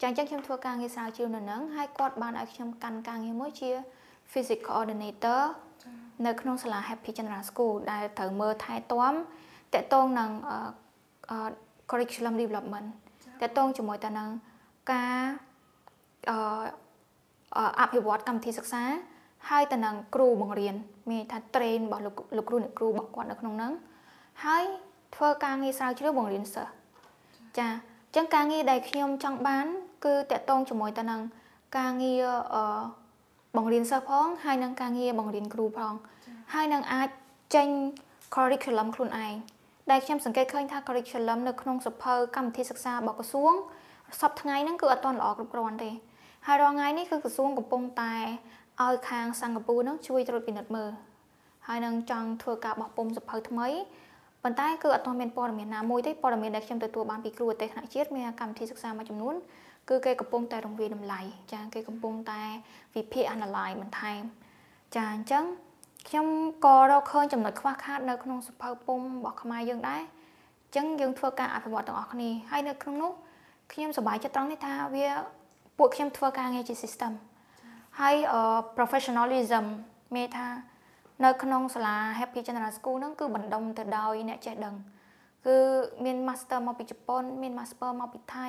[0.00, 3.70] ចាអញ្ចឹងខ្ញុំធ្វើការងារស្រាវជ្រាវនៅហ្នឹងហើយគាត់បានឲ្យខ្ញុំកាន់ការងារមួយជា
[4.32, 5.40] physics coordinator
[6.26, 9.14] នៅក្នុងសាលា Happy General School ដែលត្រូវមើលថែទាំ
[9.74, 10.30] តាក់ទងនឹង
[11.90, 12.88] curriculum development
[13.42, 14.28] តាក់ទងជាមួយទៅនឹង
[14.92, 15.16] ការ
[16.30, 16.32] អ
[17.92, 18.82] ភិវឌ្ឍកម្មវិធីសិក្សា
[19.50, 20.74] ហើយទៅនឹងគ្រូបង្រៀន
[21.10, 23.72] មានថា train របស់លោកលោកគ្រូអ្នកគ្រូរបស់គាត់នៅក្នុងហ្នឹង
[24.44, 24.64] ហើយ
[25.16, 26.72] ធ្វើការងារស្រាវជ្រាវបង្រៀនសិស្ស
[27.58, 29.66] ចាអញ្ចឹងការងារដែលខ្ញុំចង់បាន
[30.04, 31.20] គឺតកតងជាមួយទៅនឹង
[31.78, 32.24] ការងារ
[32.54, 32.62] អឺ
[33.56, 35.94] បង្រៀនសិស្សផង ហើយនឹងការងារបង្រៀនគ្រូផង
[36.54, 37.08] ហើយនឹងអាច
[37.54, 37.68] ចេញ
[38.34, 39.34] curriculum ខ្លួនឯង
[39.90, 43.52] ដែលខ្ញុំសង្កេតឃើញថា curriculum នៅក្នុងសភៅកម្មវិធីសិក្សារបស់ក្រសួង
[44.20, 45.90] សប្តាហ៍ថ្ងៃហ្នឹងគឺអត់ទាន់ល្អគ្រប់គ្រាន់ទេ
[46.46, 48.14] ហើយរាល់ថ្ងៃនេះគឺក្រសួងកំពុងតែ
[48.82, 50.92] ឲ្យខាងសិង្ហបុរីហ្នឹងជួយត្រួតពិនិត្យមើល
[51.66, 53.68] ហើយនឹងចង់ធ្វើការបោះពុំសភៅថ្មី
[54.42, 59.34] ប៉ុន្តែគឺអត់ទាន់មានព័ត៌មានណាមួយទេព័ត៌មានដែលខ្ញុំទទួលបានពីគ្រូអទេសថ្នាក់ជាតិមានកម្មវិធីសិក្សាមួយចំនួន
[59.88, 61.20] គឺគេកំពុងតែរង្វាយតម្លៃ
[61.52, 62.42] ចាគេកំពុងតែ
[62.96, 64.20] វិភាគ analyze បន្ថែម
[64.96, 65.44] ចាអញ្ចឹង
[66.08, 66.26] ខ្ញុំ
[66.64, 73.12] ក៏រកឃើញចំណុចខ្វះខាតនៅក្នុងសភៅពុំរបស់ខ្មែរយើងដែរអញ្ចឹងយើងធ្វើការអភិវឌ្ឍទាំងអស់គ្នាហើយនៅក្នុងនោះ
[73.72, 75.08] ខ្ញុំសប្បាយចិត្តត្រង់នេះថាវា
[75.78, 77.12] ពួកខ្ញុំធ្វើការងារជា system
[78.00, 78.16] ហើយ
[78.76, 79.64] professionalism
[80.16, 80.48] មានថា
[81.24, 84.74] នៅក្នុងសាលា Happy General School ហ្នឹងគឺបណ្ដុំទៅដោយអ្នកចេះដឹង
[85.46, 85.56] គឺ
[86.04, 88.48] មាន master មកពីជប៉ុន មាន master មកពីថៃ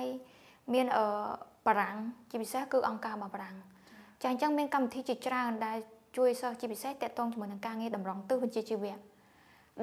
[0.74, 1.06] មានអឺ
[1.68, 1.98] បារាំង
[2.30, 3.56] ជាពិសេសគឺអង្គការរបស់បារាំង
[4.22, 5.78] ចាអញ្ចឹងមានកម្មវិធីជាច្រើនដែល
[6.18, 8.98] ជួយសិស្សជាពិសេសតកតងជាមួយនឹងការងារតម្រង់ទិសវិជ្ជាជីវៈ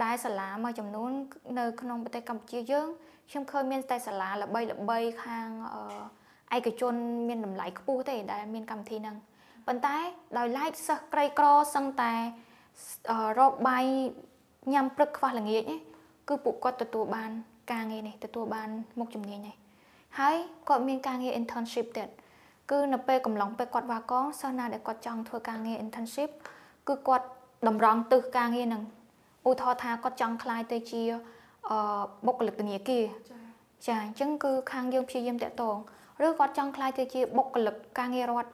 [0.04, 1.10] ដែលសាលាមួយចំនួន
[1.58, 2.88] នៅក្នុងប្រទេសកម្ពុជាយើង
[3.30, 5.48] ខ្ញុំឃើញមានតែសាលាល្បីល្បីខាង
[6.56, 6.94] ឯកជន
[7.28, 9.16] មានតម្លៃខ្ពស់ទេដែលមានកម្មវិធីហ្នឹង
[9.66, 9.96] ប៉ុន្តែ
[10.38, 12.12] ដោយឡែកសិស្សក្រីក្រសឹងតែ
[13.38, 13.84] រកបាយ
[14.72, 15.62] ញ៉ាំព្រឹកខ្វះល្ងាច
[16.28, 17.30] គឺពួកគាត់ទទួលបាន
[17.72, 19.54] ការងារនេះទទួលបានមុខជំនាញនេះ
[20.18, 20.36] ហើយ
[20.68, 22.08] គាត់មានការងារ internship ទៀត
[22.70, 26.30] គឺនៅពេលកំឡុងពេលគាត់វ៉ាកងសិស្សណាដែលគាត់ចង់ធ្វើការងារ internship
[26.88, 27.26] គឺគាត់
[27.68, 28.82] តម្រង់ទិសការងារនឹង
[29.48, 31.02] ឧទាហរណ៍ថាគាត់ចង់ក្លាយទៅជា
[31.70, 31.78] អឺ
[32.26, 33.04] បុគ្គលិកធនាគារ
[33.86, 35.76] ចាអញ្ចឹងគឺខាងយើងព្យាយាមតាក់ទង
[36.26, 38.50] ឬគាត់ចង់ក្លាយទៅជាបុគ្គលិកការងាររដ្ឋ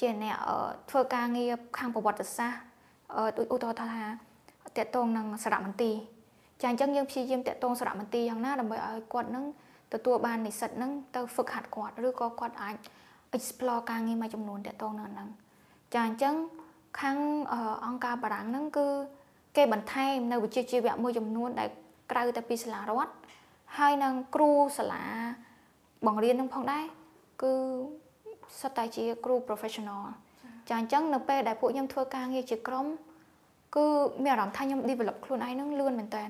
[0.00, 0.36] ជាអ្នក
[0.90, 2.60] ធ្វើការងារខាងប្រវត្តិសាស្ត្រ
[3.54, 4.02] ឧទាហរណ៍ថា
[4.76, 5.96] តាក់ទងនឹងសារមន្ទីរ
[6.62, 9.44] ចាអញ្ចឹងយើងព្យាយាមតាក់ទងសារមន្ទីរយ៉ាងណាដើម្បីឲ្យគាត់នឹង
[9.92, 12.76] ទទួលបាននិស្សិតនឹងទៅហ្វឹកហាត់គាត់ឬក៏គាត់អាច
[13.36, 15.28] explore ការងារមួយចំនួនតាក់ទងនឹងហ្នឹង
[15.94, 16.34] ចាអញ្ចឹង
[17.00, 17.18] ខាង
[17.86, 18.86] អង្គការបារាំងហ្នឹងគឺ
[19.56, 21.68] គេបន្ថែមនៅវិជ្ជាជីវៈមួយចំនួនដែល
[22.10, 23.12] ក្រៅតែពីសាលារដ្ឋ
[23.76, 25.04] ហើយនឹងគ្រូសាលា
[26.06, 26.84] បង្រៀននឹងផងដែរ
[27.42, 27.52] គឺ
[28.60, 30.02] សុទ្ធតែជាគ្រូ professional
[30.68, 32.86] ចាអញ្ចឹងនៅពេលដែលពួកខ្ញុំធ្វើការងារជាក្រុម
[33.76, 33.86] គឺ
[34.22, 36.24] មានអារម្មណ៍ថាខ្ញុំ develop ខ្លួនឯងនឹងលឿនមែនតើ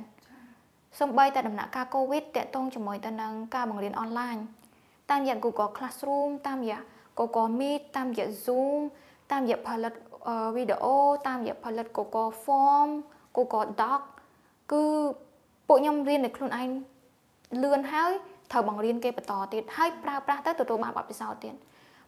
[1.00, 4.36] សំបីតែដំណាក់កាល COVID តាក់ទងជាមួយទៅនឹងការបង្រៀនអនឡាញ
[5.10, 6.80] តាមរយៈ Google Classroom តាមរយៈ
[7.18, 8.80] Google Meet តាមរយៈ Zoom
[9.32, 9.92] តាមរយៈផលិត
[10.56, 10.96] វីដេអូ
[11.28, 12.90] តាមរយៈផលិត Google Form
[13.36, 14.00] Google Doc
[14.72, 14.84] គឺ
[15.68, 16.70] ពួកខ្ញុំរៀននៅខ្លួនឯង
[17.62, 18.12] លឿនហើយ
[18.50, 21.54] ត្រូវបង្រៀនគេបន្តទៀតហើយប្រើប្រាស់ទៅទទួលបានបទពិសោធន៍ទៀត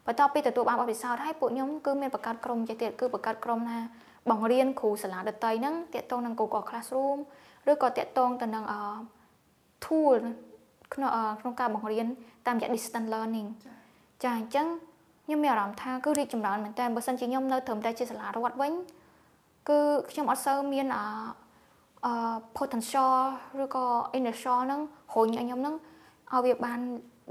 [0.05, 3.79] បន្ទាប់ពីទទួលបានបទពិសោធន៍ហើយពួកខ្ញុំគឺមានបង្កើតក្រុមចេះទៀតគឺបង្កើតក្រុមណា
[4.29, 7.19] បង្រៀនគ្រូសាលាដតីហ្នឹងតាក់ទងនឹង Google Classroom
[7.71, 8.65] ឬក៏តាក់ទងទៅនឹង
[9.85, 10.19] tool
[10.93, 11.09] ក្នុង
[11.39, 12.07] ក្នុងការបង្រៀន
[12.45, 13.49] តាមរយៈ distance learning
[14.23, 14.67] ចាអញ្ចឹង
[15.25, 18.73] ខ្ញុំមានអារម្មណ៍ថាគឺរីកចម្រើនមែនតើបើសិនជាខ្ញុំនៅត្រឹមតែជាសាលារដ្ឋវិញ
[19.69, 19.79] គឺ
[20.11, 22.13] ខ្ញុំអត់សូវមានអឺ
[22.57, 23.15] potential
[23.63, 23.85] ឬក៏
[24.17, 24.81] inertia ហ្នឹង
[25.13, 25.75] រុញឲ្យខ្ញុំហ្នឹង
[26.33, 26.79] ឲ្យវាបាន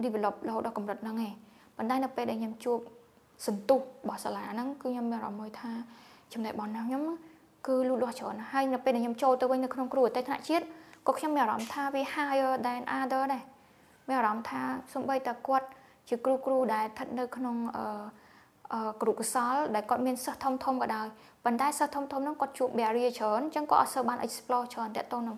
[0.05, 1.33] develop រហូតដល់កម្រិតហ្នឹងឯង
[1.77, 2.79] ប៉ុន្តែនៅពេលដែលខ្ញុំជួប
[3.47, 5.71] សន្ទុះរបស់សាលាហ្នឹងគឺខ្ញុំមានអារម្មណ៍មួយថា
[6.33, 7.03] ចំណេះរបស់ខ្ញុំ
[7.67, 10.65] គឺលូតលាស់ច្រើនហើយនៅពេលដែលខ្ញុំចូលទៅវិញនៅក្នុងគ្រូអតីតថ្នាក់ជាតិ
[11.07, 13.43] ក៏ខ្ញុំមានអារម្មណ៍ថាវា higher than other ដែរ
[14.09, 14.61] មានអារម្មណ៍ថា
[14.95, 15.67] សំបីតែគាត់
[16.09, 17.57] ជាគ្រូគ្រូដែលស្ថិតនៅក្នុង
[18.73, 21.07] អឺគ្រូកសលដែលគាត់មានសិស្សធំធំក៏ដោយ
[21.45, 25.37] ប៉ុន្តែសិស្សធំធំហ្នឹងគាត់ជួប barrier ច្រើនអញ្ចឹងគាត់អត់សូវបាន explore ច្រើនតាក់ទងនឹង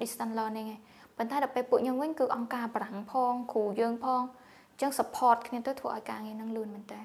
[0.00, 0.80] distance learning ឯង
[1.16, 4.22] ប៉ុន្តែដល់ពេលពួកខ្ញុំវិញគឺអង្គការប្រាំងផងគ្រូយើងផង
[4.70, 7.02] អញ្ចឹង support គ្នាទៅធ្វើឲ្យការងារនឹងលឿនមែនតើ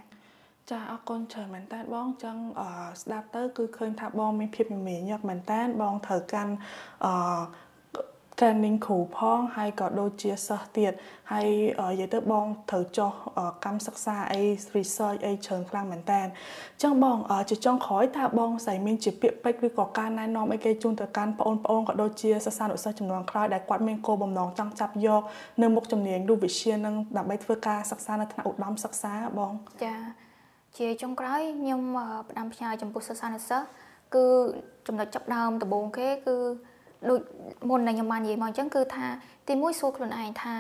[0.72, 2.38] ចាអរគុណច្រើនមែនតើបងចឹង
[3.02, 6.54] ស្ដាប់ទៅគឺឃើញថាបងមានភាពមមាញឹកមែនតើបងត្រូវកាន់
[7.06, 7.12] អឺ
[8.40, 10.92] training គ្រូផងហើយក៏ដូចជាសិស្សទៀត
[11.32, 11.48] ហើយ
[11.80, 13.12] និយាយទៅបងត្រូវចុះ
[13.66, 14.42] កម្មសិក្សាអី
[14.76, 17.18] research អីច្រើនខ្លាំងមែនតើអញ្ចឹងបង
[17.50, 25.22] ជាចុងក្រោយតើបងស្រីមានជាពាក្យពេចន៍ឬក៏ការណែនាំអីគេជូនទៅកាន់បងប្អូនក៏ដូចជាសិស្សានុសិស្សចំនួនក្រោយដែលគាត់មានគោលបំណងចង់ចាប់យក
[25.62, 29.96] នៅមុខជំនាញរូបវិទ្យានឹងដើម្បីធ្វើការសិក្សានៅថ្នាក់ឧត្តមសិក្សាបងចា
[30.78, 31.82] ជាចុងក្រោយខ្ញុំ
[32.30, 33.68] ផ្ដាំផ្ញើចំពោះសិស្សានុសិស្ស
[34.16, 34.26] គឺ
[34.88, 36.38] ចំណុចចាប់ដើមដំបូងគេគឺ
[37.10, 37.22] ដូច
[37.70, 39.06] មុនដែលខ្ញុំបាននិយាយមកអញ្ចឹងគឺថា
[39.48, 40.56] ទីមួយសួរខ្លួនឯងថា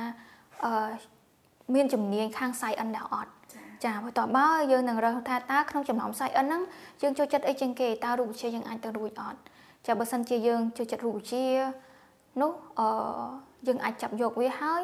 [0.66, 0.90] អឺ
[1.76, 3.32] មានជំនាញខាង side end ដែរអត់
[3.86, 6.62] ចាបន្ទាប់មកយើងនឹងរើសថាតើក្នុងចំណោម side end ហ្នឹង
[7.02, 9.40] យើងចូលចិត្តអីជាងគេតើរូបវិទ្យាយើងអាចទៅរួចអត់
[9.88, 11.48] ចាបើសិនជាយើងចូលចិត្តរូបវិទ្យា
[12.42, 12.88] នោះអឺ
[13.68, 14.84] យើងអាចចាប់យកវាហើយ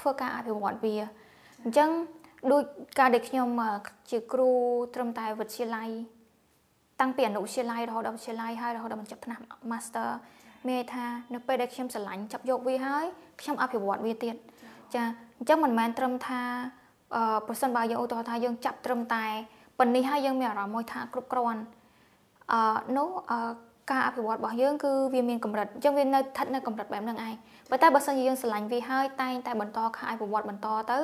[0.00, 0.96] ធ្វើការអភិវឌ្ឍវា
[1.64, 1.88] អញ្ចឹង
[2.52, 2.62] ដូច
[2.98, 3.48] ការដែលខ្ញុំ
[4.10, 4.50] ជាគ្រូ
[4.94, 5.90] ត្រឹមតែវិទ្យាល័យ
[7.00, 10.08] តាំងពីអនុវិទ្យាល័យរហូតដល់វិទ្យាល័យហើយរហូតដល់បញ្ចប់ថ្នាក់ Master
[10.68, 13.06] មានថានៅពេលដែលខ្ញុំស្រឡាញ់ចាប់យកវាហើយ
[13.40, 14.34] ខ្ញុំអភិវឌ្ឍវាទៀត
[14.94, 15.02] ចា
[15.38, 16.40] អញ្ចឹងមិនមែនត្រឹមថា
[17.14, 19.24] អឺប្រសិនបើយើងឧទាហរណ៍ថាយើងចាប់ត្រឹមតែ
[19.78, 21.60] ប៉ុណ្នេះហើយយើងមានអារម្មណ៍មួយថាគ្រប់គ្រាន់
[22.52, 22.60] អឺ
[22.96, 23.38] នោះអឺ
[23.90, 27.34] ការអភិវឌ្ឍរបស់យើងគឺវាមានកម្រិតអញ្ចឹងវានៅស្ថិតនៅកម្រិតបែបហ្នឹងឯង
[27.70, 30.98] ប៉ុន្តែបើសិនជាយើងស្រឡាញ់វាហើយតែងតែបន្តការអភិវឌ្ឍបន្តទៅ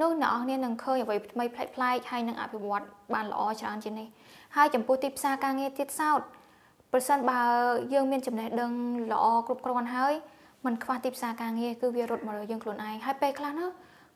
[0.00, 2.84] នោះអ្នកនរគ្នានឹងឃើញអ្វីថ្មីប្លែកប្លែកហើយនឹងអភិវឌ្ឍ
[3.14, 4.08] បានល្អច្រើនជាងនេះ
[4.56, 6.20] ហើយចំពោះទីផ្សារការងារទៀតសោត
[6.92, 7.40] ប្រសិនបើ
[7.94, 8.72] យើងមានចំណេះដឹង
[9.12, 10.14] ល្អគ្រប់គ្រាន់ហើយ
[10.64, 13.70] มันខ្វះទីផ្សារការងារគឺវារត់មករកយើងខ្លួនឯងហើយពេលខ្លះនោះ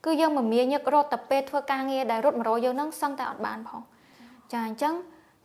[0.04, 3.82] គឺយើងមិនមានញឹករត់តែពេលធ្វើការងារដែលរត់មករកយើងនឹងសឹងតែអត់បានផង
[4.52, 4.94] ចាអញ្ចឹង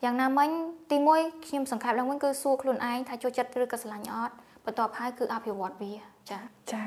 [0.03, 0.49] យ៉ាងណាមិញ
[0.91, 4.33] ទី1ខ្ញុំសង្ខេបឡើងវិញគឺសួរខ្លួនឯងថាចូលចិត្តឬក៏ស្រឡាញ់អត់
[4.65, 5.93] បន្ទាប់ហើយគឺអភិវឌ្ឍវា
[6.29, 6.39] ចា
[6.71, 6.81] ចា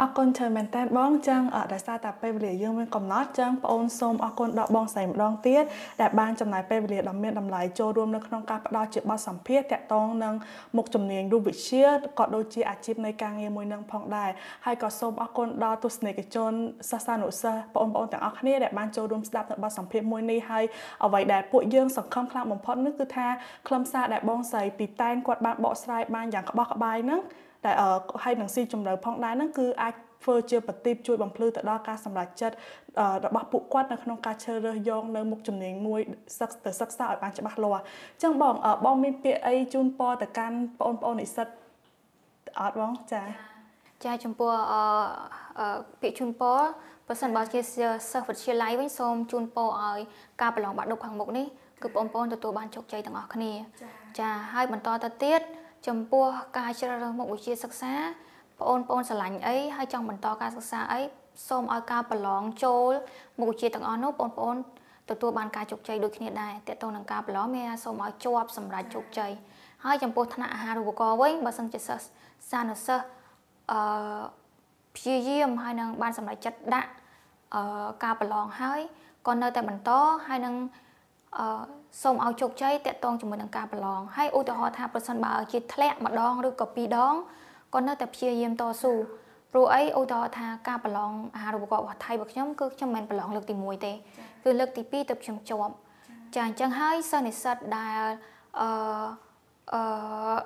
[0.00, 1.42] អរគុណច្រើនមែនតើបងចឹង
[1.72, 5.62] ដោយសារតែពេលវេលាយើងមានកំណត់ចឹងបងអូនសូមអរគុណដល់បងស្រីម្ដងទៀត
[6.00, 10.34] ដែលបានចំណាយពេលវេលាដ៏មានតម្លៃចូលរួមនៅក្នុងការផ្ដល់ជាបទសម្ភាសន៍តាក់ទងនឹង
[10.76, 11.86] មុខជំនាញរូបវិទ្យា
[12.18, 14.30] ក៏ដូចជាអាជីពនៃការងារមួយនឹងផងដែរ
[14.66, 16.52] ហើយក៏សូមអរគុណដល់ទស្សនិកជន
[16.90, 20.64] សិស្សានុសិស្សបងប្អូនទាំងអស់គ្នាដែលបានចូលរួមស្ដាប់នៅបទសម្ភាសន៍មួយនេះហើយ
[21.04, 23.28] អ្វីដែលពួកយើងសង្ឃឹមខ្លាំងបំផុតនោះគឺថា
[23.68, 27.20] ខ្លឹមសារដែលបងស្រីពីតែនគាត់បានបកស្រាយបានយ៉ាងក្បោះក្បាយហ្នឹង
[27.66, 27.72] តែ
[28.22, 29.94] ហើយនឹងស៊ីជម្រៅផងដែរហ្នឹងគឺអាច
[30.24, 32.56] ធ្វើជាប្រទីបជួយបំភ្លឺទៅដល់ការសម្រេចចិត្ត
[33.24, 36.00] របស់ពួកគាត់នៅក្នុងការជ្រើសរើសយកនៅមុខជំនាញមួយ
[36.40, 38.54] សិក្សាទៅសិក្សាឲ្យបានច្បាស់លាស់អញ្ចឹងបង
[38.84, 41.48] បងមានពាក្យអីជូនពរទៅកាន់បងប្អូននិស្សិត
[42.60, 43.22] អត់បងចា
[44.04, 44.50] ចាចំពោះ
[45.58, 46.58] អឺពាក្យជូនពរ
[47.06, 47.60] បើសិនបើជា
[48.10, 49.98] សិស្សវិទ្យាល័យវិញសូមជូនពរឲ្យ
[50.40, 51.46] ការប្រឡងបាក់ឌុបខាងមុខនេះ
[51.82, 53.52] គឺបងប្អូនទទួលបានជោគជ័យទាំងអស់គ្នា
[54.18, 55.40] ចាហើយបន្តទៅទៀត
[55.88, 56.24] ចំពោះ
[56.58, 57.94] ការជ្រើសរើសមុខវិជ្ជាសិក្សា
[58.58, 61.00] បងប្អូនស្រឡាញ់អីហើយចង់បន្តការសិក្សាអី
[61.48, 62.92] សូមឲ្យការប្រឡងចូល
[63.38, 64.56] មុខវិជ្ជាទាំងអស់នោះបងប្អូន
[65.10, 69.32] ទទួលបានការជោគជ័យដូចគ្នាដែរតើតើនឹងការប្រឡងមានសូមឲ្យជាប់សម្រាប់ជោគជ័យ
[69.84, 72.06] ហើយចំពោះថ្នាក់អាហារូបករណ៍វិញបើសិនជាសិស្ស
[72.50, 73.06] សានុសិស្ស
[73.72, 73.80] អឺ
[74.96, 76.90] ព្យាយាមហើយនឹងបានសម្រេចចិត្តដាក់
[77.54, 78.80] អឺការប្រឡងហើយ
[79.26, 79.90] ក៏នៅតែបន្ត
[80.26, 80.54] ហើយនឹង
[81.38, 81.46] អឺ
[82.02, 87.14] សូមឲ្យជោគជ័យតាក់ទងជាមួយនឹងការប្រឡងហើយឧទាហរណ៍ថាប្រសិនបើជាធ្លាក់ម្ដងឬក៏ពីរដង
[87.74, 88.92] ក៏នៅតែព្យាយាមតស៊ូ
[89.52, 93.92] ព្រោះអីឧទាហរណ៍ថាការប្រឡងអាហារូបករណ៍របស់ថៃរបស់ខ្ញុំគឺខ្ញុំមិនប្រឡងលើកទី1ទេ
[94.44, 95.74] គឺលើកទី2ទៅខ្ញុំជាប់
[96.34, 98.02] ចាអញ្ចឹងហើយសិស្សនិស្សិតដែល
[98.60, 98.68] អឺ
[99.72, 100.36] អឺ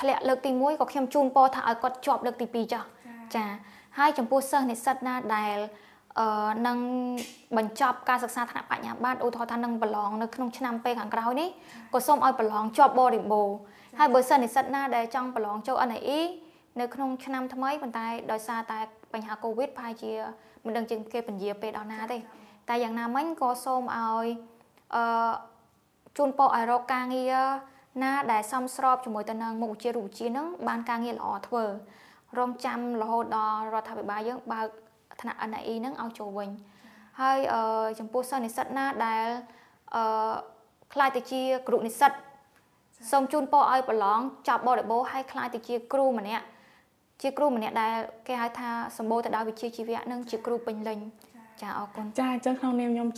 [0.00, 2.86] ធ្លាក់លើកទី1ក៏ខ្ញុំជូនពរថាឲ្យគាត់ជាប់លើកទី2ចាស់
[3.34, 3.44] ចា
[3.98, 5.81] ហើយចំពោះសិស្សនិស្សិតណាដែលអឺ
[6.66, 6.78] នឹង
[7.56, 11.48] បញ្ចប់ការសិក្សាថ្នាក់បញ្ញាបត្រឧទាហរណ៍ថានឹងប្រឡងនៅក្នុងឆ្នាំពេលខាងក្រោយនេះ
[11.94, 13.56] ក៏សូមឲ្យប្រឡងជាប់បរិបូរណ៍
[13.98, 16.20] ហើយបើសិននិស្សិតណាដែលចង់ប្រឡងចូល NAE
[16.80, 18.80] នៅក្នុងឆ្នាំថ្មីប៉ុន្តែដោយសារតែ
[19.12, 20.12] បញ្ហា Covid ប្រហែលជា
[20.64, 22.18] មិនដឹងជាគេពន្យាពេលដល់ណាទេ
[22.68, 24.26] តែយ៉ាងណាមិញក៏សូមឲ្យ
[24.94, 25.04] អឺ
[26.16, 27.36] ជូនពរឲ្យរកការងារ
[28.02, 31.64] ណាដែលសមស្របជាមួយទៅនឹងមុខវិជ្ជារូបវិទ្យានឹងបានការងារល្អធ្វើ
[32.38, 34.66] រងចាំរហូតដល់រដ្ឋាភិបាលយើងបើក
[35.22, 36.50] ថ្នាក់ NAE នឹងឲ្យចូលវិញ
[37.20, 37.38] ហើយ
[38.00, 39.26] ចំពោះសិស្សនិស្សិតណាដែល
[39.94, 40.34] អឺ
[40.92, 42.12] ខ្លាចទៅជាគ្រូនិស្សិត
[43.10, 46.44] សូមជូនពរឲ្យប្រឡងចប់បរិបូរហើយខ្លាយទៅជាគ្រូម្នាក់
[47.22, 47.92] ជាគ្រូម្នាក់ដែល
[48.28, 48.68] គេហៅថា
[48.98, 50.98] សម្បូរទៅដោយវិជ្ជាជីវៈនិងជាគ្រូពេញលេញ
[51.62, 53.08] ចាអរគុណចាអញ្ចឹងក្នុងនាមខ្ញុំ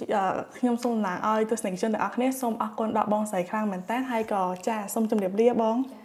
[0.58, 6.03] ខ្ញុំសូមតំណាងឲ្យទស្សនិកជនទាំងអស់គ្នាសូមអរគុណដល់បងស្រីខ្លាំងមែនតើហើយក៏ចាសូមជម្រាបលាបងចា